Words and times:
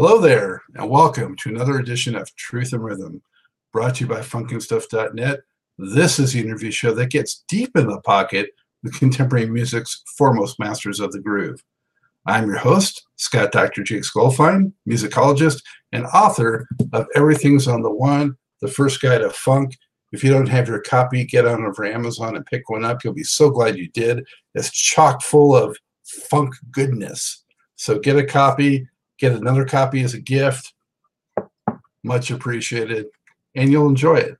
Hello 0.00 0.20
there, 0.20 0.62
and 0.76 0.88
welcome 0.88 1.34
to 1.34 1.48
another 1.48 1.80
edition 1.80 2.14
of 2.14 2.32
Truth 2.36 2.72
and 2.72 2.84
Rhythm, 2.84 3.20
brought 3.72 3.96
to 3.96 4.04
you 4.04 4.08
by 4.08 4.20
FunknStuff.net. 4.20 5.40
This 5.76 6.20
is 6.20 6.32
the 6.32 6.38
interview 6.38 6.70
show 6.70 6.94
that 6.94 7.10
gets 7.10 7.42
deep 7.48 7.76
in 7.76 7.88
the 7.88 8.00
pocket 8.02 8.50
with 8.84 8.96
contemporary 8.96 9.46
music's 9.46 10.04
foremost 10.16 10.60
masters 10.60 11.00
of 11.00 11.10
the 11.10 11.18
groove. 11.18 11.64
I'm 12.26 12.46
your 12.46 12.58
host, 12.58 13.08
Scott 13.16 13.50
Dr. 13.50 13.82
Jake 13.82 14.04
Skolfine, 14.04 14.72
musicologist 14.88 15.64
and 15.90 16.06
author 16.06 16.68
of 16.92 17.08
Everything's 17.16 17.66
on 17.66 17.82
the 17.82 17.90
One, 17.90 18.36
the 18.60 18.68
first 18.68 19.00
guide 19.00 19.22
to 19.22 19.30
funk. 19.30 19.76
If 20.12 20.22
you 20.22 20.30
don't 20.30 20.46
have 20.46 20.68
your 20.68 20.80
copy, 20.80 21.24
get 21.24 21.44
on 21.44 21.64
over 21.64 21.84
Amazon 21.84 22.36
and 22.36 22.46
pick 22.46 22.70
one 22.70 22.84
up. 22.84 23.02
You'll 23.02 23.14
be 23.14 23.24
so 23.24 23.50
glad 23.50 23.76
you 23.76 23.88
did. 23.88 24.24
It's 24.54 24.70
chock 24.70 25.22
full 25.22 25.56
of 25.56 25.76
funk 26.04 26.54
goodness. 26.70 27.42
So 27.74 27.98
get 27.98 28.16
a 28.16 28.24
copy, 28.24 28.86
get 29.18 29.32
another 29.32 29.64
copy 29.64 30.02
as 30.02 30.14
a 30.14 30.20
gift. 30.20 30.72
Much 32.04 32.30
appreciated, 32.30 33.06
and 33.54 33.70
you'll 33.70 33.88
enjoy 33.88 34.16
it. 34.16 34.36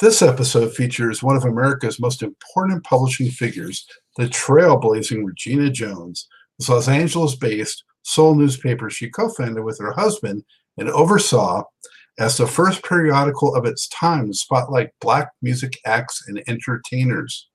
This 0.00 0.22
episode 0.22 0.74
features 0.74 1.22
one 1.22 1.36
of 1.36 1.44
America's 1.44 1.98
most 1.98 2.22
important 2.22 2.84
publishing 2.84 3.30
figures, 3.30 3.86
the 4.16 4.26
trailblazing 4.26 5.24
Regina 5.24 5.70
Jones, 5.70 6.28
this 6.58 6.68
Los 6.68 6.88
Angeles 6.88 7.34
based 7.36 7.84
soul 8.02 8.34
newspaper 8.34 8.90
she 8.90 9.10
co 9.10 9.28
founded 9.28 9.64
with 9.64 9.78
her 9.78 9.92
husband 9.92 10.44
and 10.76 10.88
oversaw 10.90 11.62
as 12.18 12.36
the 12.36 12.46
first 12.46 12.82
periodical 12.82 13.54
of 13.54 13.64
its 13.64 13.88
time 13.88 14.28
to 14.28 14.34
spotlight 14.34 14.90
black 15.00 15.30
music 15.42 15.78
acts 15.84 16.24
and 16.26 16.42
entertainers. 16.48 17.48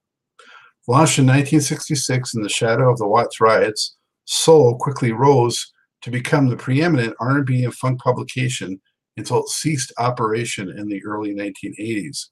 Launched 0.88 1.20
in 1.20 1.26
1966 1.26 2.34
in 2.34 2.42
the 2.42 2.50
shadow 2.50 2.92
of 2.92 2.98
the 2.98 3.08
Watts 3.08 3.40
riots, 3.40 3.96
Soul 4.26 4.78
quickly 4.78 5.12
rose 5.12 5.73
to 6.04 6.12
become 6.12 6.48
the 6.48 6.58
preeminent 6.58 7.16
R&B 7.20 7.64
and 7.64 7.74
funk 7.74 8.02
publication 8.02 8.80
until 9.18 9.40
it 9.40 9.50
ceased 9.50 9.92
operation 9.98 10.70
in 10.70 10.88
the 10.88 11.04
early 11.06 11.34
1980s. 11.34 12.28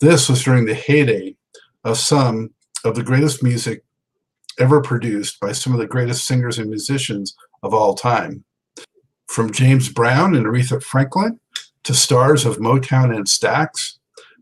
This 0.00 0.28
was 0.28 0.42
during 0.42 0.64
the 0.64 0.74
heyday 0.74 1.34
of 1.84 1.98
some 1.98 2.50
of 2.84 2.94
the 2.94 3.02
greatest 3.02 3.42
music 3.42 3.84
ever 4.58 4.80
produced 4.80 5.40
by 5.40 5.52
some 5.52 5.72
of 5.72 5.78
the 5.78 5.86
greatest 5.86 6.26
singers 6.26 6.58
and 6.58 6.68
musicians 6.68 7.34
of 7.62 7.74
all 7.74 7.94
time. 7.94 8.44
From 9.26 9.52
James 9.52 9.88
Brown 9.88 10.34
and 10.34 10.46
Aretha 10.46 10.82
Franklin 10.82 11.38
to 11.84 11.94
stars 11.94 12.44
of 12.44 12.58
Motown 12.58 13.14
and 13.14 13.26
Stax, 13.26 13.98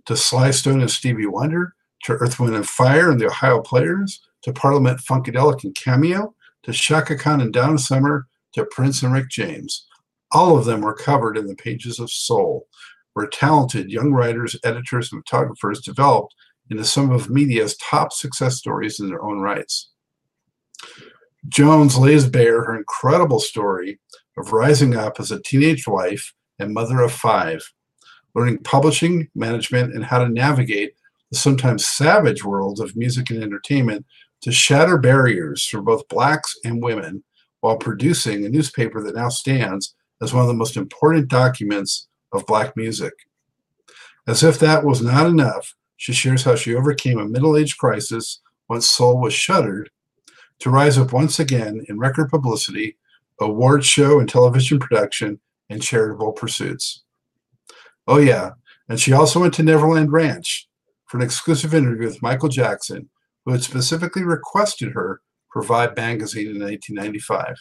to 0.07 0.17
Sly 0.17 0.51
Stone 0.51 0.81
and 0.81 0.91
Stevie 0.91 1.27
Wonder, 1.27 1.75
to 2.05 2.15
Earth, 2.15 2.41
Wind 2.41 2.55
and 2.55 2.69
Fire 2.69 3.11
and 3.11 3.21
the 3.21 3.27
Ohio 3.27 3.61
Players, 3.61 4.21
to 4.43 4.53
Parliament 4.53 5.01
Funkadelic 5.01 5.65
and 5.65 5.75
Cameo, 5.75 6.35
to 6.67 6.73
Chaka 6.73 7.17
Khan 7.17 7.41
and 7.41 7.53
Donna 7.53 7.79
Summer, 7.79 8.27
to 8.53 8.67
Prince 8.67 9.03
and 9.03 9.13
Rick 9.13 9.31
James. 9.31 9.87
All 10.33 10.59
of 10.59 10.65
them 10.65 10.81
were 10.81 10.95
covered 10.95 11.39
in 11.39 11.47
the 11.47 11.55
pages 11.55 12.01
of 12.01 12.11
Soul, 12.11 12.67
where 13.15 13.29
talented 13.29 13.91
young 13.91 14.13
writers, 14.13 14.57
editors, 14.65 15.13
and 15.13 15.23
photographers 15.25 15.81
developed 15.81 16.35
into 16.69 16.85
some 16.85 17.13
of 17.13 17.31
media's 17.31 17.77
top 17.77 18.13
success 18.13 18.57
stories 18.57 18.99
in 18.99 19.07
their 19.07 19.25
own 19.25 19.39
rights. 19.39 19.91
Jones 21.49 21.97
lays 21.97 22.27
bare 22.27 22.65
her 22.65 22.77
incredible 22.77 23.39
story 23.39 24.01
of 24.37 24.53
rising 24.53 24.97
up 24.97 25.21
as 25.21 25.31
a 25.31 25.41
teenage 25.43 25.87
wife 25.87 26.35
and 26.59 26.75
mother 26.75 27.01
of 27.01 27.13
five, 27.13 27.63
learning 28.35 28.59
publishing, 28.65 29.29
management, 29.37 29.95
and 29.95 30.05
how 30.05 30.19
to 30.19 30.29
navigate 30.29 30.95
the 31.31 31.39
sometimes 31.39 31.87
savage 31.87 32.45
world 32.45 32.81
of 32.81 32.97
music 32.97 33.31
and 33.31 33.43
entertainment 33.43 34.05
to 34.43 34.53
shatter 34.53 34.99
barriers 34.99 35.67
for 35.67 35.81
both 35.81 36.09
blacks 36.09 36.55
and 36.65 36.83
women 36.83 37.25
while 37.61 37.77
producing 37.77 38.45
a 38.45 38.49
newspaper 38.49 39.03
that 39.03 39.17
now 39.17 39.29
stands 39.29 39.95
as 40.23 40.33
one 40.33 40.43
of 40.43 40.49
the 40.49 40.55
most 40.55 40.77
important 40.77 41.29
documents 41.29 42.09
of 42.33 42.47
black 42.47 42.77
music. 42.77 43.13
As 44.27 44.43
if 44.43 44.59
that 44.59 44.85
was 44.85 45.03
not 45.03 45.27
enough, 45.27 45.75
she 45.97 46.13
shares 46.13 46.45
how 46.45 46.55
she 46.55 46.75
overcame 46.75 47.19
a 47.19 47.27
middle 47.27 47.57
age 47.57 47.79
crisis 47.79 48.41
once 48.69 48.91
Soul 48.91 49.21
was 49.21 49.33
shuttered 49.33 49.91
to 50.59 50.71
rise 50.71 50.99
up 50.99 51.13
once 51.13 51.39
again 51.39 51.85
in 51.89 51.99
record 51.99 52.31
publicity, 52.31 52.97
award 53.41 53.85
show 53.85 54.19
and 54.19 54.29
television 54.29 54.79
production, 54.79 55.39
and 55.69 55.83
charitable 55.83 56.33
pursuits. 56.33 57.03
Oh, 58.07 58.19
yeah, 58.19 58.53
and 58.89 59.01
she 59.01 59.13
also 59.13 59.41
went 59.41 59.55
to 59.55 59.63
Neverland 59.63 60.13
Ranch 60.13 60.69
for 61.07 61.19
an 61.19 61.25
exclusive 61.25 61.75
interview 61.75 62.07
with 62.07 62.23
Michael 62.23 62.49
Jackson, 62.49 63.09
who 63.47 63.53
had 63.53 63.63
specifically 63.63 64.25
requested 64.25 64.93
her 64.93 65.23
Vibe 65.63 65.97
magazine 65.97 66.51
in 66.51 66.61
1995. 66.61 67.57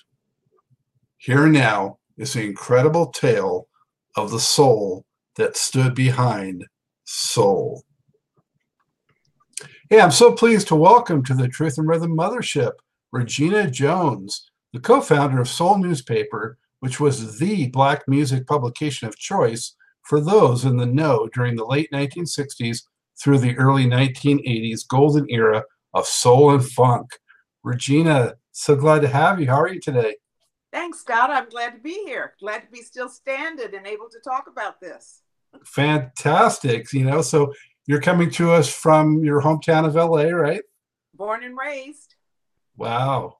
Here 1.18 1.48
now 1.48 2.00
is 2.18 2.34
the 2.34 2.44
incredible 2.44 3.08
tale 3.08 3.70
of 4.18 4.32
the 4.32 4.40
soul 4.40 5.06
that 5.38 5.56
stood 5.56 5.96
behind 5.96 6.66
Soul. 7.06 7.84
Hey, 9.90 10.02
I'm 10.02 10.12
so 10.12 10.34
pleased 10.34 10.68
to 10.70 10.76
welcome 10.76 11.24
to 11.24 11.34
the 11.34 11.48
Truth 11.48 11.78
and 11.78 11.88
Rhythm 11.88 12.18
Mothership 12.18 12.72
Regina 13.12 13.70
Jones, 13.70 14.50
the 14.74 14.80
co 14.80 15.00
founder 15.00 15.40
of 15.40 15.48
Soul 15.48 15.78
Newspaper, 15.78 16.58
which 16.80 17.00
was 17.00 17.40
the 17.40 17.68
black 17.70 18.04
music 18.08 18.48
publication 18.48 19.08
of 19.08 19.18
choice 19.18 19.76
for 20.04 20.20
those 20.20 20.66
in 20.66 20.78
the 20.78 20.86
know 20.86 21.30
during 21.34 21.56
the 21.56 21.66
late 21.66 21.90
1960s 21.94 22.80
through 23.18 23.38
the 23.38 23.56
early 23.58 23.86
1980s 23.86 24.86
golden 24.88 25.26
era 25.30 25.64
of 25.96 26.06
soul 26.06 26.52
and 26.52 26.64
funk. 26.64 27.18
Regina, 27.64 28.36
so 28.52 28.76
glad 28.76 29.02
to 29.02 29.08
have 29.08 29.40
you. 29.40 29.48
How 29.48 29.62
are 29.62 29.74
you 29.74 29.80
today? 29.80 30.18
Thanks, 30.72 31.00
Scott. 31.00 31.32
I'm 31.32 31.50
glad 31.50 31.72
to 31.72 31.80
be 31.80 32.04
here. 32.06 32.36
Glad 32.40 32.60
to 32.60 32.68
be 32.68 32.82
still 32.82 33.10
standing 33.10 33.74
and 33.74 33.88
able 33.88 34.10
to 34.10 34.20
talk 34.20 34.48
about 34.48 34.80
this. 34.82 35.22
Fantastic. 35.66 36.92
You 36.92 37.06
know, 37.06 37.22
so 37.22 37.54
you're 37.88 38.02
coming 38.02 38.30
to 38.32 38.52
us 38.52 38.72
from 38.72 39.24
your 39.24 39.42
hometown 39.42 39.86
of 39.86 39.96
LA, 39.96 40.30
right? 40.30 40.62
Born 41.14 41.44
and 41.44 41.58
raised. 41.58 42.16
Wow. 42.76 43.38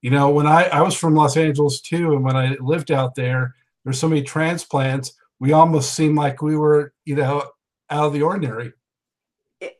You 0.00 0.10
know, 0.10 0.30
when 0.30 0.46
I, 0.46 0.64
I 0.64 0.82
was 0.82 0.94
from 0.94 1.14
Los 1.14 1.36
Angeles 1.36 1.80
too, 1.80 2.12
and 2.12 2.24
when 2.24 2.36
I 2.36 2.56
lived 2.60 2.92
out 2.92 3.16
there, 3.16 3.54
there's 3.82 3.98
so 3.98 4.08
many 4.08 4.22
transplants, 4.22 5.14
we 5.40 5.52
almost 5.52 5.94
seemed 5.94 6.16
like 6.16 6.40
we 6.40 6.56
were, 6.56 6.92
you 7.04 7.16
know, 7.16 7.50
out 7.90 8.06
of 8.06 8.12
the 8.12 8.22
ordinary. 8.22 8.72
It, 9.60 9.76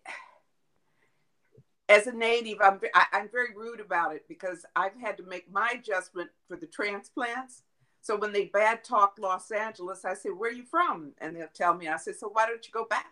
as 1.88 2.06
a 2.06 2.12
native, 2.12 2.58
I'm, 2.60 2.80
I, 2.94 3.04
I'm 3.12 3.28
very 3.30 3.54
rude 3.54 3.80
about 3.80 4.14
it 4.14 4.24
because 4.28 4.64
I've 4.74 4.98
had 5.00 5.16
to 5.18 5.22
make 5.22 5.52
my 5.52 5.74
adjustment 5.78 6.30
for 6.48 6.56
the 6.56 6.66
transplants. 6.66 7.62
So 8.00 8.16
when 8.16 8.32
they 8.32 8.46
bad 8.46 8.84
talk 8.84 9.16
Los 9.18 9.50
Angeles, 9.50 10.04
I 10.04 10.14
say, 10.14 10.28
"Where 10.28 10.50
are 10.50 10.52
you 10.52 10.64
from?" 10.64 11.12
And 11.18 11.34
they'll 11.34 11.48
tell 11.54 11.74
me. 11.74 11.88
I 11.88 11.96
say, 11.96 12.12
"So 12.12 12.28
why 12.28 12.46
don't 12.46 12.66
you 12.66 12.72
go 12.72 12.86
back?" 12.86 13.06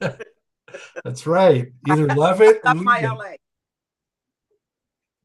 That's 1.04 1.26
right. 1.26 1.72
Either 1.88 2.06
love 2.14 2.40
it. 2.40 2.60
I 2.64 2.72
love 2.72 2.82
my 2.84 3.00
LA 3.00 3.34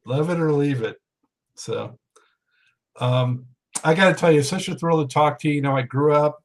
love 0.05 0.29
it 0.29 0.39
or 0.39 0.51
leave 0.51 0.81
it. 0.81 0.97
So, 1.55 1.97
um, 2.99 3.45
I 3.83 3.93
got 3.93 4.09
to 4.09 4.13
tell 4.13 4.31
you, 4.31 4.39
it's 4.39 4.49
such 4.49 4.67
a 4.67 4.75
thrill 4.75 5.05
to 5.05 5.11
talk 5.11 5.39
to 5.39 5.49
you. 5.49 5.55
You 5.55 5.61
know, 5.61 5.75
I 5.75 5.83
grew 5.83 6.13
up 6.13 6.43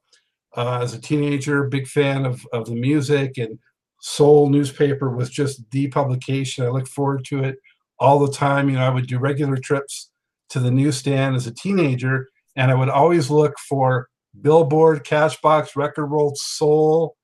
uh, 0.55 0.79
as 0.81 0.93
a 0.93 1.01
teenager, 1.01 1.65
big 1.65 1.87
fan 1.87 2.25
of, 2.25 2.45
of 2.53 2.65
the 2.65 2.75
music, 2.75 3.37
and 3.37 3.59
Soul 4.07 4.49
newspaper 4.49 5.09
was 5.09 5.29
just 5.29 5.69
the 5.71 5.89
publication. 5.89 6.65
I 6.65 6.69
look 6.69 6.87
forward 6.87 7.25
to 7.25 7.43
it 7.43 7.57
all 7.99 8.19
the 8.19 8.31
time. 8.31 8.69
You 8.69 8.77
know, 8.77 8.85
I 8.85 8.89
would 8.89 9.05
do 9.05 9.19
regular 9.19 9.57
trips 9.57 10.11
to 10.49 10.61
the 10.61 10.71
newsstand 10.71 11.35
as 11.35 11.45
a 11.45 11.53
teenager, 11.53 12.29
and 12.55 12.71
I 12.71 12.75
would 12.75 12.87
always 12.87 13.29
look 13.29 13.59
for 13.59 14.07
Billboard, 14.41 15.03
Cashbox, 15.03 15.75
Record 15.75 16.07
World, 16.07 16.37
Soul, 16.37 17.17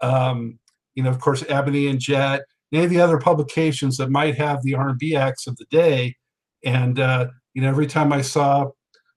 um, 0.00 0.58
you 0.94 1.02
know, 1.02 1.10
of 1.10 1.20
course, 1.20 1.44
Ebony 1.50 1.88
and 1.88 2.00
Jet, 2.00 2.40
any 2.72 2.84
of 2.84 2.90
the 2.90 3.00
other 3.00 3.18
publications 3.18 3.98
that 3.98 4.08
might 4.08 4.36
have 4.36 4.62
the 4.62 4.74
R&B 4.74 5.14
acts 5.14 5.46
of 5.46 5.58
the 5.58 5.66
day. 5.70 6.16
And 6.64 6.98
uh, 6.98 7.26
you 7.52 7.60
know, 7.60 7.68
every 7.68 7.86
time 7.86 8.10
I 8.10 8.22
saw 8.22 8.70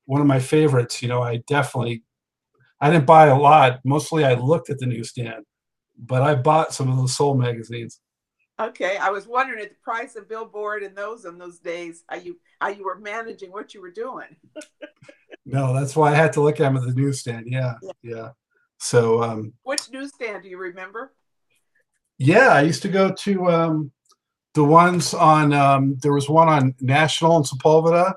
one 0.03 0.19
of 0.19 0.27
my 0.27 0.39
favorites, 0.39 1.01
you 1.01 1.07
know, 1.07 1.23
I 1.23 1.38
definitely 1.47 2.03
I 2.81 2.91
didn't 2.91 3.06
buy 3.06 3.27
a 3.27 3.39
lot. 3.39 3.79
Mostly, 3.85 4.25
I 4.25 4.33
looked 4.33 4.69
at 4.69 4.79
the 4.79 4.85
newsstand, 4.85 5.45
but 5.97 6.21
I 6.21 6.36
bought 6.36 6.74
some 6.74 6.89
of 6.89 6.97
those 6.97 7.15
soul 7.15 7.36
magazines. 7.36 8.00
Okay, 8.57 8.95
I 8.97 9.09
was 9.09 9.27
wondering 9.27 9.62
at 9.62 9.69
the 9.69 9.75
price 9.83 10.15
of 10.15 10.30
Billboard 10.30 10.81
and 10.81 10.95
those 10.95 11.25
in 11.25 11.38
those 11.38 11.59
days, 11.59 12.03
how 12.07 12.15
you 12.15 12.39
how 12.62 12.69
you 12.69 12.86
were 12.86 12.97
managing 12.97 13.51
what 13.51 13.74
you 13.74 13.81
were 13.81 13.92
doing. 13.92 14.36
no, 15.45 15.74
that's 15.74 15.95
why 15.95 16.12
I 16.12 16.15
had 16.15 16.31
to 16.33 16.42
look 16.42 16.59
at 16.62 16.63
them 16.63 16.77
at 16.77 16.83
the 16.83 16.94
newsstand. 16.94 17.47
Yeah, 17.50 17.74
yeah. 17.81 17.92
yeah. 18.01 18.30
So, 18.80 19.21
um, 19.21 19.53
which 19.63 19.89
newsstand 19.92 20.44
do 20.44 20.50
you 20.50 20.57
remember? 20.57 21.13
Yeah, 22.18 22.50
I 22.50 22.62
used 22.62 22.81
to 22.83 22.88
go 22.88 23.12
to 23.12 23.51
um, 23.51 23.92
the 24.53 24.63
ones 24.63 25.13
on. 25.13 25.51
Um, 25.51 25.97
there 26.01 26.13
was 26.13 26.30
one 26.30 26.47
on 26.47 26.75
National 26.80 27.36
and 27.36 27.45
Sepulveda, 27.45 28.13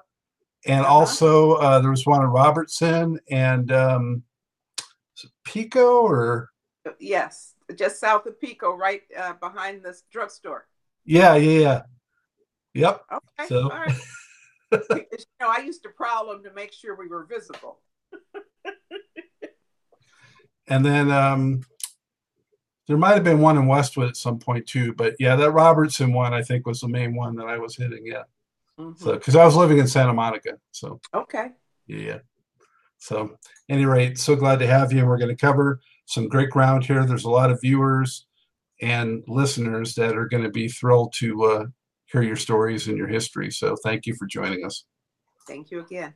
and 0.66 0.82
uh-huh. 0.82 0.94
also 0.94 1.54
uh, 1.54 1.80
there 1.80 1.90
was 1.90 2.06
one 2.06 2.20
on 2.20 2.26
Robertson 2.26 3.18
and 3.28 3.72
um, 3.72 4.22
Pico 5.44 6.02
or. 6.02 6.50
Yes, 7.00 7.54
just 7.76 8.00
south 8.00 8.26
of 8.26 8.40
Pico, 8.40 8.76
right 8.76 9.02
uh, 9.16 9.34
behind 9.34 9.82
this 9.82 10.04
drugstore. 10.10 10.66
Yeah, 11.04 11.36
yeah, 11.36 11.60
yeah. 11.60 11.82
Yep. 12.74 13.02
Okay. 13.12 13.48
So. 13.48 13.62
All 13.62 13.68
right. 13.70 13.94
you 14.72 15.18
know, 15.40 15.48
I 15.48 15.62
used 15.64 15.82
to 15.84 15.88
prowl 15.88 16.28
them 16.28 16.42
to 16.44 16.52
make 16.52 16.72
sure 16.72 16.94
we 16.96 17.08
were 17.08 17.24
visible. 17.24 17.80
and 20.68 20.84
then 20.84 21.10
um, 21.10 21.62
there 22.86 22.96
might 22.96 23.14
have 23.14 23.24
been 23.24 23.40
one 23.40 23.56
in 23.56 23.66
Westwood 23.66 24.08
at 24.08 24.16
some 24.16 24.38
point 24.38 24.66
too, 24.66 24.92
but 24.94 25.14
yeah, 25.18 25.36
that 25.36 25.52
Robertson 25.52 26.12
one 26.12 26.34
I 26.34 26.42
think 26.42 26.66
was 26.66 26.80
the 26.80 26.88
main 26.88 27.14
one 27.14 27.36
that 27.36 27.46
I 27.46 27.58
was 27.58 27.76
hitting. 27.76 28.06
Yeah. 28.06 28.24
Mm-hmm. 28.78 29.02
So, 29.02 29.14
because 29.14 29.36
I 29.36 29.44
was 29.44 29.56
living 29.56 29.78
in 29.78 29.86
Santa 29.88 30.12
Monica, 30.12 30.58
so 30.70 31.00
okay. 31.14 31.48
Yeah. 31.86 32.18
So, 32.98 33.38
any 33.68 33.86
rate, 33.86 34.18
so 34.18 34.36
glad 34.36 34.58
to 34.58 34.66
have 34.66 34.92
you. 34.92 35.00
And 35.00 35.08
we're 35.08 35.18
going 35.18 35.34
to 35.34 35.36
cover 35.36 35.80
some 36.08 36.28
great 36.28 36.50
ground 36.50 36.84
here. 36.84 37.04
There's 37.04 37.24
a 37.24 37.30
lot 37.30 37.50
of 37.50 37.60
viewers 37.60 38.26
and 38.80 39.22
listeners 39.28 39.94
that 39.94 40.16
are 40.16 40.26
going 40.26 40.42
to 40.42 40.50
be 40.50 40.68
thrilled 40.68 41.12
to 41.18 41.44
uh, 41.44 41.64
hear 42.06 42.22
your 42.22 42.36
stories 42.36 42.88
and 42.88 42.96
your 42.96 43.08
history. 43.08 43.50
So, 43.50 43.76
thank 43.84 44.06
you 44.06 44.14
for 44.14 44.26
joining 44.26 44.64
us. 44.64 44.84
Thank 45.46 45.70
you 45.70 45.80
again. 45.80 46.14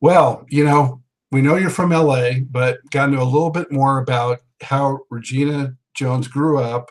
Well, 0.00 0.46
you 0.48 0.64
know, 0.64 1.02
we 1.30 1.42
know 1.42 1.56
you're 1.56 1.70
from 1.70 1.90
LA, 1.90 2.40
but 2.50 2.78
got 2.90 3.06
to 3.06 3.12
know 3.12 3.22
a 3.22 3.24
little 3.24 3.50
bit 3.50 3.70
more 3.70 3.98
about 3.98 4.40
how 4.62 5.00
Regina 5.10 5.74
Jones 5.94 6.26
grew 6.26 6.58
up 6.58 6.90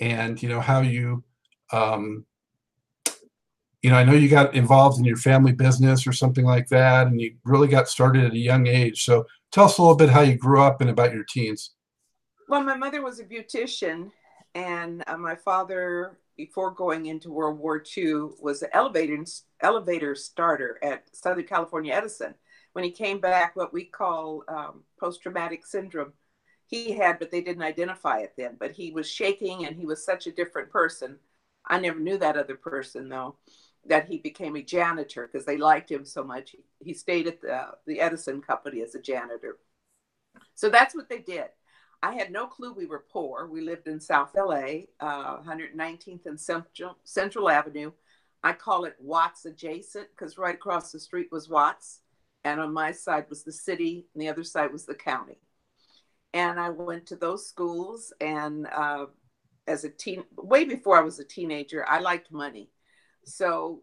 and, 0.00 0.42
you 0.42 0.48
know, 0.48 0.60
how 0.60 0.80
you 0.80 1.24
um, 1.72 2.26
you 3.82 3.90
know, 3.90 3.96
I 3.96 4.04
know 4.04 4.12
you 4.12 4.28
got 4.28 4.54
involved 4.54 4.98
in 4.98 5.04
your 5.04 5.16
family 5.16 5.52
business 5.52 6.06
or 6.06 6.12
something 6.12 6.44
like 6.44 6.68
that, 6.68 7.08
and 7.08 7.20
you 7.20 7.34
really 7.44 7.66
got 7.66 7.88
started 7.88 8.24
at 8.24 8.32
a 8.32 8.38
young 8.38 8.68
age. 8.68 9.04
So 9.04 9.26
tell 9.52 9.66
us 9.66 9.78
a 9.78 9.82
little 9.82 9.96
bit 9.96 10.08
how 10.08 10.22
you 10.22 10.36
grew 10.36 10.60
up 10.60 10.80
and 10.80 10.90
about 10.90 11.12
your 11.12 11.24
teens. 11.24 11.74
Well, 12.48 12.62
my 12.62 12.76
mother 12.76 13.02
was 13.02 13.20
a 13.20 13.24
beautician, 13.24 14.10
and 14.54 15.04
uh, 15.06 15.16
my 15.16 15.36
father, 15.36 16.18
before 16.36 16.72
going 16.72 17.06
into 17.06 17.30
World 17.30 17.58
War 17.58 17.82
II, 17.96 18.30
was 18.40 18.62
an 18.62 18.70
elevator 18.72 19.24
elevator 19.60 20.14
starter 20.14 20.78
at 20.82 21.04
Southern 21.14 21.44
California 21.44 21.94
Edison. 21.94 22.34
When 22.72 22.84
he 22.84 22.90
came 22.90 23.20
back, 23.20 23.54
what 23.54 23.72
we 23.72 23.84
call 23.84 24.44
um, 24.48 24.82
post 24.98 25.22
traumatic 25.22 25.64
syndrome, 25.66 26.14
he 26.66 26.92
had, 26.92 27.18
but 27.18 27.30
they 27.30 27.42
didn't 27.42 27.62
identify 27.62 28.20
it 28.20 28.32
then. 28.36 28.56
But 28.58 28.72
he 28.72 28.90
was 28.90 29.08
shaking, 29.08 29.66
and 29.66 29.76
he 29.76 29.86
was 29.86 30.04
such 30.04 30.26
a 30.26 30.32
different 30.32 30.70
person. 30.70 31.18
I 31.66 31.78
never 31.78 32.00
knew 32.00 32.18
that 32.18 32.36
other 32.36 32.56
person 32.56 33.08
though 33.08 33.36
that 33.86 34.08
he 34.08 34.18
became 34.18 34.56
a 34.56 34.62
janitor 34.62 35.28
because 35.30 35.44
they 35.44 35.56
liked 35.56 35.90
him 35.90 36.04
so 36.04 36.22
much. 36.22 36.54
He 36.80 36.94
stayed 36.94 37.26
at 37.26 37.40
the, 37.40 37.68
the 37.86 38.00
Edison 38.00 38.40
company 38.40 38.82
as 38.82 38.94
a 38.94 39.00
janitor. 39.00 39.58
So 40.54 40.68
that's 40.68 40.94
what 40.94 41.08
they 41.08 41.18
did. 41.18 41.46
I 42.02 42.14
had 42.14 42.32
no 42.32 42.46
clue 42.46 42.72
we 42.72 42.86
were 42.86 43.04
poor. 43.12 43.46
We 43.46 43.60
lived 43.60 43.86
in 43.86 44.00
South 44.00 44.30
LA, 44.34 44.86
uh, 44.98 45.40
119th 45.42 46.26
and 46.26 46.40
Central, 46.40 46.96
Central 47.04 47.48
Avenue. 47.48 47.92
I 48.42 48.52
call 48.52 48.84
it 48.84 48.96
Watts 48.98 49.44
adjacent 49.44 50.08
because 50.10 50.36
right 50.36 50.56
across 50.56 50.90
the 50.90 50.98
street 50.98 51.28
was 51.30 51.48
Watts. 51.48 52.00
And 52.44 52.60
on 52.60 52.72
my 52.72 52.90
side 52.90 53.26
was 53.28 53.44
the 53.44 53.52
city, 53.52 54.08
and 54.12 54.20
the 54.20 54.28
other 54.28 54.42
side 54.42 54.72
was 54.72 54.84
the 54.84 54.96
county. 54.96 55.38
And 56.34 56.58
I 56.58 56.70
went 56.70 57.06
to 57.06 57.16
those 57.16 57.46
schools. 57.46 58.12
And 58.20 58.66
uh, 58.66 59.06
as 59.68 59.84
a 59.84 59.88
teen, 59.88 60.24
way 60.36 60.64
before 60.64 60.98
I 60.98 61.02
was 61.02 61.20
a 61.20 61.24
teenager, 61.24 61.88
I 61.88 62.00
liked 62.00 62.32
money. 62.32 62.71
So 63.24 63.82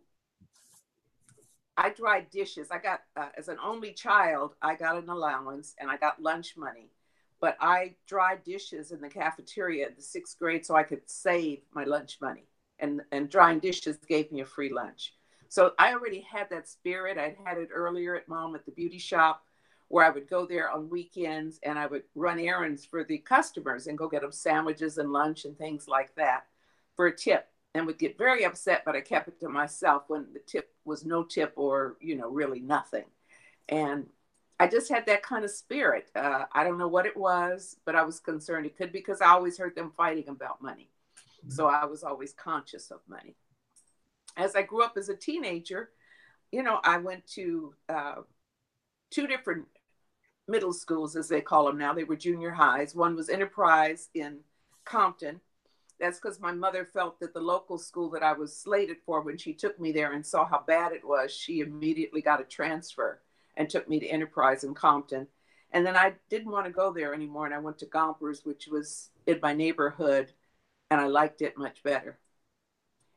I 1.77 1.89
dried 1.91 2.29
dishes. 2.29 2.71
I 2.71 2.77
got, 2.77 3.01
uh, 3.15 3.29
as 3.37 3.47
an 3.47 3.57
only 3.63 3.93
child, 3.93 4.55
I 4.61 4.75
got 4.75 5.01
an 5.01 5.09
allowance 5.09 5.75
and 5.79 5.89
I 5.89 5.97
got 5.97 6.21
lunch 6.21 6.57
money. 6.57 6.91
But 7.39 7.55
I 7.61 7.95
dried 8.05 8.43
dishes 8.43 8.91
in 8.91 8.99
the 8.99 9.07
cafeteria 9.07 9.87
in 9.87 9.95
the 9.95 10.01
sixth 10.01 10.37
grade 10.37 10.65
so 10.65 10.75
I 10.75 10.83
could 10.83 11.09
save 11.09 11.61
my 11.73 11.85
lunch 11.85 12.17
money. 12.21 12.43
And, 12.79 13.01
and 13.13 13.29
drying 13.29 13.59
dishes 13.59 13.97
gave 14.07 14.29
me 14.31 14.41
a 14.41 14.45
free 14.45 14.71
lunch. 14.71 15.13
So 15.47 15.71
I 15.79 15.93
already 15.93 16.19
had 16.21 16.49
that 16.49 16.67
spirit. 16.67 17.17
I'd 17.17 17.37
had 17.45 17.57
it 17.57 17.69
earlier 17.73 18.15
at 18.15 18.27
mom 18.27 18.55
at 18.55 18.65
the 18.65 18.71
beauty 18.71 18.99
shop 18.99 19.43
where 19.87 20.05
I 20.05 20.09
would 20.09 20.29
go 20.29 20.45
there 20.45 20.69
on 20.69 20.89
weekends 20.89 21.59
and 21.63 21.79
I 21.79 21.87
would 21.87 22.03
run 22.13 22.39
errands 22.39 22.85
for 22.85 23.03
the 23.03 23.17
customers 23.19 23.87
and 23.87 23.97
go 23.97 24.07
get 24.07 24.21
them 24.21 24.31
sandwiches 24.31 24.97
and 24.97 25.11
lunch 25.11 25.45
and 25.45 25.57
things 25.57 25.87
like 25.87 26.13
that 26.15 26.45
for 26.95 27.07
a 27.07 27.15
tip 27.15 27.47
and 27.73 27.85
would 27.85 27.99
get 27.99 28.17
very 28.17 28.45
upset, 28.45 28.83
but 28.85 28.95
I 28.95 29.01
kept 29.01 29.27
it 29.27 29.39
to 29.41 29.49
myself 29.49 30.03
when 30.07 30.27
the 30.33 30.39
tip 30.39 30.73
was 30.85 31.05
no 31.05 31.23
tip 31.23 31.53
or, 31.55 31.97
you 32.01 32.15
know, 32.15 32.29
really 32.29 32.59
nothing. 32.59 33.05
And 33.67 34.07
I 34.59 34.67
just 34.67 34.89
had 34.89 35.05
that 35.05 35.23
kind 35.23 35.45
of 35.45 35.51
spirit. 35.51 36.09
Uh, 36.15 36.45
I 36.51 36.63
don't 36.63 36.79
know 36.79 36.87
what 36.87 37.05
it 37.05 37.15
was, 37.15 37.77
but 37.85 37.95
I 37.95 38.03
was 38.03 38.19
concerned. 38.19 38.65
It 38.65 38.77
could 38.77 38.91
be 38.91 38.99
because 38.99 39.21
I 39.21 39.29
always 39.29 39.57
heard 39.57 39.75
them 39.75 39.93
fighting 39.95 40.27
about 40.27 40.61
money. 40.61 40.89
So 41.47 41.67
I 41.67 41.85
was 41.85 42.03
always 42.03 42.33
conscious 42.33 42.91
of 42.91 42.99
money. 43.07 43.35
As 44.35 44.55
I 44.55 44.61
grew 44.61 44.83
up 44.83 44.97
as 44.97 45.09
a 45.09 45.15
teenager, 45.15 45.91
you 46.51 46.63
know, 46.63 46.79
I 46.83 46.97
went 46.97 47.25
to 47.35 47.73
uh, 47.87 48.15
two 49.09 49.27
different 49.27 49.65
middle 50.47 50.73
schools, 50.73 51.15
as 51.15 51.29
they 51.29 51.41
call 51.41 51.65
them 51.65 51.77
now. 51.77 51.93
They 51.93 52.03
were 52.03 52.15
junior 52.15 52.51
highs. 52.51 52.95
One 52.95 53.15
was 53.15 53.29
Enterprise 53.29 54.09
in 54.13 54.39
Compton, 54.83 55.39
that's 55.99 56.19
because 56.19 56.39
my 56.39 56.51
mother 56.51 56.85
felt 56.85 57.19
that 57.19 57.33
the 57.33 57.41
local 57.41 57.77
school 57.77 58.09
that 58.11 58.23
I 58.23 58.33
was 58.33 58.55
slated 58.55 58.97
for, 59.05 59.21
when 59.21 59.37
she 59.37 59.53
took 59.53 59.79
me 59.79 59.91
there 59.91 60.13
and 60.13 60.25
saw 60.25 60.45
how 60.45 60.63
bad 60.65 60.93
it 60.93 61.05
was, 61.05 61.31
she 61.31 61.59
immediately 61.59 62.21
got 62.21 62.41
a 62.41 62.45
transfer 62.45 63.21
and 63.57 63.69
took 63.69 63.89
me 63.89 63.99
to 63.99 64.07
Enterprise 64.07 64.63
in 64.63 64.73
Compton. 64.73 65.27
And 65.71 65.85
then 65.85 65.95
I 65.95 66.13
didn't 66.29 66.51
want 66.51 66.65
to 66.65 66.71
go 66.71 66.93
there 66.93 67.13
anymore. 67.13 67.45
And 67.45 67.53
I 67.53 67.59
went 67.59 67.77
to 67.79 67.85
Gompers, 67.85 68.45
which 68.45 68.67
was 68.67 69.11
in 69.27 69.39
my 69.41 69.53
neighborhood, 69.53 70.31
and 70.89 70.99
I 70.99 71.07
liked 71.07 71.41
it 71.41 71.57
much 71.57 71.83
better. 71.83 72.17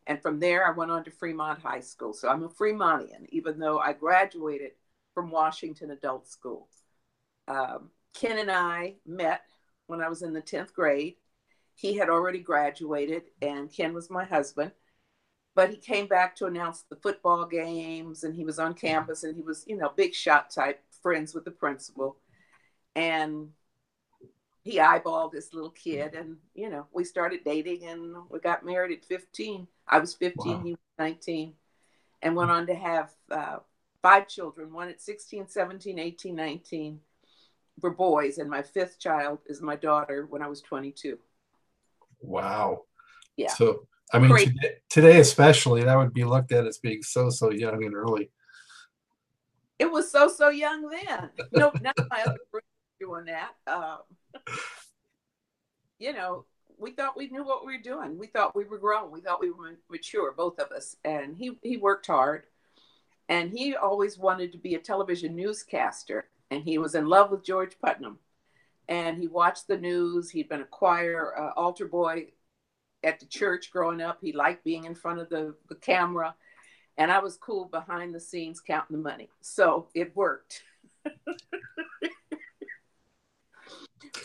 And 0.07 0.21
from 0.21 0.40
there, 0.40 0.66
I 0.66 0.76
went 0.76 0.90
on 0.90 1.04
to 1.04 1.11
Fremont 1.11 1.61
High 1.61 1.80
School. 1.80 2.12
So 2.12 2.28
I'm 2.28 2.42
a 2.42 2.49
Fremontian, 2.49 3.26
even 3.28 3.59
though 3.59 3.78
I 3.78 3.92
graduated 3.92 4.73
from 5.14 5.30
Washington 5.30 5.92
Adult 5.92 6.26
School. 6.26 6.68
Um, 7.47 7.90
Ken 8.14 8.38
and 8.38 8.50
I 8.50 8.97
met 9.07 9.42
when 9.87 10.00
I 10.00 10.09
was 10.09 10.23
in 10.23 10.33
the 10.33 10.42
10th 10.42 10.73
grade 10.73 11.16
he 11.75 11.97
had 11.97 12.09
already 12.09 12.38
graduated, 12.38 13.23
and 13.41 13.73
Ken 13.73 13.93
was 13.93 14.11
my 14.11 14.25
husband. 14.25 14.73
But 15.55 15.71
he 15.71 15.76
came 15.76 16.07
back 16.07 16.35
to 16.37 16.47
announce 16.47 16.83
the 16.83 16.97
football 16.97 17.47
games, 17.47 18.25
and 18.25 18.35
he 18.35 18.45
was 18.45 18.59
on 18.59 18.75
campus, 18.75 19.23
and 19.23 19.37
he 19.37 19.43
was, 19.43 19.64
you 19.67 19.76
know, 19.76 19.93
big 19.95 20.14
shot 20.14 20.50
type, 20.50 20.81
friends 21.02 21.35
with 21.35 21.45
the 21.45 21.50
principal. 21.50 22.17
And 22.97 23.50
he 24.62 24.79
eyeballed 24.79 25.33
this 25.33 25.52
little 25.52 25.71
kid, 25.71 26.14
and, 26.14 26.37
you 26.55 26.71
know, 26.71 26.87
we 26.93 27.05
started 27.05 27.41
dating, 27.45 27.85
and 27.85 28.17
we 28.31 28.38
got 28.38 28.64
married 28.64 28.97
at 28.97 29.05
15. 29.05 29.67
I 29.88 29.99
was 29.99 30.14
15, 30.14 30.52
wow. 30.52 30.62
he 30.62 30.71
was 30.71 30.79
19, 30.99 31.55
and 32.23 32.37
went 32.37 32.50
on 32.50 32.67
to 32.69 32.75
have 32.75 33.11
uh, 33.31 33.59
five 34.02 34.29
children 34.29 34.73
one 34.73 34.88
at 34.88 35.02
16, 35.02 35.49
17, 35.49 35.99
18, 35.99 36.35
19 36.35 37.00
were 37.81 37.91
boys, 37.91 38.38
and 38.38 38.50
my 38.50 38.62
fifth 38.62 38.99
child 38.99 39.38
is 39.47 39.62
my 39.62 39.76
daughter 39.76 40.26
when 40.29 40.43
I 40.43 40.49
was 40.49 40.61
22. 40.61 41.19
Wow. 42.23 42.83
Yeah. 43.37 43.50
So 43.50 43.87
I 44.12 44.19
mean, 44.19 44.37
today, 44.37 44.75
today, 44.91 45.21
especially, 45.21 45.85
that 45.85 45.97
would 45.97 46.12
be 46.12 46.25
looked 46.25 46.52
at 46.52 46.67
as 46.67 46.79
being 46.79 47.02
so 47.02 47.31
so 47.31 47.50
young 47.50 47.83
and 47.85 47.95
early. 47.95 48.31
It 49.79 49.91
was 49.91 50.11
so 50.11 50.29
so 50.29 50.50
young 50.50 50.88
then. 50.88 51.31
No, 51.52 51.73
not 51.81 51.95
my 52.11 52.23
other 52.23 52.38
brother 52.50 52.64
doing 53.00 53.25
that. 53.26 53.52
Um, 53.67 53.99
you 55.99 56.12
know, 56.12 56.45
we 56.79 56.93
thought 56.93 57.17
we 57.17 57.29
knew 57.29 57.45
what 57.45 57.64
we 57.64 57.76
were 57.76 57.83
doing. 57.83 58.19
We 58.19 58.26
thought 58.26 58.55
we 58.55 58.64
were 58.64 58.79
grown. 58.79 59.11
We 59.11 59.21
thought 59.21 59.41
we 59.41 59.50
were 59.50 59.79
mature, 59.91 60.33
both 60.37 60.59
of 60.59 60.71
us. 60.73 60.97
And 61.05 61.37
he 61.37 61.59
he 61.62 61.79
worked 61.79 62.07
hard, 62.07 62.45
and 63.29 63.50
he 63.50 63.76
always 63.76 64.19
wanted 64.19 64.52
to 64.52 64.59
be 64.59 64.75
a 64.75 64.79
television 64.79 65.35
newscaster. 65.35 66.29
And 66.50 66.62
he 66.62 66.76
was 66.76 66.95
in 66.95 67.07
love 67.07 67.31
with 67.31 67.47
George 67.47 67.79
Putnam 67.81 68.19
and 68.92 69.16
he 69.16 69.26
watched 69.26 69.68
the 69.68 69.78
news. 69.78 70.28
He'd 70.28 70.50
been 70.50 70.61
a 70.61 70.66
choir 70.66 71.32
uh, 71.38 71.52
altar 71.58 71.87
boy 71.87 72.26
at 73.02 73.18
the 73.20 73.25
church 73.26 73.70
growing 73.70 74.02
up. 74.02 74.18
He 74.20 74.34
liked 74.34 74.64
being 74.64 74.84
in 74.84 74.94
front 74.94 75.18
of 75.18 75.30
the, 75.30 75.54
the 75.70 75.76
camera, 75.76 76.34
and 76.99 77.11
I 77.11 77.20
was 77.20 77.38
cool 77.38 77.64
behind 77.64 78.14
the 78.14 78.20
scenes 78.20 78.61
counting 78.61 78.99
the 78.99 79.02
money. 79.02 79.30
So 79.40 79.88
it 79.94 80.14
worked. 80.14 80.62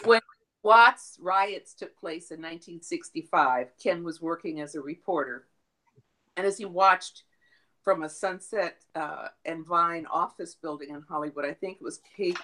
when 0.04 0.20
Watts 0.64 1.18
riots 1.22 1.74
took 1.74 1.98
place 1.98 2.32
in 2.32 2.40
1965, 2.40 3.68
Ken 3.82 4.04
was 4.04 4.22
working 4.22 4.60
as 4.60 4.76
a 4.76 4.82
reporter. 4.82 5.48
And 6.36 6.46
as 6.46 6.58
he 6.58 6.66
watched 6.66 7.24
from 7.86 8.04
a 8.04 8.10
Sunset 8.10 8.84
uh, 8.96 9.30
and 9.46 9.66
Vine 9.66 10.08
office 10.12 10.56
building 10.56 10.90
in 10.90 11.06
Hollywood, 11.08 11.46
I 11.46 11.54
think 11.54 11.78
it 11.78 11.84
was 11.84 12.02
Kate 12.18 12.38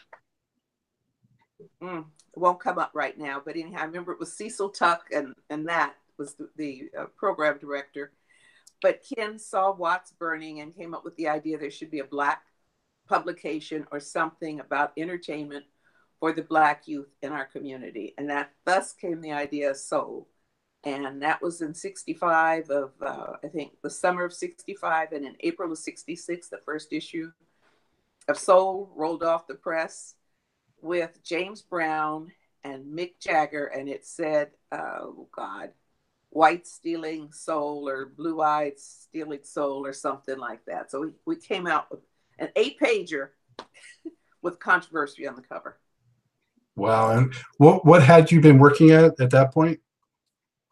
Mm, 1.81 2.05
it 2.33 2.39
won't 2.39 2.59
come 2.59 2.77
up 2.77 2.91
right 2.93 3.17
now, 3.17 3.41
but 3.43 3.55
anyhow, 3.55 3.81
I 3.81 3.85
remember 3.85 4.11
it 4.11 4.19
was 4.19 4.33
Cecil 4.33 4.69
Tuck, 4.69 5.07
and 5.11 5.33
and 5.49 5.67
that 5.67 5.95
was 6.17 6.35
the, 6.35 6.49
the 6.55 6.89
uh, 6.97 7.05
program 7.15 7.57
director. 7.59 8.11
But 8.81 9.03
Ken 9.15 9.39
saw 9.39 9.73
Watts 9.73 10.11
burning 10.11 10.59
and 10.59 10.75
came 10.75 10.93
up 10.93 11.05
with 11.05 11.15
the 11.15 11.29
idea 11.29 11.57
there 11.57 11.71
should 11.71 11.91
be 11.91 11.99
a 11.99 12.05
black 12.05 12.43
publication 13.07 13.85
or 13.91 13.99
something 13.99 14.59
about 14.59 14.93
entertainment 14.97 15.65
for 16.19 16.33
the 16.33 16.41
black 16.41 16.87
youth 16.87 17.09
in 17.21 17.31
our 17.31 17.45
community, 17.45 18.13
and 18.17 18.29
that 18.29 18.51
thus 18.65 18.93
came 18.93 19.21
the 19.21 19.31
idea 19.31 19.71
of 19.71 19.77
Soul. 19.77 20.27
And 20.85 21.21
that 21.21 21.41
was 21.41 21.61
in 21.61 21.73
65 21.73 22.69
of, 22.69 22.91
uh, 23.01 23.33
I 23.41 23.47
think, 23.47 23.71
the 23.81 23.89
summer 23.89 24.25
of 24.25 24.33
65. 24.33 25.13
And 25.13 25.25
in 25.25 25.37
April 25.39 25.71
of 25.71 25.77
66, 25.77 26.49
the 26.49 26.57
first 26.65 26.91
issue 26.91 27.31
of 28.27 28.37
Soul 28.37 28.91
rolled 28.93 29.23
off 29.23 29.47
the 29.47 29.55
press 29.55 30.15
with 30.83 31.23
James 31.23 31.61
Brown 31.61 32.31
and 32.63 32.85
Mick 32.85 33.19
Jagger. 33.19 33.65
And 33.65 33.87
it 33.89 34.05
said, 34.05 34.51
oh, 34.71 35.27
God, 35.35 35.71
white 36.29 36.67
stealing 36.67 37.31
soul 37.31 37.87
or 37.87 38.05
blue 38.05 38.41
eyed 38.41 38.79
stealing 38.79 39.43
soul 39.43 39.85
or 39.85 39.93
something 39.93 40.37
like 40.37 40.65
that. 40.65 40.91
So 40.91 41.01
we, 41.01 41.11
we 41.25 41.35
came 41.37 41.67
out 41.67 41.89
with 41.89 42.01
an 42.37 42.49
eight 42.55 42.79
pager 42.79 43.29
with 44.41 44.59
controversy 44.59 45.27
on 45.27 45.35
the 45.35 45.41
cover. 45.41 45.79
Wow. 46.75 47.11
And 47.11 47.33
what, 47.57 47.85
what 47.85 48.03
had 48.03 48.31
you 48.31 48.41
been 48.41 48.57
working 48.57 48.91
at 48.91 49.19
at 49.19 49.29
that 49.29 49.53
point? 49.53 49.79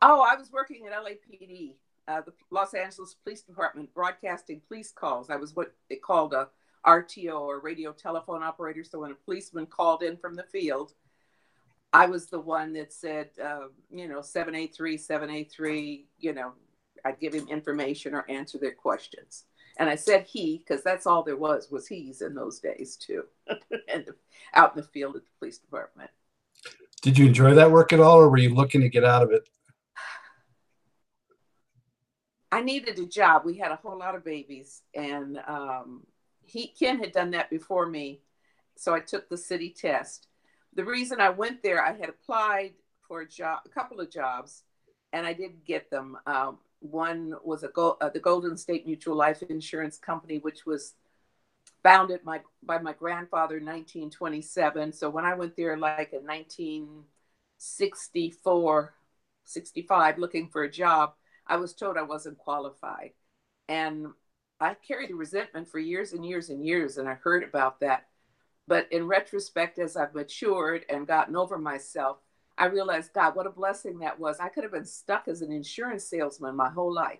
Oh, 0.01 0.22
I 0.22 0.36
was 0.36 0.51
working 0.51 0.88
at 0.88 0.94
LAPD, 0.94 1.75
uh, 2.08 2.22
the 2.22 2.34
Los 2.50 2.74
Angeles 2.74 3.15
Police 3.24 3.44
Department, 3.44 3.94
broadcasting 3.94 4.62
police 4.68 4.91
calls. 4.91 5.30
I 5.30 5.36
was 5.36 5.56
what 5.56 5.75
they 5.89 5.98
called 5.98 6.34
a 6.34 6.48
RTO 6.86 7.40
or 7.40 7.60
radio 7.60 7.92
telephone 7.92 8.44
operator. 8.44 8.84
So 8.84 9.00
when 9.00 9.12
a 9.12 9.16
policeman 9.16 9.66
called 9.66 10.04
in 10.04 10.18
from 10.18 10.36
the 10.36 10.44
field, 10.44 10.94
I 11.94 12.06
was 12.06 12.28
the 12.28 12.40
one 12.40 12.74
that 12.74 12.94
said, 12.94 13.30
uh, 13.44 13.68
you 13.90 14.08
know, 14.08 14.22
783, 14.22 14.98
783, 14.98 16.06
you 16.20 16.34
know, 16.34 16.54
I'd 17.04 17.20
give 17.20 17.34
him 17.34 17.48
information 17.48 18.14
or 18.14 18.30
answer 18.30 18.58
their 18.58 18.74
questions. 18.74 19.46
And 19.78 19.90
I 19.90 19.96
said 19.96 20.26
he 20.26 20.60
because 20.60 20.84
that's 20.84 21.08
all 21.08 21.24
there 21.24 21.38
was 21.38 21.70
was 21.72 21.88
he's 21.88 22.22
in 22.22 22.36
those 22.36 22.60
days 22.60 22.98
too, 22.98 23.24
and 23.92 24.06
out 24.54 24.76
in 24.76 24.82
the 24.82 24.88
field 24.88 25.16
at 25.16 25.24
the 25.24 25.32
police 25.40 25.58
department. 25.58 26.10
Did 27.02 27.18
you 27.18 27.26
enjoy 27.26 27.56
that 27.56 27.72
work 27.72 27.94
at 27.94 28.00
all, 28.00 28.18
or 28.18 28.30
were 28.30 28.38
you 28.38 28.54
looking 28.54 28.82
to 28.82 28.90
get 28.90 29.04
out 29.04 29.24
of 29.24 29.32
it? 29.32 29.48
I 32.52 32.62
needed 32.62 33.00
a 33.00 33.06
job. 33.06 33.44
We 33.46 33.58
had 33.58 33.72
a 33.72 33.78
whole 33.78 33.98
lot 33.98 34.14
of 34.14 34.26
babies, 34.26 34.82
and 34.94 35.40
um, 35.48 36.06
he 36.51 36.67
Ken 36.67 37.00
had 37.00 37.13
done 37.13 37.31
that 37.31 37.50
before 37.50 37.88
me, 37.88 38.20
so 38.75 38.93
I 38.93 39.00
took 39.00 39.29
the 39.29 39.38
city 39.38 39.70
test. 39.70 40.27
The 40.74 40.84
reason 40.84 41.22
I 41.22 41.29
went 41.29 41.63
there, 41.63 41.81
I 41.84 41.93
had 41.93 42.10
applied 42.10 42.74
for 43.08 43.22
a 43.22 43.27
job, 43.27 43.62
a 43.65 43.70
couple 43.70 44.01
of 44.01 44.12
jobs, 44.12 44.63
and 45.13 45.25
I 45.25 45.31
didn't 45.34 45.65
get 45.65 45.89
them. 45.89 46.17
Um, 46.25 46.60
one 46.79 47.36
was 47.43 47.63
a 47.63 47.70
go, 47.70 47.98
uh, 48.01 48.10
the 48.10 48.20
Golden 48.20 48.58
State 48.58 48.86
Mutual 48.86 49.15
Life 49.15 49.41
Insurance 49.43 49.98
Company, 49.98 50.39
which 50.39 50.65
was 50.65 50.96
founded 51.84 52.22
my, 52.24 52.41
by 52.63 52.79
my 52.79 52.93
grandfather 52.93 53.58
in 53.58 53.65
1927. 53.65 54.93
So 54.93 55.10
when 55.10 55.25
I 55.25 55.34
went 55.36 55.55
there, 55.55 55.77
like 55.77 56.13
in 56.13 56.25
1964, 56.25 58.93
65, 59.46 60.17
looking 60.17 60.50
for 60.50 60.63
a 60.63 60.72
job, 60.72 61.13
I 61.48 61.58
was 61.58 61.74
told 61.74 61.98
I 61.98 62.03
wasn't 62.03 62.38
qualified. 62.38 63.12
And 63.67 64.08
I 64.62 64.75
carried 64.75 65.12
resentment 65.12 65.68
for 65.68 65.80
years 65.80 66.13
and 66.13 66.25
years 66.25 66.50
and 66.50 66.63
years, 66.65 66.98
and 66.98 67.10
I 67.10 67.15
heard 67.15 67.44
about 67.44 67.80
that. 67.80 68.08
But 68.68 68.88
in 68.91 69.08
retrospect, 69.08 69.80
as 69.80 69.98
I've 69.98 70.13
matured 70.13 70.86
and 70.88 71.08
gotten 71.08 71.36
over 71.36 71.58
myself, 71.58 72.18
I 72.58 72.65
realized, 72.65 73.13
God, 73.13 73.36
what 73.36 73.48
a 73.48 73.51
blessing 73.51 74.00
that 74.00 74.20
was. 74.20 74.39
I 74.39 74.50
could 74.50 74.63
have 74.63 74.72
been 74.72 74.86
stuck 74.86 75.27
as 75.27 75.41
an 75.41 75.51
insurance 75.51 76.06
salesman 76.06 76.56
my 76.56 76.70
whole 76.70 76.94
life. 76.94 77.20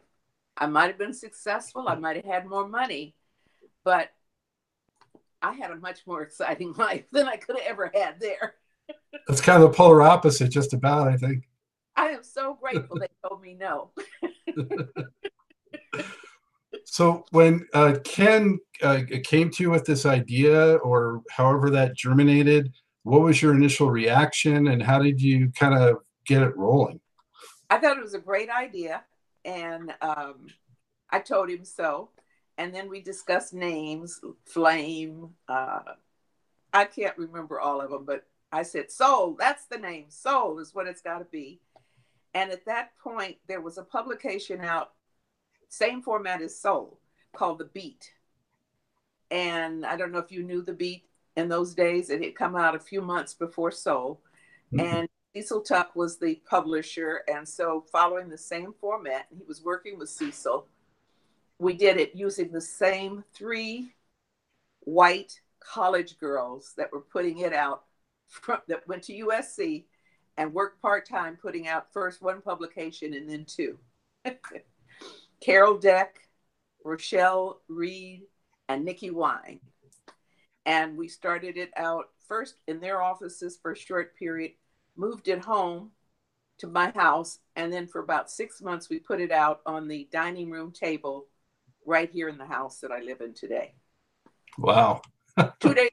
I 0.55 0.67
might 0.67 0.88
have 0.88 1.00
been 1.00 1.13
successful, 1.13 1.88
I 1.88 1.95
might 1.95 2.17
have 2.17 2.25
had 2.25 2.45
more 2.45 2.67
money, 2.67 3.15
but 3.83 4.12
I 5.41 5.53
had 5.53 5.71
a 5.71 5.75
much 5.77 6.05
more 6.05 6.21
exciting 6.24 6.74
life 6.74 7.05
than 7.12 7.27
I 7.27 7.38
could 7.38 7.57
have 7.57 7.67
ever 7.67 7.91
had 7.93 8.19
there. 8.19 8.53
That's 9.27 9.41
kind 9.41 9.63
of 9.63 9.71
the 9.71 9.75
polar 9.75 10.03
opposite, 10.03 10.50
just 10.50 10.74
about, 10.74 11.07
I 11.07 11.17
think. 11.17 11.48
I 11.95 12.10
am 12.10 12.24
so 12.24 12.57
grateful 12.62 13.00
they 13.00 13.07
told 13.27 13.41
me 13.41 13.55
no. 13.60 13.91
so 16.91 17.24
when 17.31 17.65
uh, 17.74 17.95
Ken 18.03 18.60
uh, 18.83 19.00
came 19.24 19.50
to 19.51 19.63
you 19.63 19.69
with 19.69 19.86
this 19.86 20.05
idea, 20.05 20.75
or 20.75 21.24
however 21.29 21.69
that 21.69 21.95
germinated, 21.95 22.74
what 23.03 23.21
was 23.21 23.41
your 23.41 23.55
initial 23.55 23.89
reaction, 23.89 24.67
and 24.67 24.83
how 24.83 25.00
did 25.00 25.21
you 25.21 25.53
kind 25.57 25.74
of 25.74 26.00
get 26.25 26.43
it 26.43 26.57
rolling? 26.57 27.00
I 27.69 27.77
thought 27.77 27.98
it 27.98 28.03
was 28.03 28.13
a 28.13 28.19
great 28.19 28.50
idea, 28.50 29.05
and 29.45 29.93
um, 30.01 30.48
I 31.10 31.19
told 31.19 31.50
him 31.50 31.63
so. 31.63 32.10
And 32.57 32.75
then 32.75 32.89
we 32.89 33.00
discussed 33.00 33.53
names, 33.53 34.19
Flame. 34.43 35.29
Uh, 35.48 35.93
I 36.74 36.83
can't 36.83 37.17
remember 37.17 37.62
all 37.62 37.79
of 37.79 37.89
them, 37.89 38.03
but 38.03 38.25
I 38.51 38.63
said 38.63 38.91
Soul. 38.91 39.38
That's 39.39 39.63
the 39.67 39.77
name. 39.77 40.07
Soul 40.10 40.60
is 40.60 40.75
what 40.75 40.88
it's 40.88 41.01
got 41.01 41.19
to 41.19 41.25
be. 41.31 41.62
And 42.33 42.51
at 42.51 42.65
that 42.65 42.98
point, 43.01 43.38
there 43.48 43.62
was 43.62 43.77
a 43.77 43.83
publication 43.83 44.60
out, 44.60 44.91
same 45.72 46.01
format 46.01 46.42
as 46.42 46.60
Soul, 46.60 47.00
called 47.34 47.60
The 47.60 47.66
Beat. 47.66 48.12
And 49.32 49.86
I 49.86 49.96
don't 49.96 50.12
know 50.12 50.20
if 50.20 50.32
you 50.32 50.44
knew 50.44 50.62
The 50.62 50.74
Beat 50.74 51.06
in 51.38 51.48
those 51.48 51.74
days. 51.74 52.10
It 52.10 52.22
had 52.22 52.36
come 52.36 52.58
out 52.58 52.75
a 52.75 52.80
few 52.80 53.01
months 53.01 53.34
before 53.34 53.72
Soul. 53.72 54.22
Mm-hmm. 54.74 54.86
And 54.86 55.10
Cecil 55.34 55.62
Tuck 55.62 55.96
was 55.96 56.20
the 56.20 56.42
publisher. 56.50 57.22
And 57.34 57.48
so, 57.48 57.86
following 57.90 58.28
the 58.28 58.38
same 58.38 58.74
format, 58.82 59.28
he 59.30 59.44
was 59.48 59.63
working 59.63 59.98
with 59.98 60.10
Cecil. 60.10 60.68
We 61.58 61.74
did 61.74 61.96
it 61.96 62.16
using 62.16 62.51
the 62.51 62.60
same 62.60 63.24
three 63.34 63.94
white 64.82 65.40
college 65.62 66.20
girls 66.20 66.74
that 66.75 66.92
were 66.92 67.00
putting 67.01 67.40
it 67.40 67.54
out 67.54 67.84
from, 68.28 68.60
that 68.68 68.86
went 68.90 69.04
to 69.04 69.13
USC 69.13 69.86
and 70.36 70.54
worked 70.54 70.82
part 70.82 71.08
time, 71.08 71.38
putting 71.42 71.70
out 71.70 71.94
first 71.94 72.22
one 72.22 72.42
publication 72.42 73.13
and 73.13 73.30
then 73.30 73.46
two. 73.46 73.78
Carol 75.41 75.77
Deck, 75.77 76.19
Rochelle 76.86 77.62
Reed, 77.67 78.24
and 78.69 78.86
Nikki 78.86 79.10
Wine. 79.10 79.60
And 80.65 80.98
we 80.98 81.07
started 81.07 81.57
it 81.57 81.71
out 81.75 82.05
first 82.27 82.55
in 82.67 82.79
their 82.79 83.01
offices 83.01 83.57
for 83.62 83.71
a 83.71 83.77
short 83.77 84.15
period, 84.15 84.51
moved 84.95 85.27
it 85.27 85.43
home 85.43 85.91
to 86.60 86.67
my 86.67 86.91
house, 86.91 87.39
and 87.55 87.74
then 87.74 87.88
for 87.88 88.01
about 88.01 88.29
six 88.29 88.62
months, 88.62 88.88
we 88.88 89.00
put 89.00 89.19
it 89.19 89.31
out 89.31 89.62
on 89.65 89.88
the 89.88 90.07
dining 90.12 90.51
room 90.51 90.71
table 90.71 91.25
right 91.86 92.12
here 92.12 92.29
in 92.29 92.38
the 92.38 92.45
house 92.45 92.79
that 92.79 92.91
I 92.91 93.01
live 93.01 93.21
in 93.21 93.33
today. 93.33 93.74
Wow. 94.60 95.01
two 95.60 95.74
days, 95.74 95.89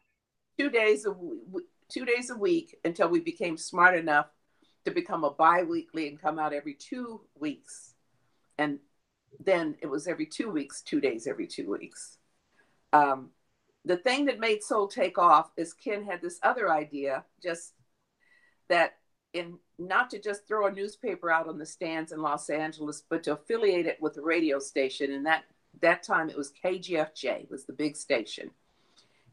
two 0.58 0.70
days 0.70 1.06
a 1.06 1.14
two 1.90 2.04
days 2.04 2.28
a 2.28 2.36
week 2.36 2.76
until 2.84 3.08
we 3.08 3.20
became 3.20 3.56
smart 3.56 3.96
enough 3.96 4.26
to 4.84 4.90
become 4.90 5.24
a 5.24 5.30
bi-weekly 5.30 6.06
and 6.06 6.20
come 6.20 6.38
out 6.38 6.52
every 6.52 6.74
two 6.74 7.22
weeks 7.34 7.94
and 8.58 8.78
then 9.40 9.76
it 9.80 9.86
was 9.86 10.06
every 10.06 10.26
two 10.26 10.50
weeks 10.50 10.82
two 10.82 11.00
days 11.00 11.26
every 11.26 11.46
two 11.46 11.70
weeks. 11.70 12.18
Um, 12.92 13.30
the 13.84 13.96
thing 13.96 14.26
that 14.26 14.40
made 14.40 14.62
soul 14.62 14.88
take 14.88 15.18
off 15.18 15.50
is 15.56 15.72
ken 15.72 16.04
had 16.04 16.20
this 16.20 16.38
other 16.42 16.70
idea 16.70 17.24
just 17.42 17.74
that 18.68 18.94
in 19.32 19.58
not 19.78 20.10
to 20.10 20.20
just 20.20 20.46
throw 20.46 20.66
a 20.66 20.72
newspaper 20.72 21.30
out 21.30 21.48
on 21.48 21.58
the 21.58 21.66
stands 21.66 22.12
in 22.12 22.20
los 22.20 22.50
angeles 22.50 23.02
but 23.08 23.22
to 23.22 23.32
affiliate 23.32 23.86
it 23.86 23.98
with 24.00 24.16
a 24.16 24.22
radio 24.22 24.58
station. 24.58 25.12
And 25.12 25.26
that 25.26 25.44
that 25.80 26.02
time 26.02 26.30
it 26.30 26.36
was 26.36 26.52
kgfj 26.64 27.50
was 27.50 27.64
the 27.64 27.72
big 27.72 27.96
station. 27.96 28.50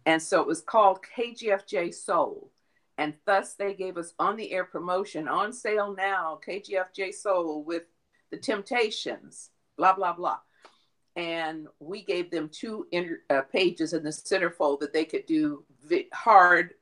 And 0.05 0.21
so 0.21 0.41
it 0.41 0.47
was 0.47 0.61
called 0.61 0.99
kgfj 1.17 1.93
soul. 1.93 2.51
And 2.97 3.13
thus 3.25 3.53
they 3.53 3.73
gave 3.73 3.97
us 3.97 4.13
on 4.19 4.37
the 4.37 4.51
air 4.51 4.63
promotion 4.63 5.27
on 5.27 5.51
sale 5.51 5.93
now, 5.93 6.39
KGFJ 6.47 7.13
Soul 7.13 7.63
with 7.63 7.83
the 8.31 8.37
Temptations, 8.37 9.49
blah, 9.77 9.93
blah, 9.93 10.13
blah. 10.13 10.39
And 11.15 11.67
we 11.79 12.03
gave 12.03 12.29
them 12.29 12.49
two 12.51 12.87
inter, 12.91 13.19
uh, 13.29 13.41
pages 13.41 13.93
in 13.93 14.03
the 14.03 14.09
centerfold 14.09 14.81
that 14.81 14.93
they 14.93 15.05
could 15.05 15.25
do 15.25 15.63
vi- 15.87 16.09
hard 16.13 16.73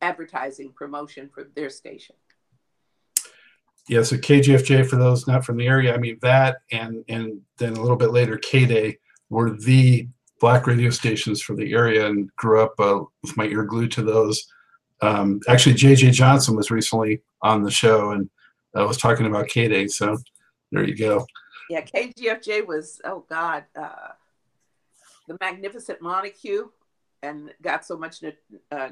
advertising 0.00 0.72
promotion 0.72 1.28
for 1.32 1.44
their 1.54 1.68
station. 1.68 2.16
Yeah, 3.88 4.02
so 4.02 4.16
KGFJ, 4.16 4.88
for 4.88 4.96
those 4.96 5.26
not 5.26 5.44
from 5.44 5.56
the 5.56 5.66
area, 5.66 5.94
I 5.94 5.98
mean, 5.98 6.18
that 6.22 6.58
and, 6.70 7.04
and 7.08 7.40
then 7.58 7.74
a 7.74 7.80
little 7.80 7.96
bit 7.96 8.12
later, 8.12 8.38
K 8.38 8.64
Day 8.64 8.98
were 9.28 9.50
the 9.50 10.08
black 10.40 10.66
radio 10.66 10.90
stations 10.90 11.42
for 11.42 11.54
the 11.54 11.72
area 11.72 12.06
and 12.06 12.30
grew 12.36 12.62
up 12.62 12.74
uh, 12.78 13.00
with 13.22 13.36
my 13.36 13.44
ear 13.44 13.64
glued 13.64 13.92
to 13.92 14.02
those 14.02 14.46
um, 15.02 15.40
actually 15.48 15.74
JJ 15.74 16.12
Johnson 16.12 16.56
was 16.56 16.70
recently 16.70 17.20
on 17.42 17.62
the 17.62 17.70
show 17.70 18.12
and 18.12 18.30
uh, 18.78 18.86
was 18.86 18.96
talking 18.96 19.26
about 19.26 19.48
K 19.48 19.68
Day. 19.68 19.88
So 19.88 20.16
there 20.70 20.84
you 20.84 20.96
go. 20.96 21.26
Yeah, 21.72 21.80
KGFJ 21.80 22.66
was 22.66 23.00
oh 23.04 23.24
god, 23.30 23.64
uh, 23.74 24.12
the 25.26 25.38
magnificent 25.40 26.02
Montague, 26.02 26.68
and 27.22 27.50
got 27.62 27.86
so 27.86 27.96
much 27.96 28.22
uh, 28.70 28.90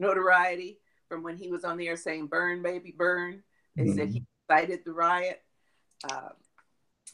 notoriety 0.00 0.78
from 1.08 1.22
when 1.22 1.36
he 1.36 1.50
was 1.50 1.64
on 1.64 1.76
the 1.76 1.88
air 1.88 1.96
saying 1.96 2.28
"Burn, 2.28 2.62
baby, 2.62 2.94
burn." 2.96 3.42
They 3.76 3.84
mm-hmm. 3.84 3.98
said 3.98 4.08
he 4.08 4.24
incited 4.48 4.80
the 4.86 4.92
riot. 4.92 5.42
Uh, 6.10 6.30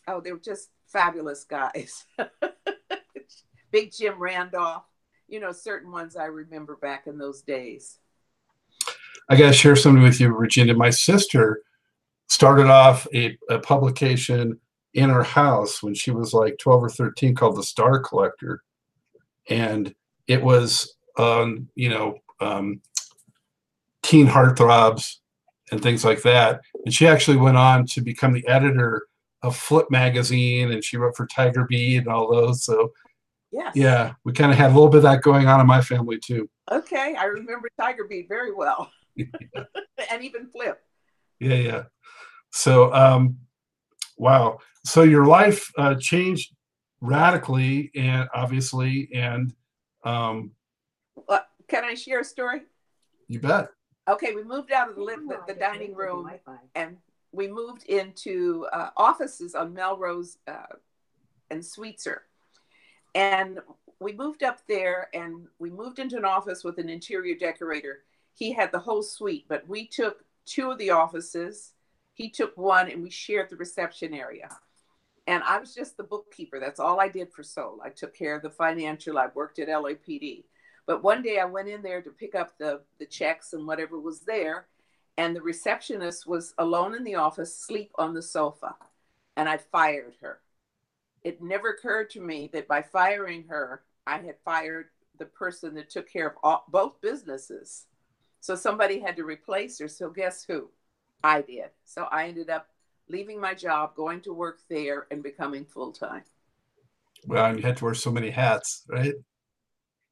oh, 0.07 0.21
they 0.21 0.31
were 0.31 0.39
just 0.39 0.71
fabulous 0.87 1.43
guys. 1.45 2.05
Big 3.73 3.93
Jim 3.93 4.21
Randolph 4.21 4.85
you 5.29 5.41
know, 5.41 5.53
certain 5.53 5.91
ones 5.91 6.17
I 6.17 6.27
remember 6.27 6.77
back 6.77 7.07
in 7.07 7.19
those 7.19 7.43
days. 7.43 7.99
I 9.29 9.37
got 9.37 9.49
to 9.49 9.53
share 9.53 9.77
something 9.77 10.03
with 10.03 10.21
you, 10.21 10.33
Regina. 10.33 10.75
My 10.75 10.91
sister 10.91 11.63
started 12.29 12.67
off 12.67 13.07
a, 13.15 13.37
a 13.51 13.59
publication 13.59 14.59
in 14.95 15.11
her 15.11 15.23
house 15.23 15.83
when 15.83 15.95
she 15.95 16.11
was 16.11 16.33
like 16.33 16.57
12 16.59 16.85
or 16.85 16.89
13 16.89 17.35
called 17.35 17.57
the 17.57 17.63
Star 17.63 17.99
Collector. 17.99 18.63
And 19.49 19.95
it 20.27 20.43
was, 20.43 20.97
um, 21.19 21.69
you 21.75 21.91
know, 21.91 22.19
um, 22.41 22.81
teen 24.03 24.27
heartthrobs 24.27 25.17
and 25.71 25.83
things 25.83 26.05
like 26.05 26.23
that. 26.23 26.61
And 26.85 26.95
she 26.95 27.07
actually 27.07 27.37
went 27.37 27.57
on 27.57 27.87
to 27.89 28.01
become 28.01 28.33
the 28.33 28.47
editor 28.47 29.07
of 29.43 29.57
Flip 29.57 29.91
magazine 29.91 30.73
and 30.73 30.83
she 30.83 30.97
wrote 30.97 31.17
for 31.17 31.27
Tiger 31.27 31.67
Beat 31.69 31.99
and 31.99 32.09
all 32.09 32.31
those. 32.31 32.65
So, 32.65 32.93
Yes. 33.51 33.73
yeah, 33.77 34.15
we 34.25 34.33
kind 34.33 34.51
of 34.51 34.59
had 34.59 34.73
a 34.73 34.75
little 34.75 34.89
bit 34.89 34.99
of 34.99 35.03
that 35.05 35.23
going 35.23 35.47
on 35.47 35.61
in 35.61 35.67
my 35.67 35.81
family 35.81 36.19
too. 36.19 36.51
Okay, 36.73 37.15
I 37.15 37.27
remember 37.27 37.69
Tiger 37.81 38.05
Beat 38.05 38.27
very 38.29 38.53
well, 38.53 38.91
and 39.17 40.25
even 40.25 40.49
Flip. 40.49 40.83
Yeah, 41.39 41.55
yeah. 41.55 41.83
So, 42.55 42.95
um, 42.95 43.37
wow. 44.17 44.59
So 44.85 45.03
your 45.03 45.27
life 45.27 45.73
uh, 45.77 45.97
changed 45.99 46.55
radically, 47.01 47.91
and 47.97 48.29
obviously, 48.33 49.11
and 49.13 49.53
um, 50.05 50.53
Uh, 51.29 51.41
can 51.67 51.85
I 51.85 51.95
share 51.95 52.21
a 52.21 52.25
story? 52.25 52.63
you 53.27 53.41
bet. 53.41 53.71
Okay, 54.07 54.35
we 54.35 54.45
moved 54.45 54.71
out 54.71 54.89
of 54.91 54.95
the, 54.95 55.05
the, 55.05 55.55
the 55.55 55.59
dining 55.59 55.95
room 55.95 56.31
and 56.75 56.97
we 57.33 57.49
moved 57.49 57.85
into 57.85 58.67
uh, 58.73 58.91
offices 58.97 59.55
on 59.55 59.73
Melrose 59.73 60.37
uh, 60.47 60.77
and 61.51 61.61
Sweetzer. 61.61 62.19
And 63.15 63.61
we 63.99 64.13
moved 64.13 64.43
up 64.43 64.59
there 64.69 65.09
and 65.15 65.49
we 65.59 65.71
moved 65.71 65.99
into 65.99 66.19
an 66.19 66.25
office 66.27 66.63
with 66.63 66.79
an 66.79 66.91
interior 66.91 67.35
decorator. 67.35 68.05
He 68.35 68.53
had 68.53 68.71
the 68.71 68.79
whole 68.79 69.03
suite, 69.03 69.47
but 69.49 69.67
we 69.67 69.87
took 69.87 70.23
two 70.45 70.71
of 70.71 70.79
the 70.79 70.91
offices. 70.91 71.73
He 72.15 72.31
took 72.31 72.57
one 72.57 72.91
and 72.91 73.03
we 73.03 73.11
shared 73.11 73.51
the 73.51 73.57
reception 73.57 74.15
area. 74.15 74.49
And 75.27 75.43
I 75.43 75.59
was 75.59 75.75
just 75.75 75.97
the 75.97 76.05
bookkeeper. 76.05 76.61
That's 76.61 76.81
all 76.81 77.01
I 77.01 77.09
did 77.09 77.33
for 77.33 77.43
Soul. 77.43 77.81
I 77.85 77.91
took 77.91 78.15
care 78.15 78.37
of 78.37 78.43
the 78.43 78.51
financial. 78.51 79.19
I 79.19 79.29
worked 79.35 79.59
at 79.59 79.69
LAPD. 79.69 80.45
But 80.87 81.03
one 81.03 81.23
day 81.23 81.39
I 81.39 81.47
went 81.47 81.69
in 81.69 81.83
there 81.83 82.03
to 82.03 82.11
pick 82.11 82.35
up 82.35 82.59
the, 82.59 82.83
the 82.99 83.07
checks 83.07 83.53
and 83.53 83.67
whatever 83.67 83.99
was 83.99 84.21
there. 84.21 84.67
And 85.17 85.35
the 85.35 85.43
receptionist 85.43 86.27
was 86.27 86.55
alone 86.59 86.95
in 86.95 87.05
the 87.05 87.15
office, 87.15 87.57
sleep 87.57 87.91
on 87.97 88.15
the 88.15 88.23
sofa. 88.23 88.75
And 89.37 89.49
I 89.49 89.57
fired 89.57 90.15
her. 90.21 90.41
It 91.23 91.43
never 91.43 91.71
occurred 91.71 92.11
to 92.11 92.21
me 92.21 92.51
that 92.53 92.69
by 92.69 92.83
firing 92.83 93.45
her, 93.49 93.83
I 94.07 94.19
had 94.19 94.37
fired 94.45 94.89
the 95.19 95.25
person 95.25 95.75
that 95.75 95.89
took 95.89 96.09
care 96.09 96.29
of 96.29 96.35
all, 96.43 96.65
both 96.69 97.01
businesses. 97.01 97.87
So 98.41 98.55
somebody 98.55 99.01
had 99.01 99.17
to 99.17 99.25
replace 99.25 99.79
her. 99.79 99.89
So 99.89 100.11
guess 100.11 100.45
who? 100.45 100.69
I 101.25 101.41
did. 101.41 101.71
So 101.85 102.05
I 102.13 102.29
ended 102.29 102.51
up 102.51 102.69
leaving 103.09 103.41
my 103.41 103.55
job, 103.55 103.97
going 103.97 104.21
to 104.21 104.35
work 104.35 104.61
there, 104.69 105.07
and 105.11 105.23
becoming 105.23 105.65
full 105.65 105.91
time. 105.91 106.23
Well, 107.27 107.57
you 107.57 107.63
had 107.63 107.79
to 107.79 107.85
wear 107.85 107.95
so 107.95 108.13
many 108.13 108.29
hats, 108.29 108.85
right? 108.89 109.15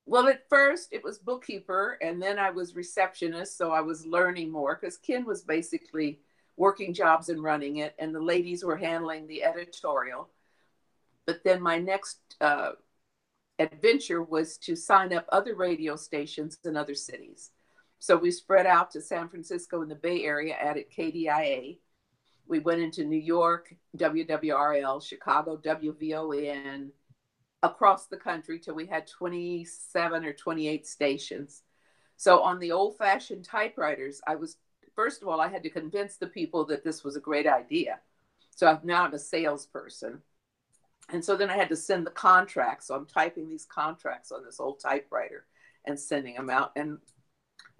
Well, 0.07 0.27
at 0.29 0.49
first 0.49 0.89
it 0.91 1.05
was 1.05 1.19
bookkeeper, 1.19 1.99
and 2.01 2.21
then 2.21 2.39
I 2.39 2.51
was 2.51 2.75
receptionist, 2.75 3.59
so 3.59 3.71
I 3.73 3.83
was 3.83 4.07
learning 4.07 4.51
more 4.51 4.79
because 4.81 4.97
Ken 4.97 5.27
was 5.27 5.43
basically 5.43 6.21
working 6.57 6.95
jobs 6.95 7.29
and 7.29 7.43
running 7.43 7.77
it, 7.77 7.95
and 7.99 8.15
the 8.15 8.21
ladies 8.21 8.65
were 8.65 8.77
handling 8.77 9.27
the 9.27 9.45
editorial. 9.45 10.31
But 11.27 11.45
then 11.45 11.61
my 11.61 11.79
next 11.79 12.19
uh, 12.41 12.73
adventure 13.59 14.23
was 14.23 14.57
to 14.59 14.75
sign 14.75 15.13
up 15.13 15.27
other 15.31 15.55
radio 15.55 15.95
stations 15.97 16.59
in 16.65 16.75
other 16.77 16.95
cities. 16.95 17.51
So 18.03 18.17
we 18.17 18.33
spread 18.33 18.67
out 18.67 18.91
to 18.91 19.01
San 19.01 19.29
Francisco 19.29 19.81
in 19.83 19.89
the 19.89 19.95
Bay 19.95 20.25
Area, 20.25 20.57
added 20.61 20.87
KDIA. 20.91 21.79
We 22.49 22.59
went 22.59 22.81
into 22.81 23.05
New 23.05 23.21
York, 23.21 23.73
WWRL, 23.97 25.07
Chicago, 25.07 25.57
WVON, 25.57 26.91
across 27.63 28.09
the 28.09 28.17
country 28.17 28.59
till 28.59 28.75
we 28.75 28.87
had 28.87 29.07
27 29.07 30.25
or 30.25 30.33
28 30.33 30.85
stations. 30.85 31.63
So 32.17 32.41
on 32.41 32.59
the 32.59 32.73
old 32.73 32.99
fashioned 32.99 33.45
typewriters, 33.45 34.21
I 34.27 34.35
was, 34.35 34.57
first 34.97 35.23
of 35.23 35.29
all, 35.29 35.41
I 35.41 35.47
had 35.47 35.63
to 35.63 35.71
convince 35.71 36.17
the 36.17 36.27
people 36.27 36.65
that 36.65 36.83
this 36.83 37.05
was 37.05 37.15
a 37.15 37.21
great 37.21 37.47
idea. 37.47 38.01
So 38.51 38.81
now 38.83 39.05
I'm 39.05 39.15
a 39.15 39.19
salesperson. 39.21 40.23
And 41.11 41.25
so 41.25 41.37
then 41.37 41.51
I 41.51 41.57
had 41.57 41.69
to 41.69 41.77
send 41.77 42.05
the 42.05 42.11
contracts. 42.11 42.89
So 42.89 42.97
I'm 42.97 43.07
typing 43.07 43.49
these 43.49 43.65
contracts 43.65 44.33
on 44.33 44.45
this 44.45 44.59
old 44.59 44.81
typewriter 44.81 45.47
and 45.85 46.01
sending 46.01 46.35
them 46.35 46.51
out. 46.51 46.73
And 46.75 46.99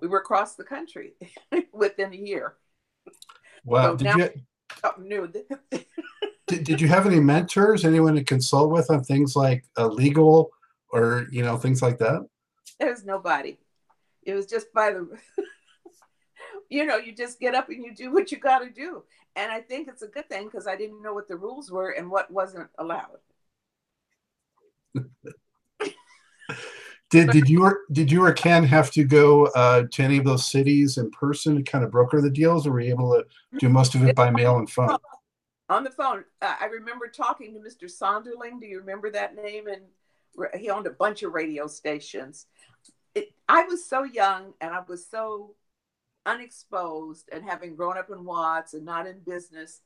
we 0.03 0.09
were 0.09 0.19
across 0.19 0.57
the 0.57 0.65
country 0.65 1.15
within 1.73 2.13
a 2.13 2.17
year. 2.17 2.57
Wow. 3.65 3.97
So 3.97 4.05
did 4.05 4.17
you 4.17 4.31
Something 4.81 5.09
new. 5.09 5.29
did, 6.47 6.65
did 6.65 6.81
you 6.81 6.89
have 6.89 7.07
any 7.07 7.21
mentors, 7.21 7.85
anyone 7.85 8.17
to 8.17 8.25
consult 8.25 8.71
with 8.71 8.91
on 8.91 9.05
things 9.05 9.37
like 9.37 9.65
uh, 9.79 9.87
legal 9.87 10.51
or 10.91 11.27
you 11.31 11.43
know 11.43 11.57
things 11.57 11.81
like 11.81 11.99
that? 11.99 12.27
There 12.81 12.91
was 12.91 13.05
nobody. 13.05 13.59
It 14.25 14.35
was 14.35 14.47
just 14.47 14.73
by 14.73 14.93
the, 14.93 15.09
you 16.69 16.85
know, 16.85 16.97
you 16.97 17.15
just 17.15 17.39
get 17.39 17.55
up 17.55 17.69
and 17.69 17.85
you 17.85 17.95
do 17.95 18.13
what 18.13 18.33
you 18.33 18.39
got 18.39 18.61
to 18.61 18.71
do. 18.71 19.05
And 19.35 19.51
I 19.51 19.61
think 19.61 19.89
it's 19.89 20.03
a 20.03 20.09
good 20.09 20.29
thing 20.29 20.45
because 20.45 20.67
I 20.67 20.77
didn't 20.77 21.03
know 21.03 21.15
what 21.15 21.29
the 21.29 21.37
rules 21.37 21.71
were 21.71 21.91
and 21.91 22.11
what 22.11 22.31
wasn't 22.31 22.69
allowed. 22.79 23.19
Did 27.13 27.29
did 27.29 27.49
you 27.51 27.63
or 27.63 27.81
did 27.93 28.11
you 28.11 28.25
or 28.25 28.33
Ken 28.33 28.65
have 28.65 28.91
to 28.93 29.05
go 29.05 29.45
uh, 29.49 29.83
to 29.93 30.03
any 30.03 30.17
of 30.17 30.25
those 30.25 30.47
cities 30.47 30.97
in 30.97 31.11
person 31.11 31.57
to 31.57 31.63
kind 31.63 31.85
of 31.85 31.91
broker 31.91 32.23
the 32.23 32.31
deals, 32.31 32.67
or 32.67 32.73
were 32.73 32.81
you 32.81 32.91
able 32.91 33.13
to 33.13 33.27
do 33.59 33.69
most 33.69 33.95
of 33.95 34.03
it 34.03 34.17
by 34.17 34.31
mail 34.31 34.57
and 34.57 34.69
phone? 34.69 34.97
On 35.69 35.85
the 35.85 35.91
phone, 35.91 36.25
uh, 36.41 36.55
I 36.59 36.65
remember 36.67 37.09
talking 37.09 37.53
to 37.53 37.61
Mr. 37.61 37.85
Sonderling. 37.85 38.61
Do 38.61 38.67
you 38.67 38.81
remember 38.81 39.11
that 39.11 39.37
name? 39.37 39.67
And 39.67 39.83
he 40.59 40.71
owned 40.71 40.87
a 40.87 40.91
bunch 40.91 41.23
of 41.23 41.35
radio 41.35 41.67
stations. 41.67 42.47
It, 43.15 43.35
I 43.47 43.65
was 43.65 43.85
so 43.85 44.05
young 44.05 44.55
and 44.63 44.73
I 44.73 44.81
was 44.89 45.07
so 45.07 45.55
unexposed, 46.25 47.29
and 47.31 47.45
having 47.45 47.77
grown 47.77 47.99
up 47.99 48.09
in 48.09 48.25
Watts 48.25 48.73
and 48.73 48.87
not 48.87 49.07
in 49.07 49.19
business, 49.19 49.83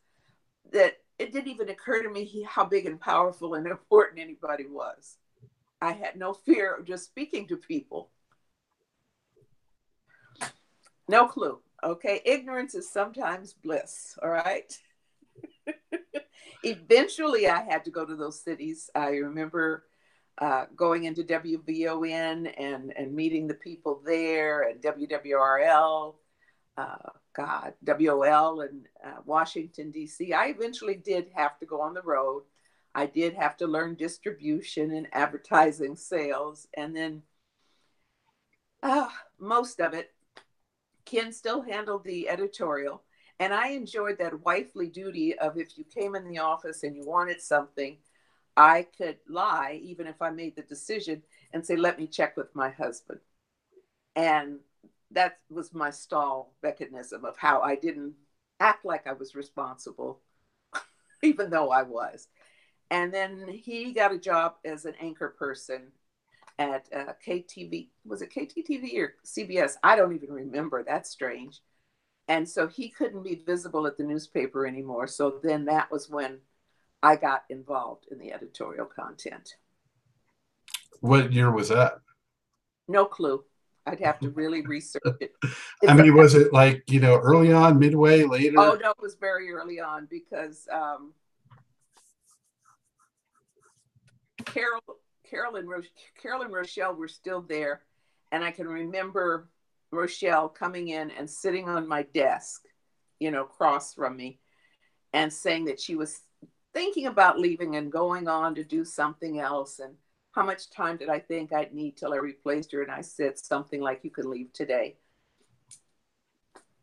that 0.73 0.99
it 1.19 1.33
didn't 1.33 1.49
even 1.49 1.71
occur 1.71 2.05
to 2.05 2.09
me 2.09 2.23
he, 2.23 2.45
how 2.45 2.67
big 2.67 2.87
and 2.87 3.01
powerful 3.01 3.55
and 3.55 3.67
important 3.67 4.21
anybody 4.21 4.67
was. 4.67 5.17
I 5.81 5.93
had 5.93 6.17
no 6.17 6.33
fear 6.33 6.75
of 6.75 6.87
just 6.87 7.05
speaking 7.05 7.47
to 7.49 7.57
people. 7.57 8.11
No 11.09 11.27
clue. 11.27 11.61
Okay. 11.85 12.21
Ignorance 12.25 12.75
is 12.75 12.91
sometimes 12.91 13.53
bliss. 13.53 14.19
All 14.23 14.31
right. 14.31 14.77
Eventually, 16.63 17.49
I 17.49 17.63
had 17.63 17.85
to 17.85 17.91
go 17.91 18.05
to 18.05 18.17
those 18.17 18.43
cities. 18.43 18.91
I 18.95 19.09
remember 19.11 19.85
uh, 20.39 20.67
going 20.75 21.05
into 21.05 21.23
WVON 21.23 22.53
and, 22.59 22.93
and 22.97 23.15
meeting 23.15 23.47
the 23.47 23.55
people 23.55 24.03
there 24.05 24.63
and 24.63 24.83
WWRL, 24.83 26.15
uh, 26.77 26.97
God, 27.35 27.75
WOL 27.87 28.63
and 28.63 28.87
uh, 29.05 29.21
Washington, 29.25 29.91
D.C. 29.91 30.33
I 30.33 30.47
eventually 30.47 30.97
did 30.97 31.29
have 31.35 31.59
to 31.61 31.67
go 31.67 31.81
on 31.81 31.95
the 31.95 32.03
road. 32.03 32.43
I 32.97 33.05
did 33.05 33.35
have 33.35 33.59
to 33.59 33.67
learn 33.67 33.95
distribution 33.95 34.91
and 34.91 35.07
advertising 35.13 35.97
sales. 35.97 36.67
And 36.75 36.97
then 36.97 37.23
uh, 38.83 39.11
most 39.39 39.81
of 39.81 39.93
it, 39.93 40.15
Ken 41.05 41.31
still 41.31 41.61
handled 41.61 42.05
the 42.05 42.27
editorial. 42.31 43.03
And 43.39 43.53
I 43.53 43.69
enjoyed 43.69 44.17
that 44.19 44.47
wifely 44.47 44.89
duty 44.89 45.39
of 45.39 45.59
if 45.59 45.77
you 45.77 45.85
came 45.85 46.15
in 46.15 46.27
the 46.27 46.39
office 46.39 46.85
and 46.85 46.97
you 46.97 47.05
wanted 47.05 47.43
something, 47.43 47.99
I 48.57 48.87
could 48.97 49.19
lie, 49.29 49.79
even 49.83 50.07
if 50.07 50.23
I 50.23 50.31
made 50.31 50.57
the 50.57 50.63
decision, 50.63 51.23
and 51.53 51.67
say, 51.67 51.77
let 51.77 51.99
me 51.99 52.07
check 52.07 52.35
with 52.35 52.57
my 52.57 52.71
husband. 52.71 53.21
And 54.15 54.61
that 55.11 55.41
was 55.51 55.75
my 55.75 55.91
stall 55.91 56.55
mechanism 56.63 57.27
of 57.27 57.37
how 57.37 57.61
I 57.61 57.77
didn't 57.77 58.15
act 58.59 58.87
like 58.87 59.07
I 59.07 59.13
was 59.13 59.35
responsible, 59.35 60.23
even 61.23 61.51
though 61.51 61.69
I 61.71 61.83
was. 61.83 62.29
And 62.91 63.13
then 63.13 63.49
he 63.49 63.93
got 63.93 64.13
a 64.13 64.19
job 64.19 64.55
as 64.65 64.85
an 64.85 64.95
anchor 65.01 65.35
person 65.39 65.93
at 66.59 66.89
uh, 66.95 67.13
KTV. 67.27 67.89
Was 68.05 68.23
it 68.23 68.33
KTTV 68.33 68.99
or 68.99 69.15
CBS? 69.25 69.75
I 69.83 69.97
don't 69.97 70.15
even 70.15 70.31
remember. 70.31 70.85
That's 70.85 71.11
strange. 71.11 71.61
And 72.29 72.49
so 72.49 72.67
he 72.67 72.89
couldn't 72.89 73.23
be 73.23 73.43
visible 73.47 73.87
at 73.87 73.97
the 73.97 74.05
newspaper 74.05 74.67
anymore. 74.67 75.07
So 75.07 75.39
then 75.43 75.65
that 75.67 75.91
was 75.91 76.11
when 76.11 76.39
I 77.03 77.17
got 77.17 77.45
involved 77.51 78.07
in 78.11 78.19
the 78.19 78.33
editorial 78.33 78.87
content. 78.87 79.57
What 81.01 81.33
year 81.33 81.51
was 81.53 81.69
that? 81.69 82.01
No 82.89 83.05
clue. 83.05 83.45
I'd 83.87 84.01
have 84.01 84.19
to 84.21 84.31
really 84.31 84.63
research 84.63 85.03
it. 85.21 85.33
I 85.89 85.95
mean, 85.95 86.17
was 86.17 86.35
it 86.35 86.53
like 86.53 86.83
you 86.89 86.99
know 86.99 87.19
early 87.19 87.53
on, 87.53 87.79
midway, 87.79 88.25
later? 88.25 88.59
Oh 88.59 88.77
no, 88.81 88.91
it 88.91 89.01
was 89.01 89.15
very 89.15 89.53
early 89.53 89.79
on 89.79 90.09
because 90.11 90.67
um, 90.73 91.13
Carol, 94.57 94.83
Carol 95.29 95.57
and 95.57 95.69
Ro- 95.69 95.83
Carol 96.21 96.43
and 96.43 96.53
Rochelle 96.53 96.95
were 96.95 97.09
still 97.09 97.43
there, 97.43 97.83
and 98.33 98.43
I 98.45 98.51
can 98.51 98.67
remember 98.67 99.49
Rochelle 99.91 100.49
coming 100.49 100.89
in 100.89 101.11
and 101.11 101.29
sitting 101.29 101.69
on 101.69 101.87
my 101.87 102.03
desk 102.03 102.63
you 103.19 103.31
know, 103.31 103.43
across 103.43 103.95
from 103.95 104.17
me 104.17 104.39
and 105.13 105.33
saying 105.33 105.67
that 105.67 105.81
she 105.81 105.95
was 105.95 106.21
thinking 106.75 107.07
about 107.07 107.39
leaving 107.39 107.77
and 107.77 107.91
going 107.91 108.29
on 108.29 108.55
to 108.55 108.65
do 108.65 108.85
something 108.85 109.41
else. 109.41 109.79
And 109.79 109.95
how 110.33 110.45
much 110.45 110.71
time 110.71 110.97
did 110.97 111.09
I 111.09 111.19
think 111.19 111.53
I'd 111.53 111.75
need 111.75 111.97
till 111.97 112.13
I 112.13 112.19
replaced 112.19 112.73
her? 112.73 112.83
And 112.83 112.93
I 112.93 113.01
said 113.01 113.39
something 113.39 113.81
like, 113.81 114.01
You 114.03 114.11
can 114.11 114.31
leave 114.31 114.53
today. 114.53 114.97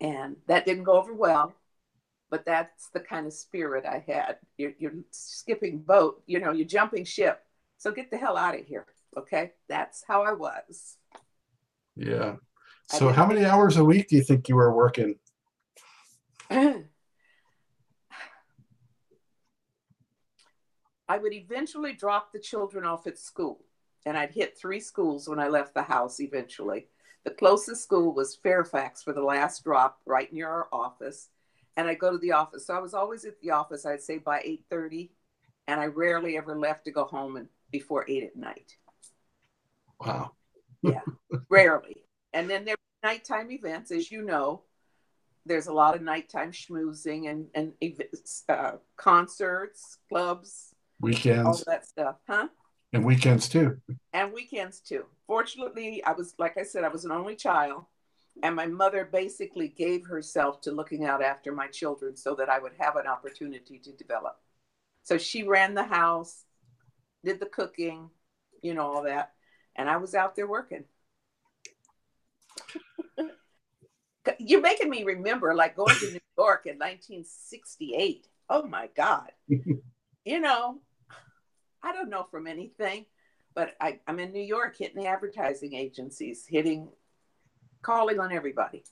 And 0.02 0.36
that 0.48 0.66
didn't 0.66 0.84
go 0.84 0.94
over 0.94 1.14
well, 1.14 1.54
but 2.30 2.46
that's 2.46 2.90
the 2.90 3.00
kind 3.00 3.26
of 3.26 3.34
spirit 3.34 3.86
I 3.86 4.04
had. 4.06 4.38
You're, 4.58 4.74
you're 4.78 4.96
skipping 5.12 5.80
boat, 5.80 6.24
you 6.26 6.40
know, 6.40 6.52
you're 6.52 6.68
jumping 6.68 7.06
ship. 7.06 7.42
So 7.84 7.92
get 7.92 8.10
the 8.10 8.18
hell 8.18 8.38
out 8.38 8.58
of 8.58 8.66
here. 8.66 8.86
Okay. 9.18 9.52
That's 9.68 10.06
how 10.08 10.24
I 10.24 10.32
was. 10.32 10.96
Yeah. 11.98 12.38
So, 12.88 13.12
how 13.12 13.26
many 13.26 13.44
hours 13.44 13.76
a 13.76 13.84
week 13.84 14.08
do 14.08 14.16
you 14.16 14.24
think 14.24 14.48
you 14.48 14.56
were 14.56 14.74
working? 14.74 15.16
I 16.50 16.86
would 21.10 21.34
eventually 21.34 21.92
drop 21.92 22.32
the 22.32 22.40
children 22.40 22.86
off 22.86 23.06
at 23.06 23.18
school, 23.18 23.66
and 24.06 24.18
I'd 24.18 24.32
hit 24.32 24.58
three 24.58 24.80
schools 24.80 25.28
when 25.28 25.40
I 25.40 25.50
left 25.50 25.74
the 25.74 25.84
house 25.84 26.22
eventually. 26.22 26.88
The 27.26 27.32
closest 27.32 27.84
school 27.84 28.14
was 28.14 28.34
Fairfax 28.34 29.04
for 29.04 29.12
the 29.12 29.22
last 29.22 29.66
drop, 29.66 30.00
right 30.06 30.32
near 30.32 30.48
our 30.48 30.70
office. 30.72 31.32
And 31.76 31.90
I 31.90 31.96
go 31.96 32.12
to 32.12 32.18
the 32.18 32.32
office. 32.32 32.66
So 32.68 32.76
I 32.76 32.80
was 32.80 32.94
always 32.94 33.26
at 33.26 33.42
the 33.42 33.52
office, 33.52 33.86
I'd 33.86 34.02
say 34.02 34.20
by 34.20 34.40
8:30, 34.40 35.12
and 35.68 35.82
I 35.82 35.88
rarely 35.88 36.38
ever 36.38 36.58
left 36.58 36.86
to 36.86 36.92
go 36.92 37.04
home 37.04 37.36
and 37.36 37.50
before 37.74 38.06
eight 38.08 38.24
at 38.24 38.38
night. 38.38 38.78
Wow. 40.00 40.32
yeah, 40.82 41.02
rarely. 41.50 42.06
And 42.32 42.50
then 42.50 42.64
there 42.64 42.76
are 42.76 43.10
nighttime 43.10 43.52
events, 43.52 43.92
as 43.92 44.10
you 44.10 44.22
know. 44.22 44.62
There's 45.46 45.68
a 45.68 45.74
lot 45.74 45.96
of 45.96 46.02
nighttime 46.02 46.54
schmoozing 46.54 47.30
and 47.30 47.48
and 47.54 47.74
uh, 48.48 48.74
concerts, 48.96 49.98
clubs, 50.08 50.74
weekends, 51.02 51.46
all 51.46 51.64
that 51.68 51.86
stuff, 51.86 52.16
huh? 52.30 52.48
And 52.94 53.04
weekends 53.04 53.50
too. 53.50 53.82
And 54.14 54.32
weekends 54.32 54.80
too. 54.80 55.06
Fortunately, 55.28 56.02
I 56.06 56.14
was 56.14 56.34
like 56.38 56.58
I 56.58 56.64
said, 56.64 56.86
I 56.86 56.90
was 56.90 57.04
an 57.04 57.12
only 57.12 57.36
child, 57.36 57.84
and 58.42 58.56
my 58.56 58.68
mother 58.68 59.10
basically 59.12 59.68
gave 59.68 60.06
herself 60.06 60.62
to 60.62 60.72
looking 60.72 61.04
out 61.04 61.22
after 61.22 61.52
my 61.52 61.68
children 61.68 62.16
so 62.16 62.36
that 62.36 62.50
I 62.50 62.60
would 62.60 62.74
have 62.80 62.96
an 62.96 63.08
opportunity 63.08 63.80
to 63.80 63.92
develop. 63.92 64.38
So 65.04 65.18
she 65.18 65.44
ran 65.44 65.74
the 65.74 65.84
house, 65.84 66.46
did 67.24 67.40
the 67.40 67.46
cooking, 67.46 68.10
you 68.62 68.74
know, 68.74 68.84
all 68.84 69.04
that, 69.04 69.34
and 69.76 69.90
I 69.90 69.98
was 69.98 70.16
out 70.16 70.36
there 70.36 70.48
working. 70.48 70.86
You're 74.40 74.62
making 74.62 74.90
me 74.90 75.04
remember 75.04 75.54
like 75.54 75.76
going 75.76 75.96
to 75.96 76.12
New 76.12 76.20
York 76.38 76.66
in 76.66 76.76
1968. 76.76 78.28
Oh 78.50 78.64
my 78.64 78.90
God. 78.96 79.32
you 79.48 80.40
know, 80.40 80.80
I 81.82 81.92
don't 81.92 82.10
know 82.10 82.26
from 82.32 82.48
anything, 82.48 83.06
but 83.54 83.76
I, 83.82 84.00
I'm 84.08 84.20
in 84.20 84.32
New 84.32 84.44
York 84.44 84.78
hitting 84.78 85.02
the 85.02 85.10
advertising 85.10 85.74
agencies, 85.74 86.46
hitting, 86.48 86.90
calling 87.82 88.20
on 88.20 88.32
everybody. 88.32 88.84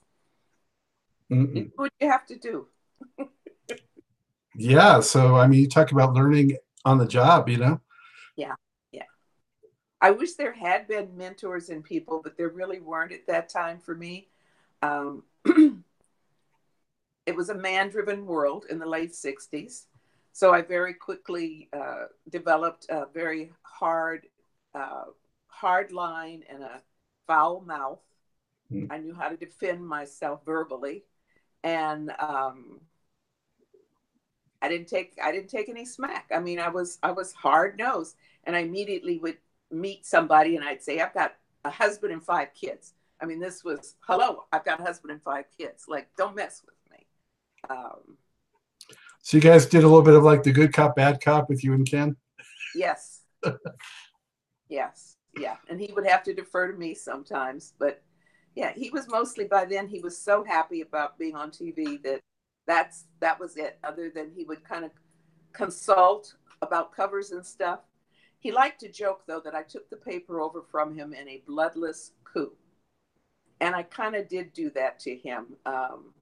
Mm-mm. 1.32 1.72
What 1.76 1.92
you 2.00 2.10
have 2.10 2.26
to 2.28 2.38
do. 2.38 2.68
yeah. 4.56 5.00
So, 5.00 5.36
I 5.38 5.48
mean, 5.48 5.62
you 5.62 5.70
talk 5.70 5.92
about 5.92 6.14
learning 6.14 6.58
on 6.84 6.98
the 6.98 7.08
job, 7.08 7.48
you 7.48 7.58
know? 7.58 7.80
Yeah. 8.36 8.56
Yeah. 8.92 9.04
I 10.02 10.12
wish 10.12 10.34
there 10.34 10.54
had 10.54 10.88
been 10.88 11.16
mentors 11.16 11.70
and 11.70 11.84
people, 11.84 12.22
but 12.24 12.38
there 12.38 12.50
really 12.50 12.80
weren't 12.80 13.12
at 13.12 13.28
that 13.28 13.50
time 13.50 13.80
for 13.80 13.96
me. 13.96 14.28
Um, 14.82 15.24
it 17.26 17.36
was 17.36 17.50
a 17.50 17.56
man 17.56 17.90
driven 17.90 18.26
world 18.26 18.66
in 18.70 18.80
the 18.80 18.86
late 18.86 19.12
60s. 19.14 19.86
So 20.34 20.54
I 20.54 20.62
very 20.62 20.94
quickly 20.94 21.70
uh, 21.74 22.06
developed 22.30 22.88
a 22.90 23.06
very 23.14 23.52
hard, 23.64 24.28
uh, 24.74 25.06
hard 25.48 25.92
line 25.92 26.44
and 26.50 26.64
a 26.64 26.82
foul 27.28 27.62
mouth. 27.62 28.00
Mm. 28.72 28.88
I 28.90 28.98
knew 28.98 29.14
how 29.14 29.28
to 29.28 29.36
defend 29.36 29.86
myself 29.86 30.46
verbally, 30.46 31.04
and 31.64 32.12
um, 32.20 32.80
I 34.62 34.70
didn't 34.70 34.88
take 34.88 35.18
I 35.24 35.32
didn't 35.32 35.50
take 35.50 35.70
any 35.70 35.86
smack. 35.86 36.30
I 36.34 36.40
mean, 36.40 36.60
I 36.60 36.70
was 36.70 37.00
I 37.04 37.12
was 37.12 37.34
hard 37.34 37.78
nosed, 37.78 38.16
and 38.44 38.56
I 38.56 38.60
immediately 38.60 39.20
would 39.20 39.38
meet 39.72 40.06
somebody 40.06 40.56
and 40.56 40.66
I'd 40.66 40.84
say, 40.84 41.00
"I've 41.00 41.14
got 41.14 41.36
a 41.66 41.70
husband 41.70 42.14
and 42.14 42.24
five 42.24 42.54
kids." 42.54 42.94
I 43.22 43.26
mean, 43.26 43.40
this 43.40 43.64
was 43.64 43.96
hello, 44.02 44.46
I've 44.52 44.66
got 44.66 44.80
a 44.80 44.84
husband 44.84 45.12
and 45.12 45.22
five 45.22 45.46
kids. 45.56 45.86
Like, 45.88 46.10
don't 46.18 46.36
mess 46.36 46.64
with 46.66 46.76
me. 46.92 47.06
Um, 47.70 48.18
so 49.22 49.38
you 49.38 49.42
guys 49.42 49.68
did 49.68 49.84
a 49.84 49.88
little 49.88 50.02
bit 50.02 50.16
of 50.16 50.24
like 50.24 50.44
the 50.44 50.52
good 50.52 50.74
cop, 50.74 50.96
bad 50.96 51.22
cop 51.22 51.48
with 51.48 51.64
you 51.64 51.74
and 51.74 51.88
Ken? 51.88 52.16
Yes. 52.74 53.22
yes. 54.70 55.18
Yeah. 55.38 55.58
And 55.70 55.80
he 55.80 55.92
would 55.94 56.08
have 56.08 56.24
to 56.24 56.34
defer 56.34 56.72
to 56.72 56.78
me 56.78 56.96
sometimes. 56.96 57.74
But 57.78 58.02
yeah, 58.56 58.74
he 58.76 58.90
was 58.90 59.08
mostly 59.08 59.46
by 59.46 59.66
then 59.66 59.88
he 59.88 60.00
was 60.00 60.18
so 60.18 60.44
happy 60.44 60.82
about 60.82 61.20
being 61.20 61.36
on 61.36 61.52
TV 61.52 62.02
that 62.04 62.22
that's 62.68 63.06
that 63.20 63.40
was 63.40 63.58
it. 63.58 63.78
Other 63.84 64.10
than 64.10 64.32
he 64.36 64.44
would 64.44 64.64
kind 64.64 64.86
of 64.86 64.92
consult 65.54 66.36
about 66.62 66.96
covers 66.96 67.32
and 67.32 67.46
stuff. 67.46 67.80
He 68.40 68.52
liked 68.52 68.80
to 68.82 68.92
joke 68.92 69.24
though 69.28 69.42
that 69.42 69.56
I 69.56 69.64
took 69.64 69.90
the 69.90 69.98
paper 69.98 70.42
over 70.42 70.62
from 70.62 70.96
him 70.96 71.14
in 71.14 71.28
a 71.28 71.44
bloodless 71.46 72.12
coup. 72.24 72.54
And 73.60 73.76
I 73.76 73.84
kind 73.84 74.16
of 74.16 74.28
did 74.28 74.54
do 74.54 74.72
that 74.72 75.00
to 75.02 75.16
him. 75.16 75.58
Um, 75.66 76.14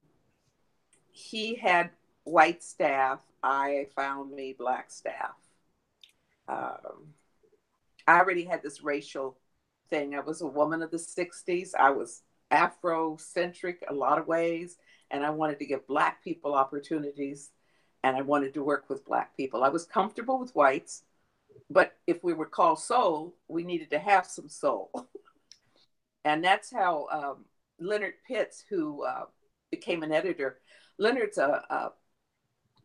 he 1.10 1.54
had 1.54 1.90
white 2.24 2.62
staff. 2.62 3.20
I 3.42 3.86
found 3.96 4.32
me 4.32 4.54
black 4.58 4.90
staff. 4.90 5.34
Um, 6.46 7.14
I 8.06 8.18
already 8.18 8.44
had 8.44 8.62
this 8.62 8.82
racial 8.82 9.38
thing. 9.88 10.14
I 10.14 10.20
was 10.20 10.42
a 10.42 10.46
woman 10.46 10.82
of 10.82 10.90
the 10.90 10.98
60s. 10.98 11.70
I 11.78 11.90
was 11.90 12.22
Afrocentric 12.50 13.76
a 13.88 13.94
lot 13.94 14.18
of 14.18 14.26
ways, 14.26 14.76
and 15.10 15.24
I 15.24 15.30
wanted 15.30 15.58
to 15.58 15.66
give 15.66 15.86
black 15.86 16.22
people 16.22 16.54
opportunities 16.54 17.50
and 18.02 18.16
I 18.16 18.22
wanted 18.22 18.54
to 18.54 18.64
work 18.64 18.88
with 18.88 19.04
black 19.04 19.36
people. 19.36 19.62
I 19.62 19.68
was 19.68 19.84
comfortable 19.84 20.38
with 20.38 20.54
whites, 20.54 21.02
but 21.68 21.96
if 22.06 22.24
we 22.24 22.32
were 22.32 22.46
called 22.46 22.78
soul, 22.78 23.34
we 23.48 23.62
needed 23.62 23.90
to 23.90 23.98
have 23.98 24.26
some 24.26 24.48
soul. 24.48 24.90
and 26.24 26.42
that's 26.42 26.72
how 26.72 27.06
um, 27.10 27.44
Leonard 27.78 28.14
Pitts, 28.26 28.64
who 28.68 29.04
uh, 29.04 29.24
became 29.70 30.02
an 30.02 30.12
editor, 30.12 30.58
Leonard's 30.98 31.38
a, 31.38 31.64
a 31.70 31.92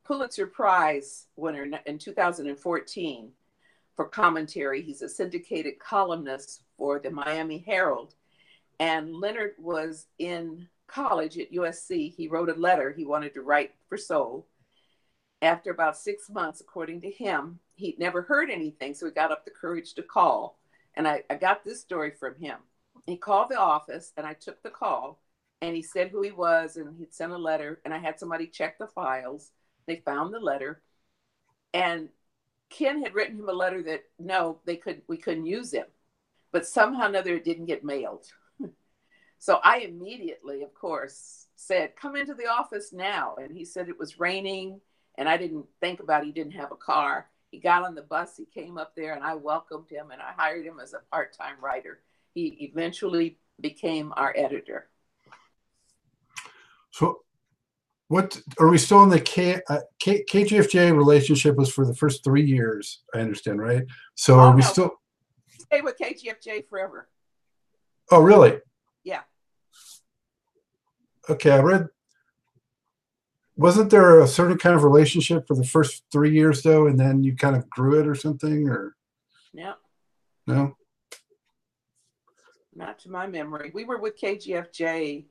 Pulitzer 0.06 0.48
Prize 0.48 1.28
winner 1.36 1.68
in 1.86 1.98
2014 1.98 3.32
for 3.96 4.06
commentary. 4.06 4.82
He's 4.82 5.02
a 5.02 5.10
syndicated 5.10 5.80
columnist 5.80 6.64
for 6.78 7.00
the 7.00 7.10
Miami 7.10 7.64
Herald. 7.66 8.14
And 8.80 9.16
Leonard 9.16 9.54
was 9.58 10.08
in 10.20 10.68
college 10.96 11.38
at 11.38 11.52
USC. 11.52 12.16
He 12.16 12.30
wrote 12.30 12.50
a 12.50 12.54
letter 12.54 12.92
he 12.94 13.06
wanted 13.06 13.34
to 13.34 13.42
write 13.42 13.74
for 13.90 13.98
Soul. 13.98 14.48
After 15.42 15.70
about 15.70 15.98
six 15.98 16.30
months, 16.30 16.62
according 16.62 17.02
to 17.02 17.12
him, 17.12 17.60
he'd 17.76 18.00
never 18.00 18.22
heard 18.22 18.50
anything, 18.50 18.94
so 18.94 19.06
he 19.06 19.12
got 19.12 19.32
up 19.32 19.44
the 19.44 19.52
courage 19.52 19.94
to 19.96 20.04
call. 20.04 20.58
And 20.96 21.06
I, 21.08 21.24
I 21.30 21.36
got 21.36 21.66
this 21.66 21.82
story 21.82 22.12
from 22.12 22.36
him. 22.40 22.58
He 23.06 23.18
called 23.18 23.50
the 23.50 23.60
office, 23.60 24.14
and 24.16 24.26
I 24.26 24.34
took 24.34 24.64
the 24.64 24.70
call, 24.70 25.20
and 25.62 25.76
he 25.76 25.82
said 25.82 26.10
who 26.10 26.22
he 26.22 26.32
was, 26.32 26.78
and 26.78 26.98
he'd 26.98 27.14
sent 27.14 27.34
a 27.34 27.38
letter, 27.38 27.82
and 27.84 27.94
I 27.94 27.98
had 27.98 28.18
somebody 28.18 28.48
check 28.48 28.78
the 28.80 28.88
files 28.88 29.52
they 29.88 29.98
found 29.98 30.34
the 30.34 30.40
letter, 30.40 30.82
and 31.74 32.10
Ken 32.70 33.04
had 33.04 33.14
written 33.14 33.38
him 33.38 33.50
a 33.50 33.54
letter 33.54 33.84
that 33.84 34.06
no, 34.18 34.60
they 34.66 34.78
could 34.78 35.02
we 35.08 35.18
couldn't 35.18 35.46
use 35.46 35.72
him, 35.72 35.86
but 36.52 36.66
somehow 36.66 37.04
or 37.04 37.10
another 37.10 37.36
it 37.36 37.44
didn't 37.44 37.66
get 37.66 37.84
mailed. 37.84 38.26
So 39.40 39.60
I 39.64 39.80
immediately, 39.80 40.64
of 40.64 40.74
course, 40.74 41.48
said, 41.56 41.96
"Come 41.96 42.16
into 42.16 42.34
the 42.34 42.48
office 42.48 42.92
now." 42.94 43.36
And 43.36 43.56
he 43.56 43.66
said 43.66 43.90
it 43.90 44.00
was 44.00 44.20
raining, 44.20 44.82
and 45.18 45.30
I 45.30 45.38
didn't 45.38 45.66
think 45.82 46.00
about 46.00 46.24
it. 46.24 46.28
he 46.28 46.32
didn't 46.32 46.54
have 46.54 46.72
a 46.72 46.78
car. 46.78 47.30
He 47.52 47.60
got 47.60 47.84
on 47.84 47.96
the 47.96 48.02
bus, 48.02 48.36
he 48.36 48.46
came 48.46 48.78
up 48.78 48.96
there, 48.96 49.14
and 49.14 49.24
I 49.24 49.36
welcomed 49.36 49.90
him, 49.90 50.12
and 50.12 50.22
I 50.22 50.34
hired 50.36 50.66
him 50.66 50.80
as 50.82 50.94
a 50.94 51.00
part-time 51.12 51.56
writer. 51.62 52.02
He 52.34 52.48
eventually 52.62 53.38
became 53.62 54.14
our 54.18 54.34
editor. 54.36 54.90
So 56.92 57.22
what 58.08 58.42
are 58.60 58.70
we 58.70 58.78
still 58.78 59.04
in 59.04 59.10
the 59.10 59.20
K, 59.20 59.62
uh, 59.70 59.80
K, 60.00 60.24
KGFJ 60.24 60.96
relationship 60.96 61.56
was 61.56 61.72
for 61.72 61.86
the 61.86 61.96
first 61.96 62.24
three 62.24 62.46
years, 62.46 63.02
I 63.14 63.20
understand, 63.20 63.60
right? 63.60 63.84
So 64.16 64.36
oh, 64.36 64.40
are 64.40 64.56
we 64.56 64.62
no. 64.62 64.68
still 64.68 64.92
stay 65.60 65.82
with 65.82 65.98
KGFJ 65.98 66.68
forever? 66.68 67.10
Oh, 68.12 68.22
really? 68.22 68.60
Okay, 71.30 71.52
I 71.52 71.60
read. 71.60 71.88
Wasn't 73.58 73.90
there 73.90 74.20
a 74.20 74.28
certain 74.28 74.58
kind 74.58 74.76
of 74.76 74.84
relationship 74.84 75.48
for 75.48 75.56
the 75.56 75.64
first 75.64 76.04
three 76.12 76.34
years 76.34 76.62
though, 76.62 76.88
and 76.88 77.00
then 77.00 77.24
you 77.24 77.36
kind 77.36 77.56
of 77.56 77.70
grew 77.70 78.00
it 78.00 78.08
or 78.08 78.16
something, 78.16 78.68
or? 78.68 78.96
No. 79.54 79.76
No. 80.46 80.76
Not 82.76 83.00
to 83.00 83.10
my 83.10 83.26
memory. 83.26 83.72
We 83.74 83.86
were 83.86 83.98
with 83.98 84.20
KGFJ. 84.20 85.26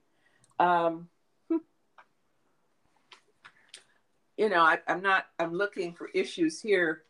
Um, 0.59 1.09
you 1.51 1.61
know, 4.49 4.63
I, 4.63 4.79
am 4.89 5.03
not, 5.03 5.27
I'm 5.39 5.53
looking 5.53 5.93
for 5.93 6.09
issues 6.15 6.61
here. 6.61 7.03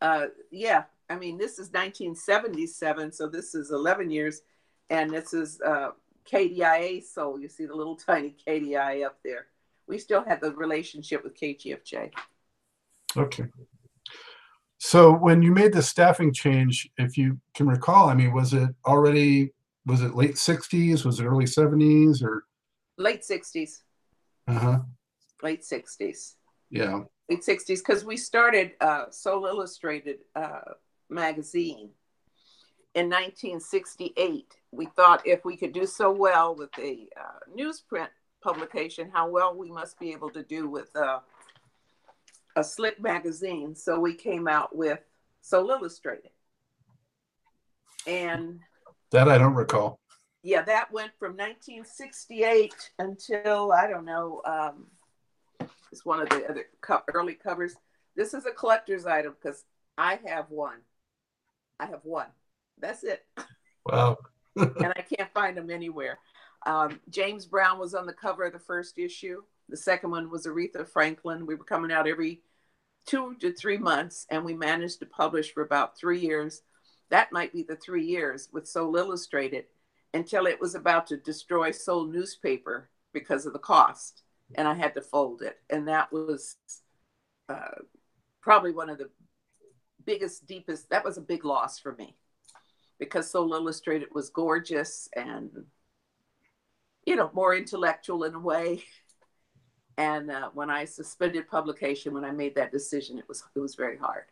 Uh, 0.00 0.26
yeah, 0.52 0.84
I 1.10 1.16
mean, 1.16 1.36
this 1.36 1.52
is 1.52 1.72
1977, 1.72 3.12
so 3.12 3.26
this 3.26 3.54
is 3.54 3.70
11 3.72 4.10
years, 4.10 4.42
and 4.90 5.10
this 5.10 5.34
is 5.34 5.60
uh, 5.60 5.90
KDIA 6.30 7.02
Soul. 7.02 7.38
You 7.38 7.48
see 7.48 7.66
the 7.66 7.74
little 7.74 7.96
tiny 7.96 8.34
KDIA 8.46 9.06
up 9.06 9.18
there. 9.24 9.46
We 9.86 9.98
still 9.98 10.24
have 10.24 10.40
the 10.40 10.52
relationship 10.52 11.22
with 11.22 11.38
KGFJ. 11.38 12.10
Okay. 13.16 13.44
So 14.78 15.12
when 15.12 15.42
you 15.42 15.52
made 15.52 15.72
the 15.72 15.82
staffing 15.82 16.32
change, 16.32 16.88
if 16.98 17.16
you 17.16 17.38
can 17.54 17.66
recall, 17.66 18.08
I 18.08 18.14
mean, 18.14 18.32
was 18.32 18.52
it 18.52 18.68
already 18.86 19.52
was 19.86 20.02
it 20.02 20.14
late 20.14 20.34
60s? 20.34 21.04
Was 21.04 21.20
it 21.20 21.24
early 21.24 21.44
70s 21.44 22.22
or 22.22 22.44
late 22.96 23.22
60s? 23.22 23.82
Uh-huh. 24.48 24.80
Late 25.42 25.62
60s. 25.62 26.34
Yeah. 26.70 27.00
Late 27.28 27.42
60s 27.42 27.78
because 27.78 28.04
we 28.04 28.16
started 28.16 28.72
uh, 28.80 29.10
Soul 29.10 29.46
Illustrated 29.46 30.18
uh, 30.34 30.60
magazine 31.08 31.90
in 32.94 33.06
1968. 33.06 34.56
We 34.70 34.86
thought 34.86 35.26
if 35.26 35.44
we 35.44 35.56
could 35.56 35.72
do 35.72 35.86
so 35.86 36.12
well 36.12 36.54
with 36.54 36.70
a 36.78 37.08
uh, 37.18 37.38
newsprint 37.56 38.08
publication, 38.42 39.10
how 39.12 39.28
well 39.28 39.56
we 39.56 39.70
must 39.70 39.98
be 39.98 40.12
able 40.12 40.30
to 40.30 40.42
do 40.42 40.68
with 40.68 40.94
uh, 40.96 41.20
a 42.56 42.64
slick 42.64 43.00
magazine. 43.00 43.74
So 43.74 43.98
we 43.98 44.14
came 44.14 44.48
out 44.48 44.74
with 44.74 45.00
Soul 45.40 45.70
Illustrated. 45.70 46.30
And 48.06 48.60
that 49.10 49.28
I 49.28 49.38
don't 49.38 49.54
recall. 49.54 49.98
Yeah, 50.42 50.62
that 50.62 50.92
went 50.92 51.12
from 51.18 51.32
1968 51.32 52.74
until 52.98 53.72
I 53.72 53.86
don't 53.86 54.04
know. 54.04 54.42
Um, 54.44 54.86
it's 55.90 56.04
one 56.04 56.20
of 56.20 56.28
the 56.28 56.44
other 56.48 56.66
co- 56.80 57.02
early 57.14 57.34
covers. 57.34 57.74
This 58.14 58.34
is 58.34 58.44
a 58.44 58.50
collector's 58.50 59.06
item 59.06 59.34
because 59.40 59.64
I 59.96 60.18
have 60.26 60.50
one. 60.50 60.78
I 61.80 61.86
have 61.86 62.00
one. 62.02 62.26
That's 62.78 63.04
it. 63.04 63.24
Wow. 63.86 64.18
and 64.56 64.92
I 64.96 65.02
can't 65.02 65.32
find 65.32 65.56
them 65.56 65.70
anywhere. 65.70 66.18
Um, 66.66 67.00
James 67.10 67.46
Brown 67.46 67.78
was 67.78 67.94
on 67.94 68.06
the 68.06 68.12
cover 68.12 68.44
of 68.44 68.52
the 68.52 68.58
first 68.58 68.98
issue. 68.98 69.42
The 69.68 69.76
second 69.76 70.10
one 70.10 70.30
was 70.30 70.46
Aretha 70.46 70.86
Franklin. 70.86 71.46
We 71.46 71.54
were 71.54 71.64
coming 71.64 71.92
out 71.92 72.08
every 72.08 72.42
two 73.06 73.34
to 73.40 73.52
three 73.52 73.78
months, 73.78 74.26
and 74.30 74.44
we 74.44 74.54
managed 74.54 75.00
to 75.00 75.06
publish 75.06 75.52
for 75.52 75.62
about 75.62 75.98
three 75.98 76.20
years. 76.20 76.62
That 77.10 77.32
might 77.32 77.52
be 77.52 77.62
the 77.62 77.76
three 77.76 78.04
years 78.04 78.48
with 78.52 78.68
Soul 78.68 78.96
Illustrated 78.96 79.64
until 80.14 80.46
it 80.46 80.60
was 80.60 80.74
about 80.74 81.06
to 81.08 81.16
destroy 81.16 81.70
Soul 81.70 82.06
newspaper 82.06 82.88
because 83.12 83.46
of 83.46 83.52
the 83.52 83.58
cost, 83.58 84.22
and 84.54 84.66
I 84.66 84.74
had 84.74 84.94
to 84.94 85.02
fold 85.02 85.42
it. 85.42 85.58
And 85.68 85.88
that 85.88 86.12
was 86.12 86.56
uh, 87.48 87.82
probably 88.40 88.72
one 88.72 88.88
of 88.88 88.98
the 88.98 89.10
biggest, 90.04 90.46
deepest. 90.46 90.88
That 90.90 91.04
was 91.04 91.18
a 91.18 91.22
big 91.22 91.44
loss 91.44 91.78
for 91.78 91.94
me 91.94 92.16
because 93.04 93.30
Soul 93.30 93.54
Illustrated 93.54 94.08
was 94.12 94.30
gorgeous 94.30 95.08
and 95.14 95.50
you 97.06 97.16
know 97.16 97.30
more 97.34 97.54
intellectual 97.54 98.24
in 98.24 98.34
a 98.34 98.40
way. 98.40 98.84
And 99.96 100.28
uh, 100.28 100.50
when 100.54 100.70
I 100.70 100.86
suspended 100.86 101.46
publication, 101.46 102.14
when 102.14 102.24
I 102.24 102.32
made 102.32 102.56
that 102.56 102.72
decision, 102.72 103.16
it 103.16 103.28
was 103.28 103.44
it 103.54 103.60
was 103.60 103.76
very 103.76 103.96
hard. 103.96 104.24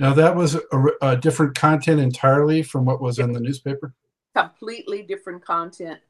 Now 0.00 0.14
that 0.14 0.34
was 0.34 0.56
a, 0.56 0.86
a 1.00 1.16
different 1.16 1.54
content 1.54 2.00
entirely 2.00 2.64
from 2.64 2.84
what 2.84 3.00
was 3.00 3.20
in 3.20 3.32
the 3.32 3.38
newspaper. 3.38 3.94
Completely 4.34 5.02
different 5.02 5.44
content, 5.44 6.00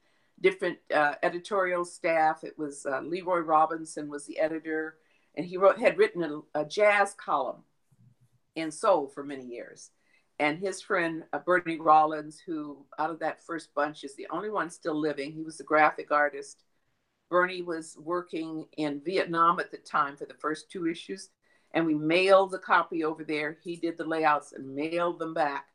different 0.41 0.79
uh, 0.95 1.17
editorial 1.23 1.85
staff. 1.85 2.43
It 2.43 2.59
was 2.59 2.87
uh, 2.87 3.03
Leroy 3.03 3.41
Robinson 3.41 4.09
was 4.09 4.25
the 4.25 4.39
editor, 4.39 4.97
and 5.35 5.45
he 5.45 5.59
wrote 5.59 5.79
had 5.79 5.99
written 5.99 6.23
a, 6.23 6.61
a 6.61 6.65
jazz 6.65 7.13
column 7.13 7.65
in 8.55 8.71
Soul 8.71 9.09
for 9.09 9.23
many 9.23 9.45
years. 9.45 9.91
And 10.39 10.59
his 10.59 10.83
friend 10.83 11.25
uh, 11.33 11.39
Bernie 11.39 11.79
Rollins, 11.79 12.41
who 12.45 12.85
out 12.99 13.11
of 13.11 13.21
that 13.21 13.45
first 13.45 13.75
bunch 13.75 14.05
is 14.05 14.17
the 14.17 14.27
only 14.31 14.51
one 14.51 14.71
still 14.71 14.99
living, 14.99 15.33
he 15.33 15.43
was 15.43 15.61
a 15.61 15.65
graphic 15.65 16.11
artist. 16.11 16.65
Bernie 17.31 17.63
was 17.63 17.97
working 17.99 18.67
in 18.77 19.01
Vietnam 19.05 19.61
at 19.61 19.71
the 19.71 19.79
time 19.79 20.17
for 20.17 20.27
the 20.27 20.35
first 20.35 20.71
two 20.71 20.87
issues, 20.87 21.31
and 21.73 21.87
we 21.87 21.95
mailed 21.95 22.51
the 22.51 22.59
copy 22.59 23.05
over 23.05 23.25
there. 23.25 23.57
He 23.63 23.77
did 23.77 23.97
the 23.97 24.05
layouts 24.05 24.53
and 24.53 24.75
mailed 24.75 25.19
them 25.19 25.33
back. 25.33 25.67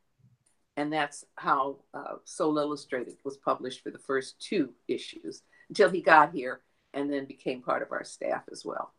And 0.76 0.94
that's 0.94 1.26
how 1.36 1.78
uh, 1.94 2.18
Soul 2.24 2.60
Illustrated 2.60 3.18
was 3.24 3.38
published 3.38 3.82
for 3.82 3.90
the 3.90 3.98
first 3.98 4.40
two 4.40 4.74
issues 4.88 5.42
until 5.70 5.90
he 5.90 6.02
got 6.02 6.34
here 6.34 6.62
and 6.94 7.12
then 7.12 7.26
became 7.26 7.64
part 7.64 7.82
of 7.82 7.92
our 7.92 8.04
staff 8.04 8.44
as 8.52 8.64
well. 8.64 8.94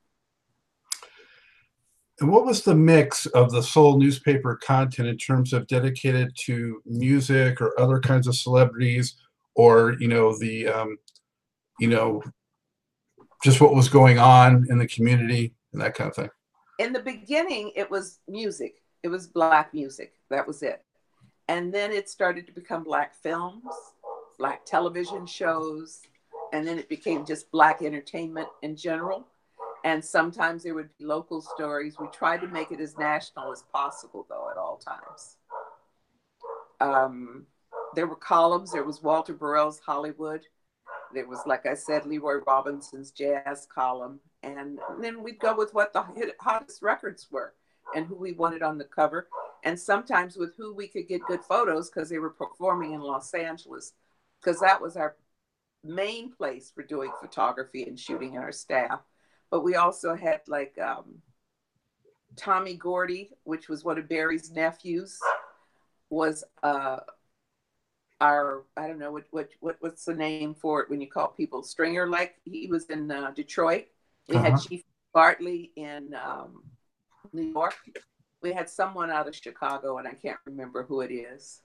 And 2.20 2.31
what 2.31 2.44
was 2.44 2.62
the 2.62 2.74
mix 2.74 3.26
of 3.26 3.52
the 3.52 3.62
Soul 3.62 3.98
newspaper 3.98 4.57
content 4.57 5.09
in 5.09 5.16
terms 5.16 5.52
of 5.52 5.68
dedicated 5.68 6.35
to 6.46 6.83
music 6.85 7.61
or 7.61 7.78
other 7.78 8.00
kinds 8.00 8.26
of 8.26 8.35
celebrities, 8.35 9.14
or 9.54 9.94
you 10.00 10.09
know 10.09 10.37
the, 10.37 10.66
um, 10.66 10.98
you 11.78 11.88
know, 11.88 12.22
just 13.44 13.61
what 13.61 13.74
was 13.74 13.88
going 13.88 14.18
on 14.18 14.66
in 14.68 14.78
the 14.78 14.87
community 14.88 15.54
and 15.72 15.81
that 15.81 15.94
kind 15.94 16.11
of 16.11 16.16
thing? 16.16 16.31
In 16.81 16.92
the 16.92 17.00
beginning, 17.00 17.72
it 17.76 17.88
was 17.88 18.18
music. 18.26 18.83
It 19.04 19.09
was 19.09 19.28
black 19.28 19.72
music. 19.72 20.14
That 20.31 20.46
was 20.46 20.62
it. 20.62 20.83
And 21.46 21.72
then 21.72 21.92
it 21.92 22.09
started 22.09 22.46
to 22.48 22.52
become 22.52 22.83
black 22.83 23.14
films, 23.14 23.64
black 24.38 24.64
television 24.64 25.24
shows, 25.24 26.00
and 26.52 26.66
then 26.66 26.78
it 26.78 26.88
became 26.88 27.24
just 27.24 27.50
black 27.52 27.81
entertainment 27.81 28.48
in 28.62 28.76
general 28.76 29.26
and 29.85 30.05
sometimes 30.05 30.62
there 30.62 30.75
would 30.75 30.91
be 30.99 31.05
local 31.05 31.41
stories. 31.41 31.97
We 31.99 32.09
tried 32.09 32.41
to 32.41 32.49
make 32.49 32.73
it 32.73 32.81
as 32.81 32.97
national 32.99 33.53
as 33.53 33.64
possible, 33.73 34.27
though, 34.29 34.51
at 34.51 34.57
all 34.57 34.77
times. 34.77 35.37
Um, 36.81 37.47
there 37.95 38.07
were 38.07 38.17
columns. 38.17 38.73
There 38.73 38.85
was 38.85 39.03
Walter 39.03 39.35
Burrell's 39.35 39.81
Hollywood. 39.81 40.43
There 41.14 41.27
was, 41.27 41.41
like 41.47 41.67
I 41.67 41.75
said, 41.75 42.07
Leroy 42.07 42.41
Robinson's 42.47 43.11
jazz 43.11 43.67
column. 43.73 44.21
And 44.43 44.79
then 45.01 45.23
we'd 45.23 45.41
go 45.41 45.57
with 45.57 45.75
what 45.75 45.93
the 45.93 46.05
hottest 46.41 46.83
records 46.83 47.27
were 47.31 47.55
and 47.95 48.07
who 48.07 48.14
we 48.14 48.33
wanted 48.33 48.62
on 48.62 48.79
the 48.79 48.85
cover. 48.85 49.29
And 49.64 49.79
sometimes 49.79 50.37
with 50.37 50.55
who 50.57 50.75
we 50.75 50.87
could 50.87 51.09
get 51.09 51.23
good 51.23 51.41
photos 51.41 51.91
because 51.91 52.09
they 52.09 52.19
were 52.19 52.31
performing 52.31 52.93
in 52.93 53.01
Los 53.01 53.33
Angeles, 53.35 53.93
because 54.41 54.61
that 54.61 54.81
was 54.81 54.97
our 54.97 55.17
main 55.83 56.31
place 56.31 56.71
for 56.75 56.83
doing 56.83 57.11
photography 57.21 57.85
and 57.85 57.99
shooting 57.99 58.35
in 58.35 58.41
our 58.41 58.53
staff 58.53 59.01
but 59.51 59.65
we 59.65 59.77
also 59.77 60.15
had 60.15 60.41
like 60.47 60.79
um, 60.79 61.23
Tommy 62.37 62.75
Gordy, 62.75 63.31
which 63.45 63.69
was 63.69 63.85
one 63.85 63.99
of 63.99 64.09
Barry's 64.09 64.51
nephews, 64.51 65.19
was 66.11 66.45
uh, 66.63 66.99
our 68.21 68.65
I 68.77 68.87
don't 68.87 68.99
know 68.99 69.13
what, 69.13 69.25
what 69.31 69.49
what 69.61 69.77
what's 69.81 70.05
the 70.05 70.15
name 70.15 70.55
for 70.55 70.83
it 70.83 70.91
when 70.91 71.01
you 71.01 71.09
call 71.09 71.29
people 71.29 71.63
stringer. 71.63 72.09
Like 72.09 72.37
he 72.45 72.67
was 72.67 72.87
in 72.87 73.11
uh, 73.11 73.33
Detroit. 73.33 73.87
We 74.29 74.37
uh-huh. 74.37 74.51
had 74.51 74.61
Chief 74.61 74.83
Bartley 75.13 75.73
in 75.77 76.15
um, 76.15 76.63
New 77.33 77.51
York. 77.53 77.77
We 78.43 78.53
had 78.53 78.69
someone 78.69 79.11
out 79.11 79.29
of 79.29 79.35
Chicago, 79.35 79.99
and 79.99 80.07
I 80.07 80.13
can't 80.13 80.39
remember 80.47 80.85
who 80.85 81.01
it 81.01 81.13
is. 81.13 81.63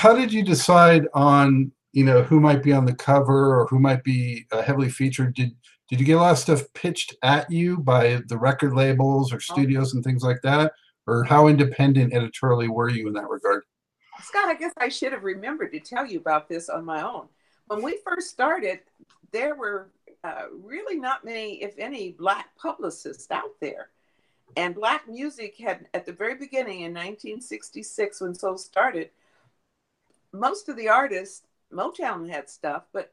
How 0.00 0.14
did 0.14 0.32
you 0.32 0.42
decide 0.42 1.06
on 1.14 1.72
you 1.92 2.04
know 2.04 2.22
who 2.22 2.40
might 2.40 2.62
be 2.62 2.72
on 2.72 2.84
the 2.84 2.94
cover 2.94 3.58
or 3.58 3.66
who 3.66 3.78
might 3.78 4.02
be 4.04 4.46
uh, 4.52 4.62
heavily 4.62 4.90
featured? 4.90 5.34
Did 5.34 5.52
did 5.88 6.00
you 6.00 6.06
get 6.06 6.16
a 6.16 6.20
lot 6.20 6.32
of 6.32 6.38
stuff 6.38 6.62
pitched 6.74 7.14
at 7.22 7.50
you 7.50 7.78
by 7.78 8.22
the 8.28 8.38
record 8.38 8.74
labels 8.74 9.32
or 9.32 9.40
studios 9.40 9.94
and 9.94 10.02
things 10.02 10.22
like 10.22 10.40
that? 10.42 10.72
Or 11.06 11.24
how 11.24 11.48
independent 11.48 12.14
editorially 12.14 12.68
were 12.68 12.88
you 12.88 13.06
in 13.06 13.12
that 13.14 13.28
regard? 13.28 13.64
Scott, 14.22 14.48
I 14.48 14.54
guess 14.54 14.72
I 14.78 14.88
should 14.88 15.12
have 15.12 15.22
remembered 15.22 15.72
to 15.72 15.80
tell 15.80 16.06
you 16.06 16.18
about 16.18 16.48
this 16.48 16.70
on 16.70 16.84
my 16.84 17.02
own. 17.02 17.28
When 17.66 17.82
we 17.82 17.98
first 18.04 18.30
started, 18.30 18.80
there 19.30 19.54
were 19.54 19.90
uh, 20.22 20.44
really 20.62 20.98
not 20.98 21.24
many, 21.24 21.62
if 21.62 21.78
any, 21.78 22.12
Black 22.12 22.56
publicists 22.56 23.30
out 23.30 23.60
there. 23.60 23.90
And 24.56 24.74
Black 24.74 25.08
music 25.08 25.56
had, 25.58 25.86
at 25.92 26.06
the 26.06 26.12
very 26.12 26.36
beginning 26.36 26.80
in 26.80 26.92
1966, 26.94 28.20
when 28.20 28.34
Soul 28.34 28.56
started, 28.56 29.10
most 30.34 30.68
of 30.68 30.76
the 30.76 30.88
artists, 30.88 31.46
Motown 31.72 32.28
had 32.28 32.50
stuff, 32.50 32.82
but 32.92 33.12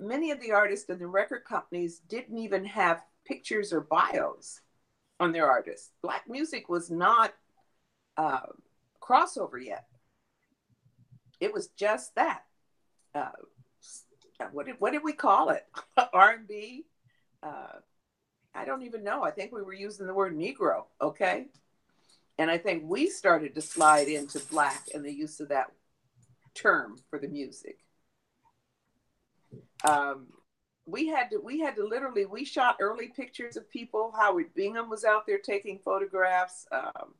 many 0.00 0.30
of 0.30 0.40
the 0.40 0.52
artists 0.52 0.88
and 0.88 0.98
the 0.98 1.06
record 1.06 1.44
companies 1.44 2.00
didn't 2.08 2.38
even 2.38 2.64
have 2.64 3.04
pictures 3.26 3.72
or 3.72 3.82
bios 3.82 4.60
on 5.20 5.32
their 5.32 5.48
artists. 5.48 5.90
Black 6.02 6.24
music 6.28 6.68
was 6.68 6.90
not 6.90 7.34
uh, 8.16 8.46
crossover 9.00 9.62
yet. 9.62 9.86
It 11.40 11.52
was 11.52 11.68
just 11.68 12.14
that. 12.14 12.44
Uh, 13.14 13.30
what 14.52 14.66
did 14.66 14.76
what 14.78 14.92
did 14.92 15.04
we 15.04 15.12
call 15.12 15.50
it? 15.50 15.64
R 16.12 16.30
and 16.30 16.48
B. 16.48 16.86
Uh, 17.42 17.78
I 18.54 18.64
don't 18.64 18.82
even 18.82 19.04
know. 19.04 19.22
I 19.22 19.30
think 19.30 19.52
we 19.52 19.62
were 19.62 19.74
using 19.74 20.06
the 20.06 20.14
word 20.14 20.36
Negro. 20.36 20.84
Okay, 21.00 21.46
and 22.38 22.50
I 22.50 22.58
think 22.58 22.84
we 22.86 23.08
started 23.10 23.54
to 23.54 23.60
slide 23.60 24.08
into 24.08 24.40
black 24.50 24.88
and 24.94 25.04
the 25.04 25.12
use 25.12 25.38
of 25.38 25.48
that 25.50 25.70
term 26.54 26.98
for 27.10 27.18
the 27.18 27.28
music. 27.28 27.78
Um, 29.84 30.28
we 30.86 31.08
had 31.08 31.30
to 31.30 31.38
we 31.38 31.60
had 31.60 31.76
to 31.76 31.86
literally 31.86 32.26
we 32.26 32.44
shot 32.44 32.76
early 32.80 33.08
pictures 33.08 33.56
of 33.56 33.70
people. 33.70 34.12
Howard 34.18 34.54
Bingham 34.54 34.90
was 34.90 35.04
out 35.04 35.26
there 35.26 35.38
taking 35.38 35.78
photographs. 35.78 36.66
Um, 36.72 37.14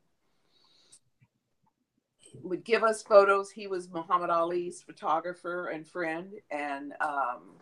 would 2.41 2.63
give 2.63 2.83
us 2.83 3.03
photos. 3.03 3.51
He 3.51 3.67
was 3.67 3.89
Muhammad 3.89 4.29
Ali's 4.29 4.81
photographer 4.81 5.67
and 5.67 5.87
friend, 5.87 6.33
and 6.49 6.93
um, 6.99 7.55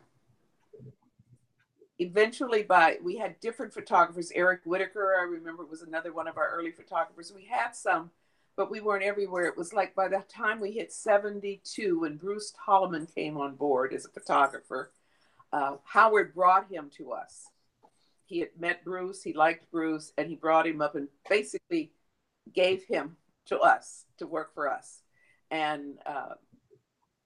eventually, 2.00 2.64
by 2.64 2.98
we 3.04 3.18
had 3.18 3.40
different 3.40 3.74
photographers. 3.74 4.32
Eric 4.34 4.62
Whitaker, 4.66 5.16
I 5.20 5.24
remember, 5.24 5.66
was 5.66 5.82
another 5.82 6.14
one 6.14 6.28
of 6.28 6.38
our 6.38 6.50
early 6.50 6.72
photographers. 6.72 7.32
We 7.34 7.46
had 7.46 7.76
some, 7.76 8.12
but 8.62 8.70
we 8.70 8.80
weren't 8.80 9.04
everywhere. 9.04 9.46
It 9.46 9.58
was 9.58 9.74
like 9.74 9.96
by 9.96 10.08
the 10.08 10.24
time 10.30 10.62
we 10.62 10.72
hit 10.72 10.94
seventy-two, 10.94 12.02
when 12.02 12.18
Bruce 12.18 12.54
Talamon 12.54 13.12
came 13.16 13.36
on 13.36 13.56
board 13.56 13.92
as 13.92 14.06
a 14.06 14.10
photographer, 14.10 14.94
uh, 15.52 15.78
Howard 15.84 16.36
brought 16.36 16.72
him 16.72 16.92
to 16.98 17.12
us. 17.12 17.48
He 18.28 18.38
had 18.38 18.50
met 18.60 18.86
Bruce, 18.86 19.24
he 19.24 19.34
liked 19.34 19.72
Bruce, 19.72 20.14
and 20.16 20.30
he 20.30 20.36
brought 20.36 20.68
him 20.68 20.80
up 20.80 20.94
and 20.94 21.08
basically 21.28 21.92
gave 22.54 22.84
him 22.84 23.18
to 23.48 23.58
us 23.58 24.06
to 24.20 24.28
work 24.28 24.54
for 24.54 24.70
us. 24.70 25.02
And 25.50 25.98
uh, 26.06 26.36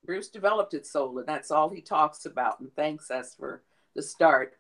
Bruce 0.06 0.30
developed 0.30 0.74
it 0.74 0.86
soul, 0.86 1.20
and 1.20 1.28
that's 1.28 1.52
all 1.52 1.70
he 1.70 1.82
talks 1.82 2.26
about 2.26 2.62
and 2.62 2.74
thanks 2.78 3.12
us 3.12 3.36
for 3.38 3.62
the 3.94 4.02
start. 4.02 4.54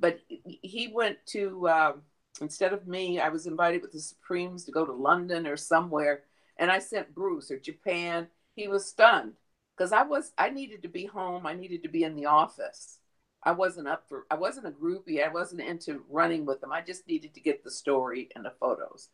But 0.00 0.18
he 0.44 0.90
went 0.92 1.18
to, 1.26 1.68
uh, 1.68 1.92
instead 2.40 2.72
of 2.72 2.86
me, 2.86 3.20
I 3.20 3.28
was 3.28 3.46
invited 3.46 3.82
with 3.82 3.92
the 3.92 4.00
Supremes 4.00 4.64
to 4.64 4.72
go 4.72 4.84
to 4.84 4.92
London 4.92 5.46
or 5.46 5.56
somewhere. 5.56 6.22
And 6.58 6.70
I 6.70 6.78
sent 6.78 7.14
Bruce 7.14 7.50
or 7.50 7.58
Japan. 7.58 8.28
He 8.54 8.68
was 8.68 8.86
stunned 8.86 9.34
because 9.76 9.92
I 9.92 10.02
was, 10.02 10.32
I 10.36 10.50
needed 10.50 10.82
to 10.82 10.88
be 10.88 11.06
home. 11.06 11.46
I 11.46 11.54
needed 11.54 11.82
to 11.84 11.88
be 11.88 12.04
in 12.04 12.16
the 12.16 12.26
office. 12.26 12.98
I 13.42 13.52
wasn't 13.52 13.88
up 13.88 14.08
for, 14.08 14.26
I 14.30 14.34
wasn't 14.34 14.66
a 14.66 14.72
groupie. 14.72 15.24
I 15.24 15.28
wasn't 15.28 15.60
into 15.60 16.02
running 16.10 16.44
with 16.44 16.60
them. 16.60 16.72
I 16.72 16.80
just 16.80 17.06
needed 17.06 17.34
to 17.34 17.40
get 17.40 17.62
the 17.62 17.70
story 17.70 18.28
and 18.34 18.44
the 18.44 18.52
photos. 18.58 19.08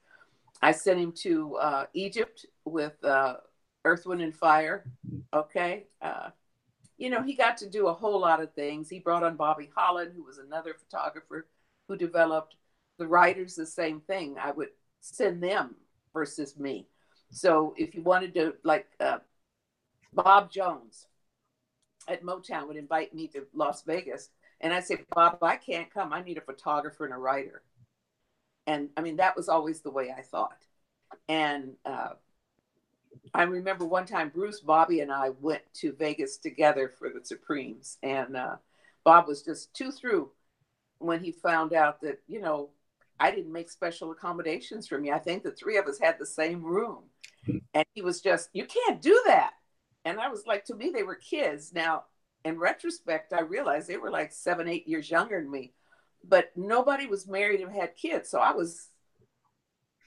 I 0.63 0.73
sent 0.73 1.01
him 1.01 1.13
to 1.23 1.57
uh, 1.57 1.87
Egypt 1.93 2.47
with 2.65 3.05
uh, 3.05 3.37
Earth, 3.85 4.07
Wind, 4.07 4.23
and 4.23 4.35
Fire. 4.35 4.85
Okay. 5.35 5.85
Uh, 6.01 6.31
you 6.97 7.11
know, 7.11 7.23
he 7.23 7.35
got 7.35 7.59
to 7.59 7.69
do 7.69 7.89
a 7.89 7.93
whole 7.93 8.21
lot 8.21 8.41
of 8.41 8.55
things. 8.55 8.89
He 8.89 8.99
brought 8.99 9.25
on 9.25 9.37
Bobby 9.37 9.71
Holland, 9.75 10.13
who 10.17 10.25
was 10.25 10.39
another 10.39 10.75
photographer 10.75 11.47
who 11.89 11.97
developed 11.97 12.55
the 12.99 13.07
writers, 13.07 13.55
the 13.55 13.67
same 13.67 14.01
thing. 14.01 14.37
I 14.41 14.53
would 14.53 14.69
send 15.01 15.43
them 15.43 15.75
versus 16.13 16.59
me. 16.59 16.87
So 17.31 17.75
if 17.77 17.95
you 17.95 18.03
wanted 18.03 18.35
to, 18.35 18.55
like 18.63 18.87
uh, 19.01 19.19
Bob 20.13 20.51
Jones 20.51 21.07
at 22.09 22.23
Motown 22.23 22.69
would 22.69 22.77
invite 22.77 23.15
me 23.15 23.29
to 23.29 23.47
Las 23.55 23.83
Vegas. 23.83 24.31
And 24.61 24.73
I 24.73 24.81
say, 24.81 25.05
Bob, 25.15 25.39
I 25.43 25.57
can't 25.57 25.93
come. 25.93 26.13
I 26.13 26.23
need 26.23 26.39
a 26.39 26.43
photographer 26.43 27.05
and 27.05 27.15
a 27.15 27.19
writer. 27.19 27.63
And 28.67 28.89
I 28.97 29.03
mean, 29.03 29.17
that 29.17 29.37
was 29.37 29.49
always 29.49 29.81
the 29.81 29.91
way 29.91 30.15
I 30.17 30.23
thought. 30.23 30.57
And 31.29 31.73
uh, 31.85 32.11
I 33.35 33.43
remember 33.43 33.85
one 33.85 34.07
time 34.07 34.31
Bruce, 34.35 34.61
Bobby, 34.61 35.01
and 35.01 35.13
I 35.13 35.31
went 35.41 35.63
to 35.75 35.93
Vegas 35.93 36.39
together 36.39 36.93
for 36.99 37.11
the 37.11 37.25
Supremes. 37.25 37.99
And 38.03 38.37
uh, 38.37 38.57
Bob 39.05 39.27
was 39.27 39.43
just 39.43 39.75
too 39.75 39.91
through 39.91 40.31
when 40.99 41.21
he 41.21 41.33
found 41.33 41.73
out 41.73 42.01
that, 42.01 42.21
you 42.27 42.41
know, 42.41 42.71
I 43.21 43.31
didn't 43.31 43.53
make 43.53 43.71
special 43.71 44.11
accommodations 44.11 44.89
for 44.89 44.99
me. 44.99 45.11
I 45.13 45.19
think 45.19 45.43
the 45.43 45.53
three 45.53 45.77
of 45.77 45.87
us 45.87 45.99
had 46.01 46.19
the 46.19 46.27
same 46.27 46.63
room. 46.63 47.05
And 47.75 47.85
he 47.95 48.03
was 48.03 48.21
just, 48.21 48.49
you 48.53 48.67
can't 48.67 49.01
do 49.01 49.23
that. 49.27 49.53
And 50.05 50.19
I 50.19 50.29
was 50.29 50.47
like, 50.47 50.65
to 50.67 50.75
me, 50.75 50.91
they 50.91 51.03
were 51.03 51.15
kids. 51.15 51.73
Now, 51.73 52.05
in 52.45 52.59
retrospect, 52.59 53.33
I 53.33 53.41
realized 53.41 53.89
they 53.89 53.97
were 53.97 54.11
like 54.11 54.33
seven, 54.33 54.69
eight 54.69 54.89
years 54.89 55.11
younger 55.11 55.41
than 55.41 55.51
me 55.51 55.73
but 56.29 56.51
nobody 56.57 57.07
was 57.07 57.29
married 57.29 57.61
and 57.61 57.73
had 57.73 57.97
kids. 57.97 58.29
So 58.31 58.39
I 58.39 58.53
was 58.53 58.89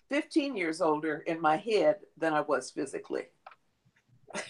15 0.09 0.55
years 0.55 0.81
older 0.81 1.17
in 1.19 1.39
my 1.41 1.57
head 1.57 1.97
than 2.17 2.33
I 2.33 2.41
was 2.41 2.71
physically. 2.71 3.23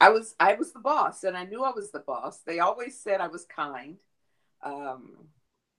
I 0.00 0.10
was 0.10 0.34
I 0.40 0.54
was 0.54 0.72
the 0.72 0.80
boss, 0.80 1.24
and 1.24 1.36
I 1.36 1.44
knew 1.44 1.62
I 1.64 1.72
was 1.74 1.90
the 1.90 2.00
boss. 2.00 2.40
They 2.40 2.60
always 2.60 3.00
said 3.00 3.20
I 3.20 3.28
was 3.28 3.44
kind, 3.44 3.96
um, 4.62 5.28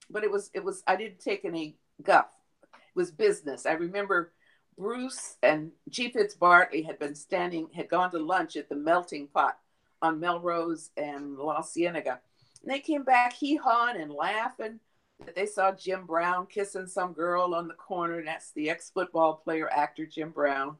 but 0.10 0.24
it 0.24 0.32
was 0.32 0.50
it 0.54 0.64
was 0.64 0.84
I 0.88 0.96
didn't 0.96 1.20
take 1.20 1.46
any 1.46 1.78
guff. 2.02 2.28
It 2.74 2.96
was 2.96 3.12
business. 3.12 3.66
I 3.66 3.74
remember 3.74 4.34
Bruce 4.78 5.38
and 5.44 5.72
G. 5.90 6.12
Fitzbartley 6.12 6.86
had 6.86 7.00
been 7.00 7.16
standing 7.16 7.70
had 7.76 7.90
gone 7.90 8.12
to 8.12 8.20
lunch 8.20 8.56
at 8.56 8.70
the 8.70 8.76
Melting 8.76 9.28
Pot 9.28 9.58
on 10.02 10.20
Melrose 10.20 10.90
and 10.98 11.38
La 11.38 11.62
Cienega 11.62 12.20
and 12.64 12.74
they 12.74 12.80
came 12.80 13.04
back 13.04 13.34
hee 13.34 13.58
hawing 13.58 14.02
and 14.02 14.12
laughing 14.12 14.80
that 15.26 15.36
they 15.36 15.46
saw 15.46 15.72
Jim 15.74 16.06
Brown 16.06 16.48
kissing 16.48 16.88
some 16.88 17.14
girl 17.14 17.54
on 17.54 17.68
the 17.68 17.74
corner. 17.74 18.20
And 18.20 18.28
that's 18.28 18.52
the 18.52 18.70
ex 18.70 18.90
football 18.90 19.36
player, 19.36 19.70
actor 19.70 20.06
Jim 20.06 20.32
Brown. 20.32 20.78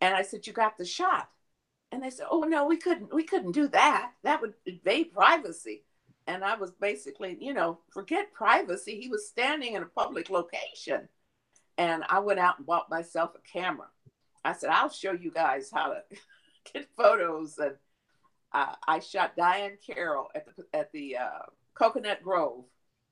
And 0.00 0.14
I 0.14 0.22
said, 0.22 0.46
You 0.46 0.52
got 0.52 0.76
the 0.76 0.84
shot. 0.84 1.28
And 1.90 2.02
they 2.02 2.10
said, 2.10 2.26
Oh 2.30 2.42
no, 2.42 2.66
we 2.66 2.76
couldn't 2.76 3.12
we 3.12 3.24
couldn't 3.24 3.52
do 3.52 3.68
that. 3.68 4.12
That 4.22 4.40
would 4.42 4.54
invade 4.66 5.12
privacy. 5.12 5.84
And 6.26 6.42
I 6.42 6.56
was 6.56 6.70
basically, 6.72 7.36
you 7.40 7.52
know, 7.52 7.80
forget 7.92 8.32
privacy. 8.32 9.00
He 9.00 9.08
was 9.08 9.28
standing 9.28 9.74
in 9.74 9.82
a 9.82 9.86
public 9.86 10.30
location. 10.30 11.08
And 11.76 12.04
I 12.08 12.20
went 12.20 12.40
out 12.40 12.58
and 12.58 12.66
bought 12.66 12.88
myself 12.88 13.32
a 13.34 13.58
camera. 13.58 13.88
I 14.44 14.52
said, 14.52 14.70
I'll 14.70 14.90
show 14.90 15.12
you 15.12 15.30
guys 15.30 15.70
how 15.72 15.88
to 15.88 16.02
get 16.72 16.88
photos 16.96 17.58
and 17.58 17.76
uh, 18.54 18.72
I 18.86 19.00
shot 19.00 19.36
Diahann 19.36 19.76
Carroll 19.84 20.28
at 20.34 20.46
the 20.46 20.64
at 20.72 20.92
the 20.92 21.16
uh, 21.16 21.42
Coconut 21.74 22.22
Grove 22.22 22.64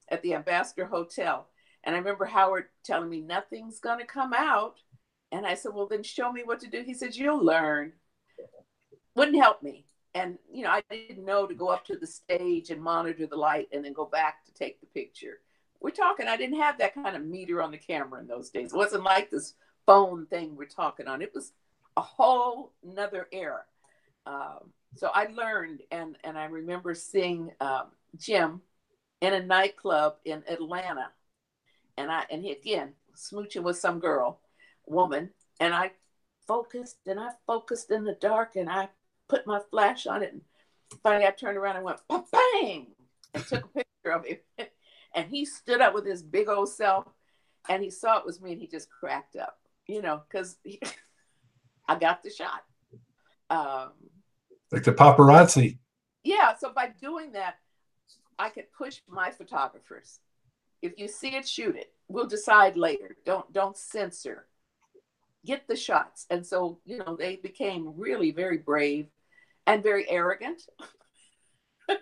at 0.09 0.22
the 0.22 0.35
Ambassador 0.35 0.87
Hotel, 0.87 1.48
and 1.83 1.96
I 1.96 1.98
remember 1.98 2.25
Howard 2.25 2.66
telling 2.85 3.11
me 3.11 3.20
nothing's 3.20 3.81
gonna 3.81 4.07
come 4.07 4.33
out, 4.33 4.77
and 5.33 5.44
I 5.44 5.55
said, 5.55 5.75
"Well, 5.75 5.88
then 5.88 6.05
show 6.05 6.33
me 6.33 6.42
what 6.44 6.61
to 6.61 6.70
do." 6.70 6.85
He 6.85 6.94
said, 6.94 7.16
"You'll 7.16 7.44
learn." 7.44 7.92
Wouldn't 9.14 9.37
help 9.37 9.62
me, 9.62 9.85
and 10.14 10.38
you 10.53 10.62
know 10.62 10.70
I 10.70 10.83
didn't 10.90 11.25
know 11.25 11.46
to 11.46 11.55
go 11.55 11.68
up 11.68 11.85
to 11.87 11.96
the 11.96 12.07
stage 12.07 12.70
and 12.70 12.83
monitor 12.83 13.27
the 13.27 13.37
light 13.37 13.68
and 13.72 13.85
then 13.85 13.92
go 13.92 14.05
back 14.05 14.44
to 14.44 14.53
take 14.53 14.81
the 14.81 14.87
picture. 14.87 15.40
We're 15.81 15.90
talking. 15.90 16.29
I 16.29 16.37
didn't 16.37 16.61
have 16.61 16.79
that 16.79 16.94
kind 16.94 17.16
of 17.16 17.25
meter 17.25 17.61
on 17.62 17.72
the 17.72 17.79
camera 17.79 18.20
in 18.20 18.27
those 18.27 18.51
days. 18.51 18.72
It 18.72 18.77
wasn't 18.77 19.05
like 19.05 19.31
this 19.31 19.55
phone 19.87 20.27
thing 20.27 20.57
we're 20.57 20.66
talking 20.66 21.09
on. 21.09 21.22
It 21.22 21.33
was 21.35 21.53
a 21.96 22.01
whole 22.01 22.72
another 22.85 23.27
era. 23.33 23.62
Um, 24.27 24.70
so 24.96 25.11
I 25.12 25.27
learned, 25.27 25.81
and 25.90 26.16
and 26.22 26.38
I 26.38 26.44
remember 26.44 26.94
seeing 26.94 27.51
um, 27.61 27.87
Jim 28.16 28.61
in 29.20 29.35
a 29.35 29.42
nightclub 29.42 30.16
in 30.25 30.42
Atlanta, 30.48 31.11
and 31.96 32.11
I 32.11 32.25
and 32.31 32.42
he 32.42 32.53
again 32.53 32.92
smooching 33.16 33.62
with 33.62 33.79
some 33.79 33.98
girl, 33.98 34.40
woman, 34.87 35.31
and 35.61 35.75
I 35.75 35.92
focused 36.46 36.98
and 37.07 37.18
I 37.18 37.31
focused 37.46 37.90
in 37.90 38.04
the 38.04 38.17
dark, 38.21 38.56
and 38.56 38.69
I 38.71 38.88
put 39.33 39.46
my 39.46 39.60
flash 39.70 40.06
on 40.06 40.22
it, 40.22 40.33
and 40.33 40.42
finally 41.02 41.26
I 41.26 41.30
turned 41.30 41.56
around 41.56 41.76
and 41.76 41.85
went 41.87 42.00
bang, 42.08 42.88
and 43.33 43.46
took 43.46 43.64
a 43.64 43.68
picture 43.68 44.12
of 44.12 44.26
him, 44.26 44.37
and 45.14 45.26
he 45.30 45.46
stood 45.46 45.80
up 45.80 45.94
with 45.94 46.04
his 46.04 46.22
big 46.22 46.48
old 46.48 46.68
self, 46.68 47.06
and 47.70 47.83
he 47.83 47.88
saw 47.88 48.18
it 48.18 48.26
was 48.26 48.42
me, 48.42 48.52
and 48.52 48.60
he 48.60 48.66
just 48.66 48.90
cracked 48.90 49.37
up, 49.37 49.58
you 49.87 50.02
know, 50.02 50.22
because 50.28 50.58
I 51.88 51.98
got 51.98 52.22
the 52.22 52.30
shot. 52.30 52.62
Um, 53.48 53.92
like 54.70 54.85
the 54.85 54.92
paparazzi. 54.92 55.78
Yeah, 56.24 56.54
so 56.58 56.72
by 56.74 56.92
doing 57.00 57.33
that, 57.33 57.56
I 58.38 58.50
could 58.50 58.70
push 58.76 59.00
my 59.08 59.30
photographers. 59.30 60.20
If 60.83 60.98
you 60.98 61.08
see 61.08 61.37
it, 61.37 61.48
shoot 61.48 61.76
it. 61.76 61.92
We'll 62.08 62.26
decide 62.26 62.76
later. 62.76 63.16
Don't 63.24 63.50
don't 63.52 63.76
censor. 63.76 64.46
Get 65.44 65.66
the 65.66 65.76
shots. 65.76 66.26
And 66.30 66.46
so, 66.46 66.78
you 66.85 66.98
know, 66.98 67.16
they 67.16 67.37
became 67.37 67.94
really 67.96 68.30
very 68.30 68.58
brave 68.58 69.08
and 69.67 69.83
very 69.83 70.08
arrogant 70.08 70.63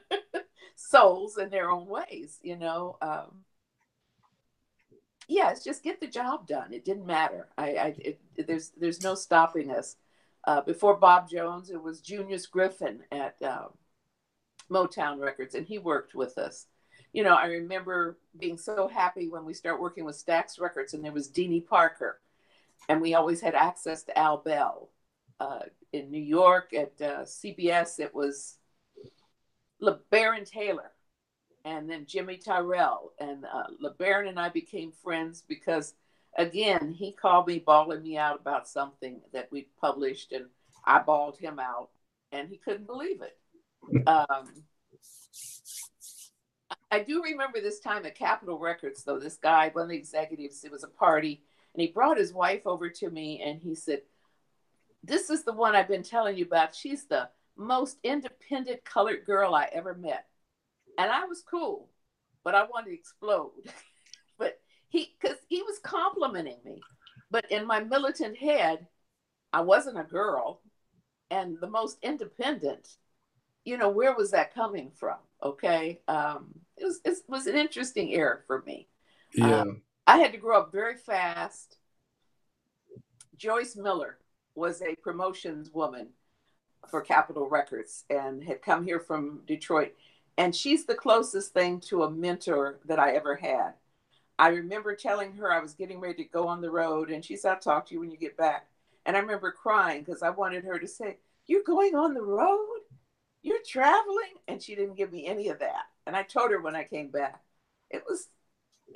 souls 0.76 1.38
in 1.38 1.50
their 1.50 1.70
own 1.70 1.86
ways, 1.86 2.38
you 2.42 2.56
know. 2.56 2.96
Um, 3.02 3.44
yeah, 5.28 5.54
just 5.62 5.84
get 5.84 6.00
the 6.00 6.08
job 6.08 6.46
done. 6.48 6.72
It 6.72 6.84
didn't 6.84 7.06
matter. 7.06 7.48
I, 7.56 7.64
I 7.64 7.94
it, 7.98 8.20
there's 8.46 8.70
there's 8.70 9.02
no 9.02 9.14
stopping 9.14 9.70
us. 9.70 9.96
Uh, 10.44 10.62
before 10.62 10.96
Bob 10.96 11.28
Jones, 11.28 11.70
it 11.70 11.80
was 11.80 12.00
Junius 12.00 12.46
Griffin 12.46 13.00
at 13.12 13.36
uh, 13.42 13.68
Motown 14.70 15.20
Records, 15.20 15.54
and 15.54 15.66
he 15.66 15.78
worked 15.78 16.14
with 16.14 16.38
us. 16.38 16.66
You 17.12 17.22
know, 17.22 17.34
I 17.34 17.46
remember 17.46 18.18
being 18.38 18.56
so 18.56 18.88
happy 18.88 19.28
when 19.28 19.44
we 19.44 19.54
start 19.54 19.80
working 19.80 20.04
with 20.04 20.22
Stax 20.24 20.60
Records, 20.60 20.94
and 20.94 21.04
there 21.04 21.12
was 21.12 21.30
Deanie 21.30 21.66
Parker, 21.66 22.20
and 22.88 23.00
we 23.00 23.14
always 23.14 23.40
had 23.40 23.54
access 23.54 24.02
to 24.04 24.18
Al 24.18 24.38
Bell. 24.38 24.88
Uh, 25.38 25.60
in 25.92 26.10
New 26.10 26.22
York 26.22 26.72
at 26.72 26.92
uh, 27.00 27.22
CBS, 27.22 27.98
it 27.98 28.14
was 28.14 28.58
LeBaron 29.82 30.48
Taylor, 30.48 30.92
and 31.64 31.90
then 31.90 32.06
Jimmy 32.06 32.36
Tyrell, 32.36 33.12
and 33.18 33.44
uh, 33.44 33.64
LeBaron 33.82 34.28
and 34.28 34.38
I 34.38 34.48
became 34.48 34.92
friends 35.02 35.42
because 35.46 35.94
again, 36.36 36.94
he 36.96 37.12
called 37.12 37.48
me 37.48 37.58
bawling 37.58 38.02
me 38.02 38.16
out 38.16 38.40
about 38.40 38.68
something 38.68 39.20
that 39.32 39.50
we 39.50 39.68
published, 39.80 40.32
and 40.32 40.46
I 40.84 41.00
bawled 41.00 41.38
him 41.38 41.58
out, 41.58 41.90
and 42.32 42.48
he 42.48 42.56
couldn't 42.56 42.86
believe 42.86 43.20
it. 43.22 44.06
Um, 44.06 44.48
I 46.90 47.00
do 47.00 47.22
remember 47.22 47.60
this 47.60 47.80
time 47.80 48.04
at 48.06 48.16
Capitol 48.16 48.58
Records, 48.58 49.02
though. 49.02 49.18
This 49.18 49.36
guy, 49.36 49.70
one 49.72 49.84
of 49.84 49.88
the 49.90 49.96
executives, 49.96 50.64
it 50.64 50.72
was 50.72 50.84
a 50.84 50.88
party, 50.88 51.42
and 51.74 51.80
he 51.80 51.88
brought 51.88 52.18
his 52.18 52.32
wife 52.32 52.62
over 52.66 52.88
to 52.88 53.10
me 53.10 53.42
and 53.44 53.60
he 53.60 53.74
said, 53.74 54.02
This 55.02 55.30
is 55.30 55.44
the 55.44 55.52
one 55.52 55.74
I've 55.74 55.88
been 55.88 56.02
telling 56.02 56.36
you 56.36 56.44
about. 56.44 56.74
She's 56.74 57.06
the 57.06 57.28
most 57.56 57.98
independent 58.04 58.84
colored 58.84 59.24
girl 59.24 59.54
I 59.54 59.68
ever 59.72 59.94
met. 59.94 60.26
And 60.98 61.10
I 61.10 61.24
was 61.24 61.42
cool, 61.42 61.88
but 62.44 62.54
I 62.54 62.64
wanted 62.64 62.90
to 62.90 62.94
explode. 62.94 63.52
but 64.38 64.60
he, 64.88 65.16
because 65.20 65.38
he 65.48 65.62
was 65.62 65.78
complimenting 65.82 66.58
me. 66.64 66.80
But 67.30 67.50
in 67.50 67.66
my 67.66 67.80
militant 67.80 68.36
head, 68.36 68.86
I 69.52 69.60
wasn't 69.62 69.98
a 69.98 70.04
girl 70.04 70.62
and 71.30 71.58
the 71.60 71.68
most 71.68 71.98
independent. 72.02 72.96
You 73.64 73.78
know, 73.78 73.90
where 73.90 74.14
was 74.14 74.32
that 74.32 74.54
coming 74.54 74.90
from? 74.94 75.18
Okay. 75.42 76.00
Um, 76.08 76.54
it 76.76 76.84
was, 76.84 77.00
it 77.04 77.18
was 77.28 77.46
an 77.46 77.56
interesting 77.56 78.12
era 78.12 78.40
for 78.46 78.62
me. 78.62 78.88
Yeah. 79.34 79.60
Um, 79.60 79.82
I 80.06 80.18
had 80.18 80.32
to 80.32 80.38
grow 80.38 80.60
up 80.60 80.72
very 80.72 80.96
fast. 80.96 81.76
Joyce 83.36 83.76
Miller 83.76 84.18
was 84.60 84.82
a 84.82 84.94
promotions 84.96 85.72
woman 85.72 86.08
for 86.88 87.00
Capitol 87.00 87.48
Records 87.48 88.04
and 88.10 88.44
had 88.44 88.62
come 88.62 88.84
here 88.84 89.00
from 89.00 89.40
Detroit. 89.46 89.94
And 90.36 90.54
she's 90.54 90.84
the 90.84 90.94
closest 90.94 91.52
thing 91.52 91.80
to 91.88 92.02
a 92.02 92.10
mentor 92.10 92.78
that 92.84 92.98
I 92.98 93.12
ever 93.12 93.36
had. 93.36 93.72
I 94.38 94.48
remember 94.48 94.94
telling 94.94 95.32
her 95.34 95.50
I 95.50 95.60
was 95.60 95.74
getting 95.74 95.98
ready 95.98 96.22
to 96.22 96.30
go 96.30 96.46
on 96.46 96.60
the 96.60 96.70
road, 96.70 97.10
and 97.10 97.24
she 97.24 97.36
said, 97.36 97.52
I'll 97.52 97.58
talk 97.58 97.86
to 97.86 97.94
you 97.94 98.00
when 98.00 98.10
you 98.10 98.16
get 98.16 98.36
back. 98.36 98.66
And 99.04 99.16
I 99.16 99.20
remember 99.20 99.50
crying 99.50 100.02
because 100.02 100.22
I 100.22 100.30
wanted 100.30 100.64
her 100.64 100.78
to 100.78 100.86
say, 100.86 101.18
You're 101.46 101.62
going 101.62 101.94
on 101.94 102.14
the 102.14 102.22
road? 102.22 102.80
You're 103.42 103.62
traveling? 103.66 104.34
And 104.46 104.62
she 104.62 104.74
didn't 104.74 104.96
give 104.96 105.12
me 105.12 105.26
any 105.26 105.48
of 105.48 105.58
that. 105.60 105.84
And 106.06 106.14
I 106.14 106.22
told 106.22 106.50
her 106.50 106.60
when 106.60 106.76
I 106.76 106.84
came 106.84 107.08
back. 107.08 107.42
It 107.90 108.04
was 108.08 108.28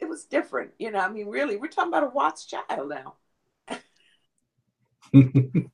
it 0.01 0.09
was 0.09 0.25
different. 0.25 0.73
You 0.79 0.91
know, 0.91 1.01
I 1.01 1.09
mean, 1.09 1.29
really, 1.29 1.57
we're 1.57 1.69
talking 1.69 1.93
about 1.93 2.05
a 2.05 2.09
Watts 2.09 2.47
child 2.47 2.89
now. 2.89 3.15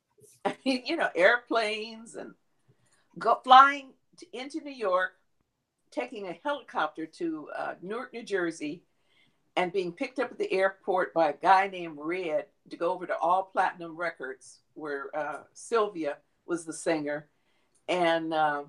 You 0.64 0.97
know, 0.97 1.11
airplanes 1.14 2.14
and 2.14 2.32
go 3.18 3.41
flying 3.45 3.91
to, 4.18 4.26
into 4.32 4.61
New 4.61 4.72
York, 4.72 5.12
taking 5.91 6.28
a 6.28 6.38
helicopter 6.43 7.05
to 7.07 7.49
uh, 7.57 7.74
Newark, 7.82 8.14
New 8.14 8.22
Jersey, 8.22 8.82
and 9.57 9.72
being 9.72 9.93
picked 9.93 10.18
up 10.18 10.30
at 10.30 10.38
the 10.38 10.51
airport 10.53 11.12
by 11.12 11.30
a 11.30 11.36
guy 11.36 11.68
named 11.68 11.99
Red 12.01 12.47
to 12.70 12.76
go 12.76 12.93
over 12.93 13.07
to 13.07 13.16
All 13.18 13.45
Platinum 13.45 13.97
Records, 13.97 14.61
where 14.74 15.14
uh, 15.14 15.43
Sylvia 15.53 16.16
was 16.47 16.64
the 16.64 16.72
singer. 16.72 17.28
And 17.88 18.32
uh, 18.32 18.62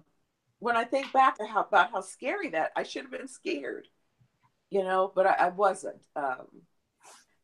when 0.60 0.76
I 0.76 0.84
think 0.84 1.14
back 1.14 1.38
how, 1.40 1.62
about 1.62 1.92
how 1.92 2.02
scary 2.02 2.50
that, 2.50 2.72
I 2.76 2.84
should 2.84 3.04
have 3.04 3.12
been 3.12 3.28
scared, 3.28 3.88
you 4.70 4.84
know, 4.84 5.12
but 5.14 5.26
I, 5.26 5.34
I 5.34 5.50
wasn't. 5.50 6.02
Um, 6.16 6.48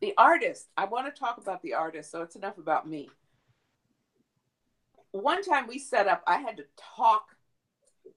the 0.02 0.14
artist, 0.18 0.68
I 0.76 0.86
want 0.86 1.14
to 1.14 1.20
talk 1.20 1.38
about 1.38 1.62
the 1.62 1.74
artist, 1.74 2.12
so 2.12 2.22
it's 2.22 2.36
enough 2.36 2.58
about 2.58 2.88
me. 2.88 3.10
One 5.12 5.44
time 5.44 5.68
we 5.68 5.80
set 5.80 6.08
up, 6.08 6.24
I 6.28 6.38
had 6.38 6.58
to 6.58 6.64
talk. 6.78 7.28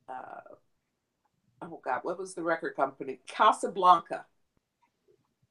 Uh, 0.08 0.54
oh 1.62 1.80
God, 1.84 2.00
what 2.02 2.18
was 2.18 2.34
the 2.34 2.42
record 2.42 2.76
company? 2.76 3.20
Casablanca 3.26 4.26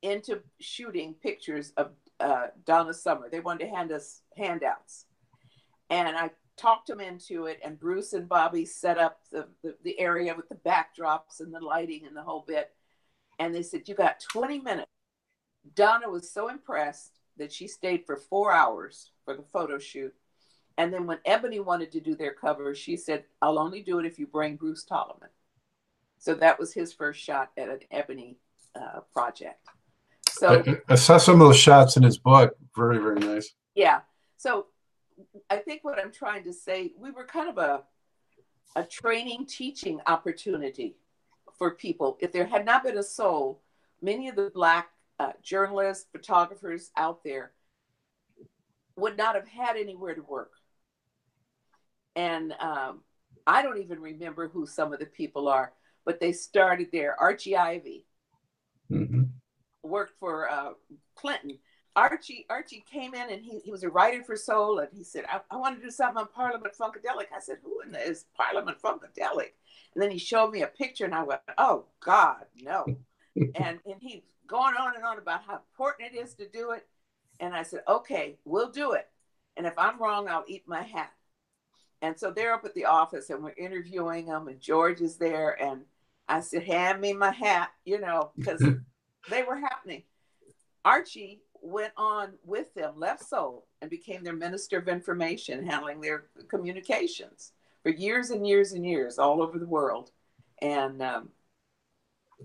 into 0.02 0.42
shooting 0.60 1.14
pictures 1.14 1.74
of 1.78 1.92
uh, 2.20 2.48
Donna 2.66 2.94
Summer. 2.94 3.30
They 3.30 3.40
wanted 3.40 3.66
to 3.66 3.70
hand 3.72 3.92
us 3.92 4.22
handouts. 4.38 5.06
And 5.90 6.16
I 6.18 6.32
talked 6.58 6.88
them 6.88 7.00
into 7.00 7.46
it, 7.46 7.60
and 7.64 7.80
Bruce 7.80 8.14
and 8.14 8.28
Bobby 8.28 8.66
set 8.66 8.98
up 8.98 9.22
the, 9.32 9.48
the, 9.64 9.76
the 9.84 10.00
area 10.00 10.36
with 10.36 10.50
the 10.50 10.56
backdrops 10.56 11.40
and 11.40 11.54
the 11.54 11.60
lighting 11.60 12.06
and 12.06 12.16
the 12.16 12.24
whole 12.24 12.44
bit. 12.48 12.72
And 13.40 13.56
they 13.56 13.64
said, 13.64 13.88
You 13.88 13.96
got 13.96 14.20
20 14.20 14.60
minutes. 14.60 14.88
Donna 15.76 16.10
was 16.10 16.30
so 16.30 16.50
impressed 16.50 17.20
that 17.38 17.52
she 17.52 17.68
stayed 17.68 18.06
for 18.06 18.18
four 18.18 18.52
hours 18.52 19.12
for 19.26 19.36
the 19.36 19.44
photo 19.44 19.78
shoot. 19.78 20.14
And 20.80 20.94
then 20.94 21.06
when 21.06 21.20
Ebony 21.26 21.60
wanted 21.60 21.92
to 21.92 22.00
do 22.00 22.16
their 22.16 22.34
cover, 22.34 22.74
she 22.74 22.96
said, 22.96 23.26
I'll 23.42 23.60
only 23.60 23.82
do 23.82 24.00
it 24.00 24.06
if 24.06 24.18
you 24.18 24.26
bring 24.26 24.56
Bruce 24.56 24.86
Talamon. 24.90 25.28
So 26.20 26.34
that 26.36 26.58
was 26.58 26.74
his 26.74 26.94
first 26.94 27.20
shot 27.20 27.52
at 27.58 27.68
an 27.68 27.80
Ebony 27.92 28.38
uh, 28.76 29.02
project. 29.12 29.60
So 30.30 30.64
I, 30.66 30.94
I 30.94 30.96
saw 30.96 31.18
some 31.18 31.42
of 31.42 31.48
those 31.48 31.60
shots 31.60 31.98
in 31.98 32.04
his 32.04 32.18
book. 32.18 32.56
Very, 32.78 32.98
very 32.98 33.20
nice. 33.20 33.54
yeah. 33.76 34.00
So 34.38 34.68
I 35.50 35.58
think 35.58 35.84
what 35.84 36.00
I'm 36.00 36.14
trying 36.14 36.46
to 36.46 36.54
say, 36.54 36.94
we 36.98 37.12
were 37.12 37.26
kind 37.26 37.50
of 37.50 37.58
a 37.58 37.84
a 38.76 38.84
training 38.84 39.48
teaching 39.48 40.00
opportunity 40.08 40.96
for 41.58 41.72
people. 41.72 42.18
If 42.22 42.32
there 42.32 42.46
had 42.46 42.66
not 42.66 42.84
been 42.84 43.00
a 43.00 43.04
soul, 43.04 43.62
many 44.02 44.30
of 44.30 44.38
the 44.38 44.50
black 44.54 44.92
uh, 45.20 45.32
journalists, 45.42 46.06
photographers 46.10 46.92
out 46.96 47.22
there 47.24 47.52
would 48.96 49.18
not 49.18 49.36
have 49.36 49.48
had 49.48 49.76
anywhere 49.76 50.14
to 50.14 50.22
work. 50.22 50.52
And 52.16 52.54
um, 52.60 53.02
I 53.48 53.62
don't 53.62 53.80
even 53.80 54.00
remember 54.00 54.48
who 54.48 54.66
some 54.66 54.94
of 54.94 55.00
the 55.00 55.06
people 55.06 55.48
are, 55.48 55.74
but 56.06 56.20
they 56.20 56.32
started 56.32 56.90
there. 56.92 57.20
Archie 57.20 57.56
Ivy 57.56 58.06
hmm 58.90 59.24
worked 59.84 60.14
for 60.20 60.50
uh, 60.50 60.72
Clinton. 61.16 61.60
Archie 61.96 62.46
Archie 62.50 62.86
came 62.90 63.14
in 63.14 63.30
and 63.30 63.44
he, 63.44 63.60
he 63.60 63.72
was 63.72 63.84
a 63.84 63.90
writer 63.90 64.24
for 64.24 64.36
Soul 64.36 64.80
and 64.80 64.90
he 64.94 65.04
said, 65.04 65.26
I, 65.28 65.42
I 65.52 65.58
want 65.58 65.78
to 65.78 65.84
do 65.84 65.92
something 65.92 66.18
on 66.18 66.28
Parliament 66.34 66.74
Funkadelic. 66.80 67.26
I 67.36 67.40
said, 67.42 67.58
Who 67.64 67.82
in 67.82 67.92
the 67.92 68.00
is 68.00 68.26
Parliament 68.38 68.78
Funkadelic? 68.82 69.54
And 69.94 70.04
then 70.04 70.12
he 70.12 70.18
showed 70.18 70.52
me 70.52 70.62
a 70.62 70.68
picture 70.68 71.06
and 71.06 71.16
I 71.16 71.24
went, 71.24 71.42
Oh 71.58 71.86
God, 72.00 72.46
no. 72.62 72.92
and 73.56 73.80
and 73.86 74.02
he 74.02 74.24
going 74.48 74.76
on 74.76 74.96
and 74.96 75.04
on 75.04 75.18
about 75.18 75.44
how 75.46 75.56
important 75.56 76.14
it 76.14 76.18
is 76.18 76.36
to 76.36 76.48
do 76.48 76.72
it. 76.72 76.88
And 77.40 77.54
I 77.56 77.64
said, 77.64 77.82
Okay, 77.88 78.38
we'll 78.46 78.72
do 78.72 78.94
it. 78.94 79.08
And 79.58 79.66
if 79.66 79.78
I'm 79.78 80.00
wrong, 80.00 80.28
I'll 80.30 80.46
eat 80.48 80.64
my 80.68 80.84
hat. 80.84 81.12
And 82.02 82.18
so 82.18 82.32
they're 82.32 82.54
up 82.54 82.66
at 82.66 82.74
the 82.74 82.86
office 82.86 83.30
and 83.30 83.44
we're 83.44 83.54
interviewing 83.58 84.28
them, 84.28 84.48
and 84.48 84.60
George 84.60 85.02
is 85.02 85.18
there. 85.18 85.62
And 85.62 85.82
I 86.28 86.40
said, 86.42 86.64
Hand 86.64 87.02
me 87.02 87.14
my 87.14 87.32
hat, 87.32 87.72
you 87.86 88.00
know, 88.00 88.32
because 88.38 88.64
they 89.30 89.44
were 89.44 89.58
happening. 89.58 90.04
Archie 90.86 91.42
went 91.62 91.94
on 91.98 92.34
with 92.46 92.74
them, 92.74 92.94
left 92.98 93.28
Soul, 93.28 93.66
and 93.82 93.90
became 93.90 94.24
their 94.24 94.36
minister 94.36 94.78
of 94.78 94.88
information, 94.88 95.66
handling 95.66 96.00
their 96.00 96.26
communications 96.48 97.52
for 97.84 97.90
years 97.90 98.30
and 98.30 98.48
years 98.48 98.72
and 98.72 98.86
years 98.86 99.20
all 99.20 99.42
over 99.42 99.60
the 99.60 99.68
world. 99.68 100.12
And, 100.62 101.02
um, 101.02 101.30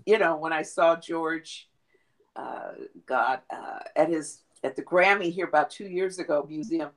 you 0.05 0.17
know, 0.17 0.35
when 0.35 0.51
I 0.51 0.63
saw 0.63 0.95
George, 0.97 1.69
uh, 2.35 2.71
God, 3.05 3.39
uh, 3.49 3.79
at 3.95 4.09
his 4.09 4.41
at 4.63 4.75
the 4.75 4.81
Grammy 4.81 5.31
here 5.31 5.45
about 5.45 5.69
two 5.69 5.87
years 5.87 6.19
ago 6.19 6.45
museum, 6.49 6.89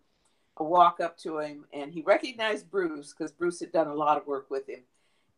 walk 0.64 1.00
up 1.00 1.16
to 1.18 1.38
him 1.38 1.64
and 1.72 1.92
he 1.92 2.02
recognized 2.02 2.70
Bruce 2.70 3.12
because 3.16 3.32
Bruce 3.32 3.60
had 3.60 3.72
done 3.72 3.88
a 3.88 3.94
lot 3.94 4.16
of 4.18 4.26
work 4.26 4.50
with 4.50 4.68
him. 4.68 4.80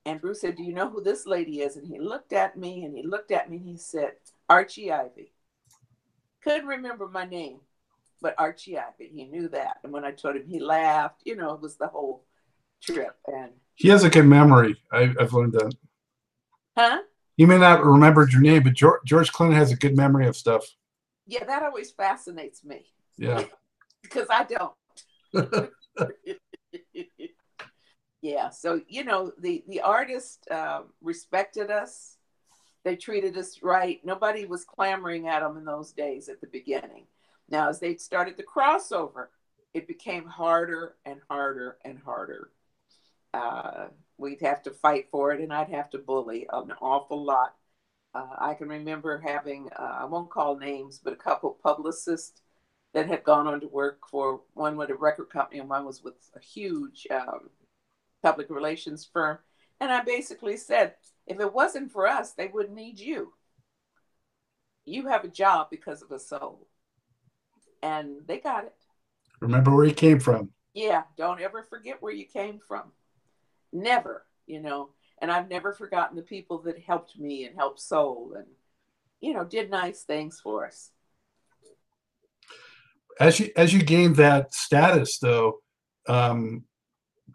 And 0.07 0.21
Bruce 0.21 0.41
said, 0.41 0.57
Do 0.57 0.62
you 0.62 0.73
know 0.73 0.89
who 0.89 1.03
this 1.03 1.27
lady 1.27 1.61
is? 1.61 1.77
And 1.77 1.87
he 1.87 1.99
looked 1.99 2.33
at 2.33 2.57
me 2.57 2.85
and 2.85 2.97
he 2.97 3.03
looked 3.03 3.31
at 3.31 3.51
me 3.51 3.59
and 3.59 3.66
he 3.66 3.77
said, 3.77 4.12
Archie 4.49 4.91
Ivy. 4.93 5.33
Couldn't 6.43 6.66
remember 6.66 7.07
my 7.07 7.27
name, 7.27 7.61
but 8.23 8.35
Archie 8.39 8.79
Ivy. 8.79 9.11
He 9.14 9.25
knew 9.25 9.49
that. 9.49 9.77
And 9.85 9.93
when 9.93 10.05
I 10.05 10.12
told 10.12 10.37
him, 10.37 10.47
he 10.47 10.59
laughed. 10.59 11.21
You 11.25 11.37
know, 11.37 11.53
it 11.53 11.61
was 11.61 11.77
the 11.77 11.87
whole 11.89 12.25
trip. 12.83 13.16
And, 13.27 13.51
He 13.75 13.89
has 13.89 14.05
a 14.05 14.11
good 14.11 14.25
memory. 14.27 14.77
I, 14.91 15.12
I've 15.21 15.33
learned 15.35 15.53
that. 15.53 15.75
huh? 16.79 17.01
He 17.37 17.45
may 17.47 17.59
not 17.59 17.85
remember 17.85 18.27
your 18.31 18.41
name, 18.41 18.62
but 18.62 18.73
George, 18.75 19.01
George 19.05 19.33
Clinton 19.33 19.57
has 19.59 19.71
a 19.73 19.77
good 19.77 19.97
memory 19.97 20.27
of 20.27 20.37
stuff. 20.37 20.64
Yeah, 21.27 21.45
that 21.45 21.62
always 21.62 21.91
fascinates 21.91 22.64
me 22.64 22.87
Yeah. 23.18 23.45
because 24.03 24.27
I 24.31 24.45
don't. 24.45 24.73
Yeah 28.22 28.51
so 28.51 28.81
you 28.89 29.05
know 29.05 29.33
the 29.41 29.64
the 29.68 29.81
artist 29.81 30.47
uh, 30.51 30.83
respected 31.01 31.70
us. 31.70 32.16
They 32.83 32.97
treated 32.97 33.37
us 33.37 33.62
right. 33.62 34.01
Nobody 34.05 34.47
was 34.47 34.64
clamoring 34.64 35.28
at 35.28 35.41
them 35.41 35.59
in 35.59 35.66
those 35.66 35.93
days 35.93 36.31
at 36.31 36.41
the 36.41 36.47
beginning. 36.47 37.07
Now 37.49 37.68
as 37.68 37.78
they 37.78 37.97
started 37.97 38.37
the 38.37 38.43
crossover 38.43 39.26
it 39.72 39.87
became 39.87 40.26
harder 40.26 40.97
and 41.05 41.20
harder 41.31 41.76
and 41.85 41.99
harder. 41.99 42.51
Uh, 43.33 43.87
we'd 44.18 44.41
have 44.41 44.62
to 44.62 44.70
fight 44.70 45.07
for 45.11 45.33
it 45.33 45.41
and 45.41 45.53
i'd 45.53 45.68
have 45.68 45.89
to 45.91 45.99
bully 45.99 46.47
an 46.53 46.72
awful 46.81 47.24
lot. 47.24 47.55
Uh, 48.12 48.26
i 48.39 48.55
can 48.55 48.68
remember 48.68 49.18
having 49.18 49.68
uh, 49.76 49.99
i 50.01 50.05
won't 50.05 50.31
call 50.31 50.57
names 50.59 51.01
but 51.03 51.12
a 51.12 51.16
couple 51.16 51.57
publicists 51.62 52.43
that 52.93 53.07
had 53.07 53.24
gone 53.24 53.47
on 53.47 53.61
to 53.61 53.68
work 53.68 54.01
for 54.11 54.41
one 54.55 54.76
with 54.76 54.91
a 54.91 54.95
record 54.95 55.30
company 55.30 55.61
and 55.61 55.68
one 55.68 55.84
was 55.84 56.03
with 56.03 56.14
a 56.34 56.41
huge 56.41 57.07
um, 57.11 57.51
public 58.22 58.51
relations 58.51 59.09
firm. 59.12 59.38
And 59.80 59.93
I 59.93 60.03
basically 60.03 60.57
said, 60.57 60.95
if 61.26 61.41
it 61.41 61.55
wasn't 61.55 61.93
for 61.93 62.07
us, 62.07 62.32
they 62.32 62.49
wouldn't 62.49 62.74
need 62.74 62.99
you. 62.99 63.32
You 64.84 65.07
have 65.07 65.24
a 65.24 65.28
job 65.28 65.68
because 65.70 66.03
of 66.03 66.11
a 66.11 66.18
soul. 66.18 66.66
And 67.82 68.26
they 68.26 68.38
got 68.38 68.64
it. 68.64 68.74
Remember 69.41 69.74
where 69.74 69.86
you 69.86 69.95
came 69.95 70.20
from. 70.20 70.51
Yeah, 70.74 71.03
don't 71.16 71.41
ever 71.41 71.62
forget 71.62 72.03
where 72.03 72.12
you 72.12 72.26
came 72.26 72.61
from. 72.66 72.93
Never, 73.72 74.26
you 74.47 74.61
know. 74.61 74.91
And 75.22 75.30
I've 75.30 75.49
never 75.49 75.72
forgotten 75.72 76.16
the 76.16 76.22
people 76.22 76.59
that 76.62 76.78
helped 76.78 77.18
me 77.18 77.45
and 77.45 77.57
helped 77.57 77.80
Soul 77.80 78.34
and, 78.36 78.47
you 79.20 79.32
know, 79.32 79.45
did 79.45 79.70
nice 79.70 80.03
things 80.03 80.41
for 80.43 80.66
us. 80.66 80.91
As 83.21 83.39
you 83.39 83.51
as 83.55 83.73
you 83.75 83.83
gained 83.83 84.16
that 84.16 84.55
status, 84.55 85.18
though, 85.18 85.59
um, 86.09 86.64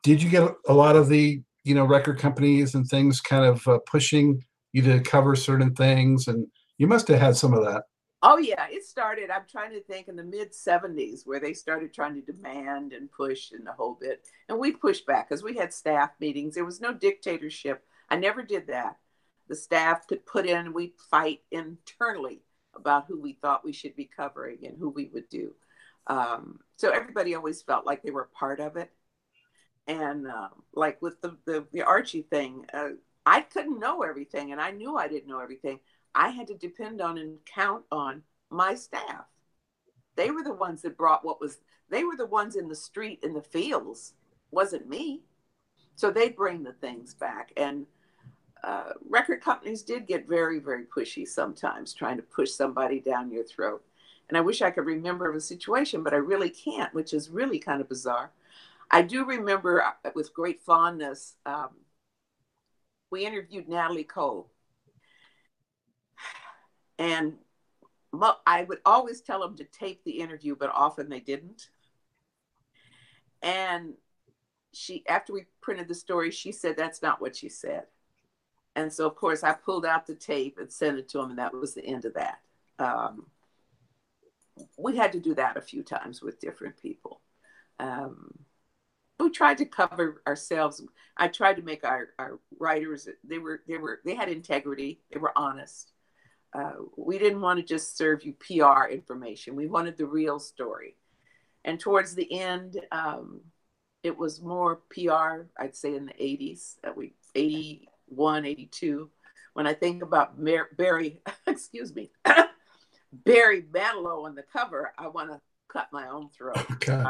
did 0.04 0.22
you 0.22 0.30
get 0.30 0.52
a 0.68 0.74
lot 0.74 0.96
of 0.96 1.10
the 1.10 1.42
you 1.64 1.76
know 1.76 1.86
record 1.86 2.18
companies 2.20 2.74
and 2.74 2.88
things 2.88 3.22
kind 3.22 3.46
of 3.46 3.68
uh, 3.68 3.78
pushing 3.86 4.44
you 4.74 4.82
to 4.82 5.00
cover 5.00 5.36
certain 5.36 5.76
things, 5.76 6.28
and 6.28 6.48
you 6.80 6.88
must 6.88 7.08
have 7.08 7.20
had 7.20 7.38
some 7.38 7.54
of 7.54 7.64
that. 7.64 7.84
Oh 8.24 8.38
yeah, 8.38 8.66
it 8.70 8.84
started. 8.84 9.30
I'm 9.30 9.46
trying 9.50 9.72
to 9.72 9.82
think 9.82 10.08
in 10.08 10.16
the 10.16 10.24
mid 10.24 10.54
'70s 10.54 11.22
where 11.26 11.40
they 11.40 11.54
started 11.54 11.94
trying 11.94 12.16
to 12.16 12.34
demand 12.34 12.92
and 12.92 13.12
push 13.12 13.52
and 13.52 13.66
the 13.66 13.72
whole 13.72 13.98
bit, 14.02 14.28
and 14.50 14.58
we 14.58 14.72
pushed 14.72 15.06
back 15.06 15.30
because 15.30 15.44
we 15.44 15.56
had 15.56 15.72
staff 15.72 16.10
meetings. 16.20 16.56
There 16.56 16.66
was 16.66 16.82
no 16.82 16.94
dictatorship. 16.94 17.86
I 18.10 18.16
never 18.16 18.42
did 18.42 18.68
that. 18.68 18.98
The 19.48 19.56
staff 19.56 20.08
could 20.08 20.26
put 20.26 20.48
in. 20.48 20.74
We'd 20.74 20.94
fight 21.12 21.42
internally 21.52 22.42
about 22.76 23.06
who 23.08 23.22
we 23.22 23.34
thought 23.34 23.64
we 23.64 23.72
should 23.72 23.96
be 23.96 24.10
covering 24.14 24.66
and 24.66 24.78
who 24.78 24.90
we 24.90 25.12
would 25.14 25.30
do. 25.30 25.54
Um, 26.08 26.60
so 26.78 26.90
everybody 26.92 27.36
always 27.36 27.62
felt 27.62 27.86
like 27.86 28.04
they 28.04 28.12
were 28.12 28.30
part 28.34 28.60
of 28.60 28.78
it. 28.78 28.92
And 29.88 30.28
uh, 30.28 30.50
like 30.74 31.02
with 31.02 31.22
the, 31.22 31.38
the, 31.46 31.66
the 31.72 31.84
Archie 31.84 32.24
thing, 32.24 32.66
uh, 32.74 32.90
I 33.26 33.42
couldn't 33.42 33.80
know 33.80 34.02
everything, 34.02 34.52
and 34.52 34.62
I 34.62 34.72
knew 34.72 34.98
I 34.98 35.08
didn't 35.08 35.30
know 35.30 35.40
everything. 35.40 35.80
I 36.14 36.30
had 36.30 36.48
to 36.48 36.56
depend 36.56 37.02
on 37.02 37.18
and 37.18 37.38
count 37.46 37.84
on 37.92 38.24
my 38.50 38.76
staff. 38.76 39.26
They 40.16 40.32
were 40.32 40.44
the 40.44 40.54
ones 40.54 40.82
that 40.84 40.98
brought 40.98 41.26
what 41.26 41.42
was, 41.42 41.60
they 41.90 42.04
were 42.04 42.16
the 42.16 42.26
ones 42.26 42.56
in 42.56 42.68
the 42.68 42.76
street, 42.76 43.20
in 43.24 43.34
the 43.34 43.42
fields, 43.42 44.14
wasn't 44.52 44.88
me. 44.88 45.24
So 45.96 46.12
they'd 46.12 46.36
bring 46.36 46.64
the 46.64 46.74
things 46.74 47.14
back. 47.14 47.52
And 47.58 47.86
uh, 48.64 48.94
record 49.08 49.42
companies 49.42 49.84
did 49.84 50.08
get 50.08 50.28
very, 50.28 50.60
very 50.60 50.86
pushy 50.86 51.28
sometimes, 51.28 51.94
trying 51.94 52.18
to 52.18 52.24
push 52.24 52.52
somebody 52.52 53.00
down 53.00 53.32
your 53.32 53.44
throat. 53.44 53.84
And 54.30 54.38
I 54.38 54.42
wish 54.42 54.62
I 54.62 54.72
could 54.72 54.86
remember 54.86 55.32
the 55.32 55.42
situation, 55.42 56.04
but 56.04 56.14
I 56.14 56.18
really 56.18 56.50
can't, 56.50 56.94
which 56.94 57.14
is 57.14 57.30
really 57.30 57.60
kind 57.60 57.82
of 57.82 57.90
bizarre. 57.90 58.32
I 58.90 59.02
do 59.02 59.26
remember 59.26 59.84
uh, 59.84 60.10
with 60.16 60.34
great 60.34 60.62
fondness, 60.62 61.36
um, 61.46 61.70
we 63.12 63.26
interviewed 63.26 63.70
Natalie 63.70 64.04
Cole 64.04 64.50
and 66.98 67.34
I 68.46 68.64
would 68.64 68.80
always 68.86 69.22
tell 69.22 69.42
them 69.42 69.58
to 69.58 69.66
tape 69.66 70.04
the 70.04 70.20
interview, 70.20 70.56
but 70.56 70.72
often 70.74 71.10
they 71.10 71.20
didn't. 71.20 71.70
And 73.42 73.96
she, 74.74 75.04
after 75.08 75.34
we 75.34 75.46
printed 75.62 75.88
the 75.88 75.96
story, 75.96 76.32
she 76.32 76.52
said 76.52 76.78
that's 76.78 77.02
not 77.02 77.22
what 77.22 77.36
she 77.36 77.50
said. 77.50 77.84
And 78.76 78.92
so, 78.92 79.06
of 79.06 79.16
course, 79.16 79.44
I 79.44 79.54
pulled 79.54 79.86
out 79.86 80.08
the 80.08 80.16
tape 80.16 80.58
and 80.60 80.72
sent 80.72 80.98
it 80.98 81.10
to 81.10 81.20
him, 81.20 81.32
and 81.32 81.40
that 81.40 81.54
was 81.54 81.74
the 81.74 81.86
end 81.86 82.06
of 82.06 82.14
that. 82.14 82.40
Um, 82.80 83.28
we 84.78 84.98
had 84.98 85.12
to 85.14 85.20
do 85.20 85.36
that 85.36 85.58
a 85.58 85.62
few 85.62 85.84
times 85.84 86.22
with 86.22 86.40
different 86.40 86.82
people. 86.82 87.22
Um, 87.80 88.32
we 89.20 89.30
tried 89.30 89.58
to 89.60 89.66
cover 89.66 90.22
ourselves. 90.28 90.82
I 91.18 91.28
tried 91.28 91.56
to 91.56 91.62
make 91.62 91.84
our, 91.84 92.10
our 92.20 92.40
writers 92.60 93.08
they 93.24 93.38
were 93.38 93.62
they 93.68 93.78
were 93.78 94.02
they 94.06 94.16
had 94.16 94.30
integrity. 94.30 95.02
They 95.12 95.20
were 95.20 95.34
honest. 95.36 95.92
Uh, 96.54 96.74
we 96.98 97.18
didn't 97.18 97.42
want 97.42 97.60
to 97.60 97.66
just 97.66 97.98
serve 97.98 98.24
you 98.24 98.34
PR 98.34 98.88
information. 98.90 99.56
We 99.56 99.68
wanted 99.68 99.98
the 99.98 100.06
real 100.06 100.40
story. 100.40 100.96
And 101.66 101.80
towards 101.80 102.16
the 102.16 102.32
end, 102.40 102.80
um, 102.92 103.42
it 104.04 104.16
was 104.16 104.42
more 104.42 104.82
PR, 104.90 105.48
I'd 105.60 105.76
say 105.76 105.96
in 105.96 106.06
the 106.06 106.14
80s, 106.14 106.76
uh, 106.84 106.92
we 106.96 107.14
81, 107.34 108.46
82. 108.46 109.10
When 109.54 109.68
I 109.68 109.74
think 109.74 110.04
about 110.04 110.36
Barry, 110.78 111.22
excuse 111.48 111.94
me, 111.94 112.12
Barry 113.24 113.64
Manilow 113.64 114.26
on 114.26 114.36
the 114.36 114.44
cover, 114.44 114.94
I 114.98 115.08
want 115.08 115.32
to 115.32 115.40
cut 115.68 115.88
my 115.92 116.08
own 116.08 116.30
throat. 116.30 116.66
Okay. 116.72 117.04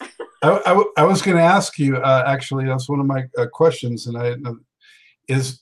I, 0.00 0.50
I, 0.66 0.84
I, 0.98 1.04
was 1.04 1.22
going 1.22 1.36
to 1.36 1.42
ask 1.42 1.78
you, 1.78 1.96
uh, 1.96 2.24
actually, 2.26 2.66
that's 2.66 2.88
one 2.88 3.00
of 3.00 3.06
my 3.06 3.24
uh, 3.36 3.46
questions, 3.46 4.06
and 4.06 4.16
I 4.16 4.36
is 5.26 5.60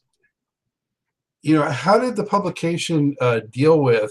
you 1.46 1.54
know, 1.54 1.62
how 1.70 1.96
did 1.96 2.16
the 2.16 2.24
publication 2.24 3.14
uh, 3.20 3.38
deal 3.50 3.80
with, 3.80 4.11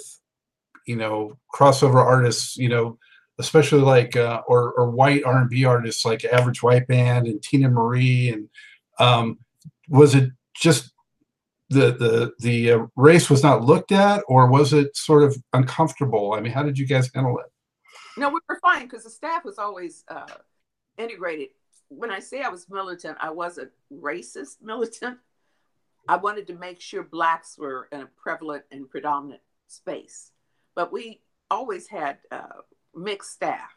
you 0.88 0.96
know, 0.96 1.38
crossover 1.54 1.96
artists, 1.96 2.56
you 2.56 2.70
know, 2.70 2.98
especially 3.40 3.82
like 3.82 4.16
uh, 4.16 4.42
or 4.48 4.72
or 4.72 4.90
white 4.90 5.26
R 5.26 5.42
and 5.42 5.50
B 5.50 5.66
artists 5.66 6.06
like 6.06 6.24
Average 6.24 6.64
White 6.64 6.88
Band 6.88 7.28
and 7.28 7.42
Teena 7.42 7.70
Marie, 7.70 8.30
and 8.30 8.48
um, 9.00 9.38
was 9.90 10.16
it 10.16 10.32
just 10.56 10.94
the 11.70 11.92
the 11.92 12.32
the 12.40 12.72
uh, 12.72 12.86
race 12.96 13.30
was 13.30 13.44
not 13.44 13.64
looked 13.64 13.92
at, 13.92 14.24
or 14.28 14.50
was 14.50 14.74
it 14.74 14.96
sort 14.96 15.24
of 15.24 15.36
uncomfortable? 15.54 16.34
I 16.34 16.42
mean, 16.42 16.52
how 16.52 16.64
did 16.64 16.78
you 16.78 16.86
guys 16.86 17.10
handle 17.14 17.40
it? 17.40 17.48
No, 18.18 18.30
we 18.30 18.40
were 18.48 18.60
fine 18.62 18.84
because 18.84 19.04
the 19.04 19.10
staff 19.10 19.44
was 19.44 19.58
always 19.58 20.04
uh, 20.08 20.28
integrated. 20.98 21.50
When 21.90 22.12
I 22.12 22.20
say 22.20 22.42
I 22.42 22.50
was 22.50 22.70
militant, 22.70 23.18
I 23.20 23.30
wasn't 23.30 23.72
racist 23.92 24.62
militant. 24.62 25.18
I 26.08 26.18
wanted 26.18 26.48
to 26.48 26.54
make 26.54 26.82
sure 26.82 27.04
blacks 27.04 27.58
were 27.58 27.88
in 27.92 28.02
a 28.02 28.06
prevalent 28.06 28.64
and 28.72 28.90
predominant 28.90 29.42
space. 29.68 30.32
But 30.76 30.92
we 30.92 31.22
always 31.50 31.88
had 31.88 32.18
uh, 32.32 32.62
mixed 32.94 33.32
staff. 33.32 33.76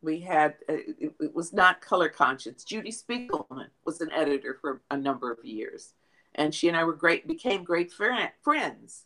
We 0.00 0.20
had, 0.20 0.54
uh, 0.68 0.74
it, 0.98 1.14
it, 1.20 1.34
was 1.34 1.52
not 1.52 1.80
color 1.80 2.08
conscious. 2.08 2.64
Judy 2.64 2.90
Spiegelman 2.90 3.68
was 3.84 4.00
an 4.00 4.10
editor 4.12 4.58
for 4.60 4.82
a 4.90 4.96
number 4.96 5.30
of 5.30 5.44
years. 5.44 5.94
And 6.34 6.54
she 6.54 6.68
and 6.68 6.76
I 6.76 6.84
were 6.84 6.94
great, 6.94 7.26
became 7.28 7.64
great 7.64 7.92
friends. 7.92 9.04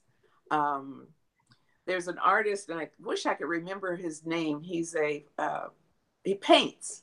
Um, 0.50 1.08
there's 1.86 2.08
an 2.08 2.18
artist, 2.18 2.68
and 2.68 2.78
I 2.78 2.90
wish 3.00 3.26
I 3.26 3.34
could 3.34 3.48
remember 3.48 3.96
his 3.96 4.24
name. 4.24 4.60
He's 4.60 4.94
a, 4.94 5.24
uh, 5.38 5.68
he 6.24 6.34
paints 6.34 7.02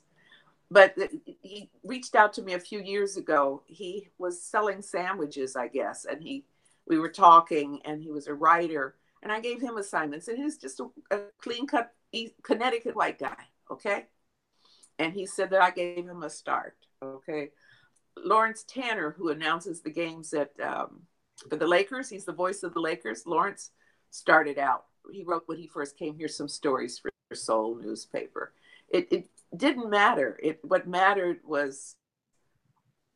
but 0.74 0.96
he 1.42 1.70
reached 1.84 2.16
out 2.16 2.34
to 2.34 2.42
me 2.42 2.54
a 2.54 2.60
few 2.60 2.82
years 2.82 3.16
ago. 3.16 3.62
He 3.68 4.10
was 4.18 4.42
selling 4.42 4.82
sandwiches, 4.82 5.56
I 5.56 5.68
guess, 5.68 6.06
and 6.06 6.22
he 6.22 6.46
we 6.88 6.98
were 6.98 7.10
talking, 7.10 7.80
and 7.86 8.02
he 8.02 8.10
was 8.10 8.28
a 8.28 8.34
writer, 8.34 8.96
and 9.22 9.32
I 9.32 9.40
gave 9.40 9.62
him 9.62 9.78
assignments, 9.78 10.28
and 10.28 10.38
he's 10.38 10.58
just 10.58 10.82
a, 10.82 10.88
a 11.12 11.20
clean 11.40 11.68
cut 11.68 11.94
Connecticut 12.42 12.96
white 12.96 13.20
guy, 13.20 13.38
okay. 13.72 14.08
And 15.00 15.14
he 15.14 15.26
said 15.26 15.52
that 15.52 15.62
I 15.62 15.72
gave 15.72 16.06
him 16.06 16.24
a 16.24 16.30
start, 16.30 16.76
okay. 17.02 17.52
Lawrence 18.18 18.64
Tanter, 18.68 19.16
who 19.18 19.30
announces 19.30 19.82
the 19.82 19.90
games 19.90 20.34
at 20.34 20.52
um, 20.62 21.02
for 21.50 21.56
the 21.56 21.68
Lakers, 21.68 22.10
he's 22.10 22.26
the 22.26 22.34
voice 22.34 22.64
of 22.64 22.74
the 22.74 22.80
Lakers. 22.80 23.26
Lawrence 23.26 23.72
started 24.12 24.58
out. 24.58 24.86
He 25.12 25.24
wrote 25.24 25.44
when 25.48 25.58
he 25.58 25.68
first 25.68 25.98
came 25.98 26.16
here 26.16 26.28
some 26.28 26.48
stories 26.48 27.00
for 27.00 27.12
Soul 27.36 27.80
newspaper. 27.82 28.54
It, 28.90 29.08
it 29.12 29.30
didn't 29.56 29.90
matter. 29.90 30.40
It 30.42 30.60
what 30.64 30.88
mattered 30.88 31.40
was 31.44 31.96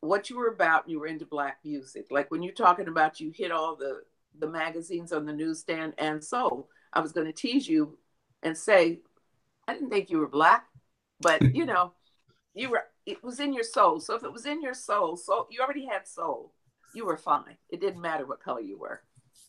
what 0.00 0.28
you 0.28 0.36
were 0.38 0.48
about. 0.48 0.88
You 0.88 1.00
were 1.00 1.06
into 1.06 1.24
black 1.24 1.58
music. 1.64 2.06
Like 2.10 2.30
when 2.30 2.42
you're 2.42 2.52
talking 2.52 2.88
about 2.88 3.20
you 3.20 3.30
hit 3.34 3.52
all 3.52 3.76
the 3.76 4.02
the 4.38 4.48
magazines 4.48 5.12
on 5.12 5.24
the 5.24 5.32
newsstand 5.32 5.94
and 5.98 6.22
so 6.22 6.66
I 6.92 7.00
was 7.00 7.12
going 7.12 7.26
to 7.26 7.32
tease 7.32 7.68
you 7.68 7.98
and 8.42 8.56
say 8.56 9.00
I 9.66 9.74
didn't 9.74 9.90
think 9.90 10.10
you 10.10 10.18
were 10.18 10.28
black, 10.28 10.66
but 11.20 11.42
you 11.54 11.66
know, 11.72 11.92
you 12.58 12.70
were 12.70 12.84
it 13.06 13.22
was 13.22 13.40
in 13.40 13.52
your 13.52 13.64
soul. 13.64 14.00
So 14.00 14.14
if 14.14 14.24
it 14.24 14.32
was 14.32 14.44
in 14.44 14.60
your 14.60 14.74
soul, 14.74 15.16
so 15.16 15.46
you 15.50 15.60
already 15.60 15.86
had 15.86 16.06
soul, 16.06 16.52
you 16.94 17.06
were 17.06 17.16
fine. 17.16 17.56
It 17.70 17.80
didn't 17.80 18.02
matter 18.02 18.26
what 18.26 18.42
color 18.42 18.60
you 18.60 18.78
were. 18.78 19.02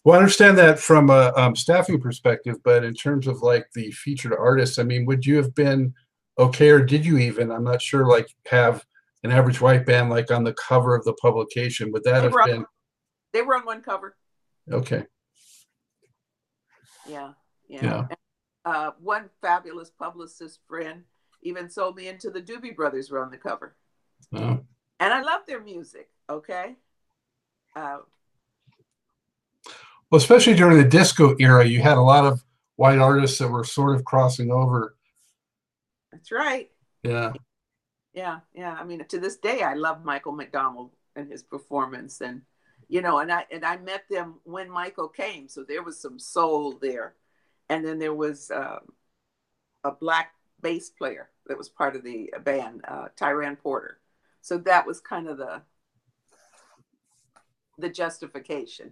Well, 0.05 0.15
I 0.15 0.19
understand 0.19 0.57
that 0.59 0.79
from 0.79 1.09
a 1.09 1.33
um, 1.35 1.55
staffing 1.55 1.99
perspective, 1.99 2.57
but 2.63 2.85
in 2.85 2.93
terms 2.93 3.27
of 3.27 3.41
like 3.41 3.67
the 3.73 3.91
featured 3.91 4.33
artists, 4.33 4.79
I 4.79 4.83
mean, 4.83 5.05
would 5.05 5.25
you 5.25 5.35
have 5.37 5.53
been 5.55 5.93
okay, 6.37 6.69
or 6.69 6.81
did 6.81 7.05
you 7.05 7.17
even? 7.17 7.51
I'm 7.51 7.65
not 7.65 7.81
sure. 7.81 8.07
Like 8.07 8.29
have 8.49 8.85
an 9.23 9.31
average 9.31 9.59
white 9.59 9.85
band 9.85 10.09
like 10.09 10.31
on 10.31 10.43
the 10.43 10.53
cover 10.53 10.95
of 10.95 11.03
the 11.03 11.13
publication? 11.13 11.91
Would 11.91 12.03
that 12.05 12.21
they 12.21 12.29
have 12.29 12.45
been? 12.45 12.59
On, 12.59 12.65
they 13.33 13.41
were 13.41 13.55
on 13.55 13.65
one 13.65 13.81
cover. 13.81 14.15
Okay. 14.71 15.03
Yeah, 17.07 17.31
yeah. 17.67 17.83
yeah. 17.83 18.05
Uh, 18.63 18.91
one 19.01 19.29
fabulous 19.41 19.89
publicist 19.89 20.59
friend 20.67 21.03
even 21.41 21.69
sold 21.69 21.95
me 21.95 22.07
into 22.07 22.29
the 22.29 22.41
Doobie 22.41 22.75
Brothers 22.75 23.09
were 23.09 23.23
on 23.23 23.31
the 23.31 23.37
cover. 23.37 23.75
Oh. 24.33 24.59
And 24.99 25.13
I 25.13 25.21
love 25.21 25.41
their 25.47 25.61
music. 25.61 26.09
Okay. 26.29 26.75
Uh, 27.75 27.99
well, 30.11 30.17
especially 30.17 30.55
during 30.55 30.77
the 30.77 30.83
disco 30.83 31.35
era, 31.39 31.65
you 31.65 31.81
had 31.81 31.97
a 31.97 32.01
lot 32.01 32.25
of 32.25 32.43
white 32.75 32.99
artists 32.99 33.37
that 33.39 33.47
were 33.47 33.63
sort 33.63 33.95
of 33.95 34.05
crossing 34.05 34.51
over 34.51 34.95
that's 36.19 36.31
right. 36.31 36.69
Yeah. 37.03 37.33
Yeah, 38.13 38.39
yeah. 38.53 38.73
I 38.73 38.83
mean, 38.83 39.05
to 39.05 39.19
this 39.19 39.37
day, 39.37 39.61
I 39.61 39.73
love 39.73 40.03
Michael 40.03 40.33
McDonald 40.33 40.91
and 41.15 41.31
his 41.31 41.43
performance, 41.43 42.21
and 42.21 42.41
you 42.87 43.01
know, 43.01 43.19
and 43.19 43.31
I 43.31 43.45
and 43.51 43.63
I 43.63 43.77
met 43.77 44.03
them 44.09 44.35
when 44.43 44.69
Michael 44.69 45.07
came, 45.07 45.47
so 45.47 45.63
there 45.63 45.83
was 45.83 46.01
some 46.01 46.19
soul 46.19 46.77
there, 46.81 47.15
and 47.69 47.85
then 47.85 47.99
there 47.99 48.13
was 48.13 48.51
uh, 48.51 48.79
a 49.83 49.91
black 49.91 50.33
bass 50.61 50.89
player 50.89 51.29
that 51.47 51.57
was 51.57 51.69
part 51.69 51.95
of 51.95 52.03
the 52.03 52.33
band, 52.43 52.81
uh, 52.87 53.07
Tiran 53.19 53.57
Porter. 53.57 53.99
So 54.41 54.57
that 54.59 54.85
was 54.85 54.99
kind 54.99 55.27
of 55.27 55.37
the 55.37 55.61
the 57.77 57.89
justification. 57.89 58.91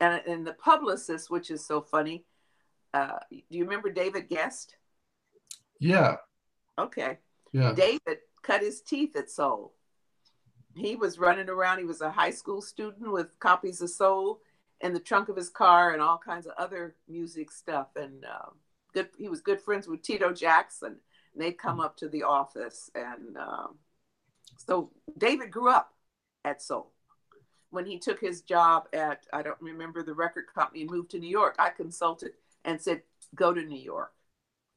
And, 0.00 0.20
and 0.26 0.46
the 0.46 0.54
publicist, 0.54 1.30
which 1.30 1.50
is 1.50 1.64
so 1.64 1.80
funny, 1.80 2.24
uh, 2.92 3.18
do 3.30 3.42
you 3.48 3.64
remember 3.64 3.90
David 3.90 4.28
Gest? 4.28 4.76
Yeah. 5.78 6.16
Okay. 6.78 7.18
Yeah. 7.52 7.72
David 7.72 8.18
cut 8.42 8.60
his 8.60 8.80
teeth 8.80 9.16
at 9.16 9.30
Soul. 9.30 9.72
He 10.74 10.96
was 10.96 11.18
running 11.18 11.48
around. 11.48 11.78
He 11.78 11.84
was 11.84 12.00
a 12.00 12.10
high 12.10 12.30
school 12.30 12.60
student 12.60 13.12
with 13.12 13.38
copies 13.38 13.80
of 13.80 13.90
Soul 13.90 14.40
in 14.80 14.92
the 14.92 15.00
trunk 15.00 15.28
of 15.28 15.36
his 15.36 15.48
car 15.48 15.92
and 15.92 16.02
all 16.02 16.18
kinds 16.18 16.46
of 16.46 16.52
other 16.58 16.96
music 17.08 17.52
stuff. 17.52 17.88
And 17.94 18.24
uh, 18.24 18.50
good, 18.94 19.08
he 19.18 19.28
was 19.28 19.40
good 19.40 19.60
friends 19.60 19.86
with 19.86 20.02
Tito 20.02 20.32
Jackson. 20.32 20.96
And 21.34 21.42
they'd 21.42 21.58
come 21.58 21.80
up 21.80 21.96
to 21.98 22.08
the 22.08 22.22
office, 22.22 22.90
and 22.94 23.36
um, 23.36 23.76
so 24.56 24.90
David 25.18 25.50
grew 25.50 25.68
up 25.68 25.92
at 26.44 26.62
Soul. 26.62 26.92
When 27.70 27.86
he 27.86 27.98
took 27.98 28.20
his 28.20 28.42
job 28.42 28.84
at 28.92 29.26
I 29.32 29.42
don't 29.42 29.60
remember 29.60 30.04
the 30.04 30.14
record 30.14 30.44
company 30.54 30.82
and 30.82 30.90
moved 30.90 31.10
to 31.10 31.18
New 31.18 31.28
York, 31.28 31.56
I 31.58 31.70
consulted 31.70 32.32
and 32.64 32.80
said, 32.80 33.02
"Go 33.34 33.52
to 33.52 33.62
New 33.62 33.80
York, 33.80 34.12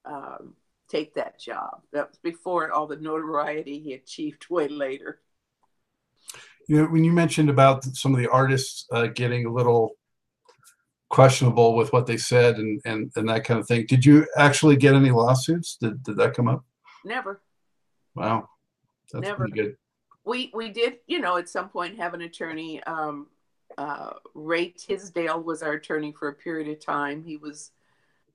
um, 0.03 0.55
take 0.89 1.13
that 1.13 1.39
job." 1.39 1.83
That 1.93 2.09
was 2.09 2.17
before 2.17 2.71
all 2.71 2.87
the 2.87 2.95
notoriety 2.95 3.79
he 3.79 3.93
achieved 3.93 4.47
way 4.49 4.67
later. 4.67 5.21
You 6.67 6.77
know, 6.77 6.85
when 6.85 7.03
you 7.03 7.11
mentioned 7.11 7.51
about 7.51 7.85
some 7.85 8.15
of 8.15 8.19
the 8.19 8.29
artists 8.29 8.87
uh, 8.91 9.07
getting 9.07 9.45
a 9.45 9.53
little 9.53 9.91
questionable 11.09 11.75
with 11.75 11.93
what 11.93 12.05
they 12.05 12.17
said 12.17 12.57
and, 12.57 12.81
and, 12.85 13.11
and 13.15 13.29
that 13.29 13.45
kind 13.45 13.59
of 13.59 13.67
thing, 13.67 13.85
did 13.85 14.05
you 14.05 14.27
actually 14.37 14.75
get 14.75 14.93
any 14.93 15.11
lawsuits? 15.11 15.77
Did, 15.77 16.03
did 16.03 16.17
that 16.17 16.33
come 16.33 16.47
up? 16.47 16.65
Never. 17.05 17.41
Wow. 18.15 18.49
That's 19.11 19.23
Never. 19.23 19.37
pretty 19.37 19.53
good. 19.53 19.77
We 20.25 20.51
we 20.53 20.69
did, 20.69 20.97
you 21.07 21.19
know, 21.19 21.37
at 21.37 21.47
some 21.47 21.69
point 21.69 21.97
have 21.97 22.13
an 22.13 22.21
attorney. 22.21 22.83
Um, 22.83 23.27
uh, 23.77 24.11
Ray 24.33 24.69
Tisdale 24.69 25.41
was 25.41 25.63
our 25.63 25.73
attorney 25.73 26.11
for 26.11 26.27
a 26.27 26.33
period 26.33 26.67
of 26.67 26.83
time. 26.83 27.23
He 27.23 27.37
was 27.37 27.71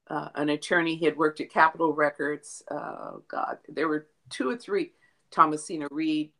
uh, 0.09 0.31
an 0.35 0.49
attorney. 0.49 0.97
He 0.97 1.05
had 1.05 1.17
worked 1.17 1.41
at 1.41 1.51
Capitol 1.51 1.93
Records. 1.93 2.63
Uh, 2.71 3.17
God, 3.29 3.59
there 3.69 3.89
were 3.89 4.07
two 4.31 4.49
or 4.49 4.57
three. 4.57 4.93
Thomasina 5.31 5.89
Reed. 5.91 6.31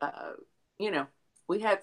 Uh, 0.00 0.32
you 0.78 0.90
know, 0.90 1.06
we 1.48 1.60
had 1.60 1.80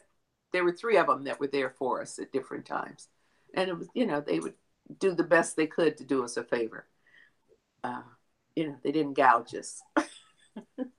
there 0.51 0.63
were 0.63 0.73
three 0.73 0.97
of 0.97 1.07
them 1.07 1.23
that 1.23 1.39
were 1.39 1.47
there 1.47 1.69
for 1.69 2.01
us 2.01 2.19
at 2.19 2.31
different 2.31 2.65
times, 2.65 3.07
and 3.55 3.69
it 3.69 3.77
was 3.77 3.87
you 3.93 4.05
know 4.05 4.21
they 4.21 4.39
would 4.39 4.55
do 4.99 5.13
the 5.13 5.23
best 5.23 5.55
they 5.55 5.67
could 5.67 5.97
to 5.97 6.03
do 6.03 6.23
us 6.23 6.37
a 6.37 6.43
favor. 6.43 6.85
Uh, 7.83 8.01
you 8.55 8.67
know, 8.67 8.75
they 8.83 8.91
didn't 8.91 9.13
gouge 9.13 9.53
us. 9.55 9.81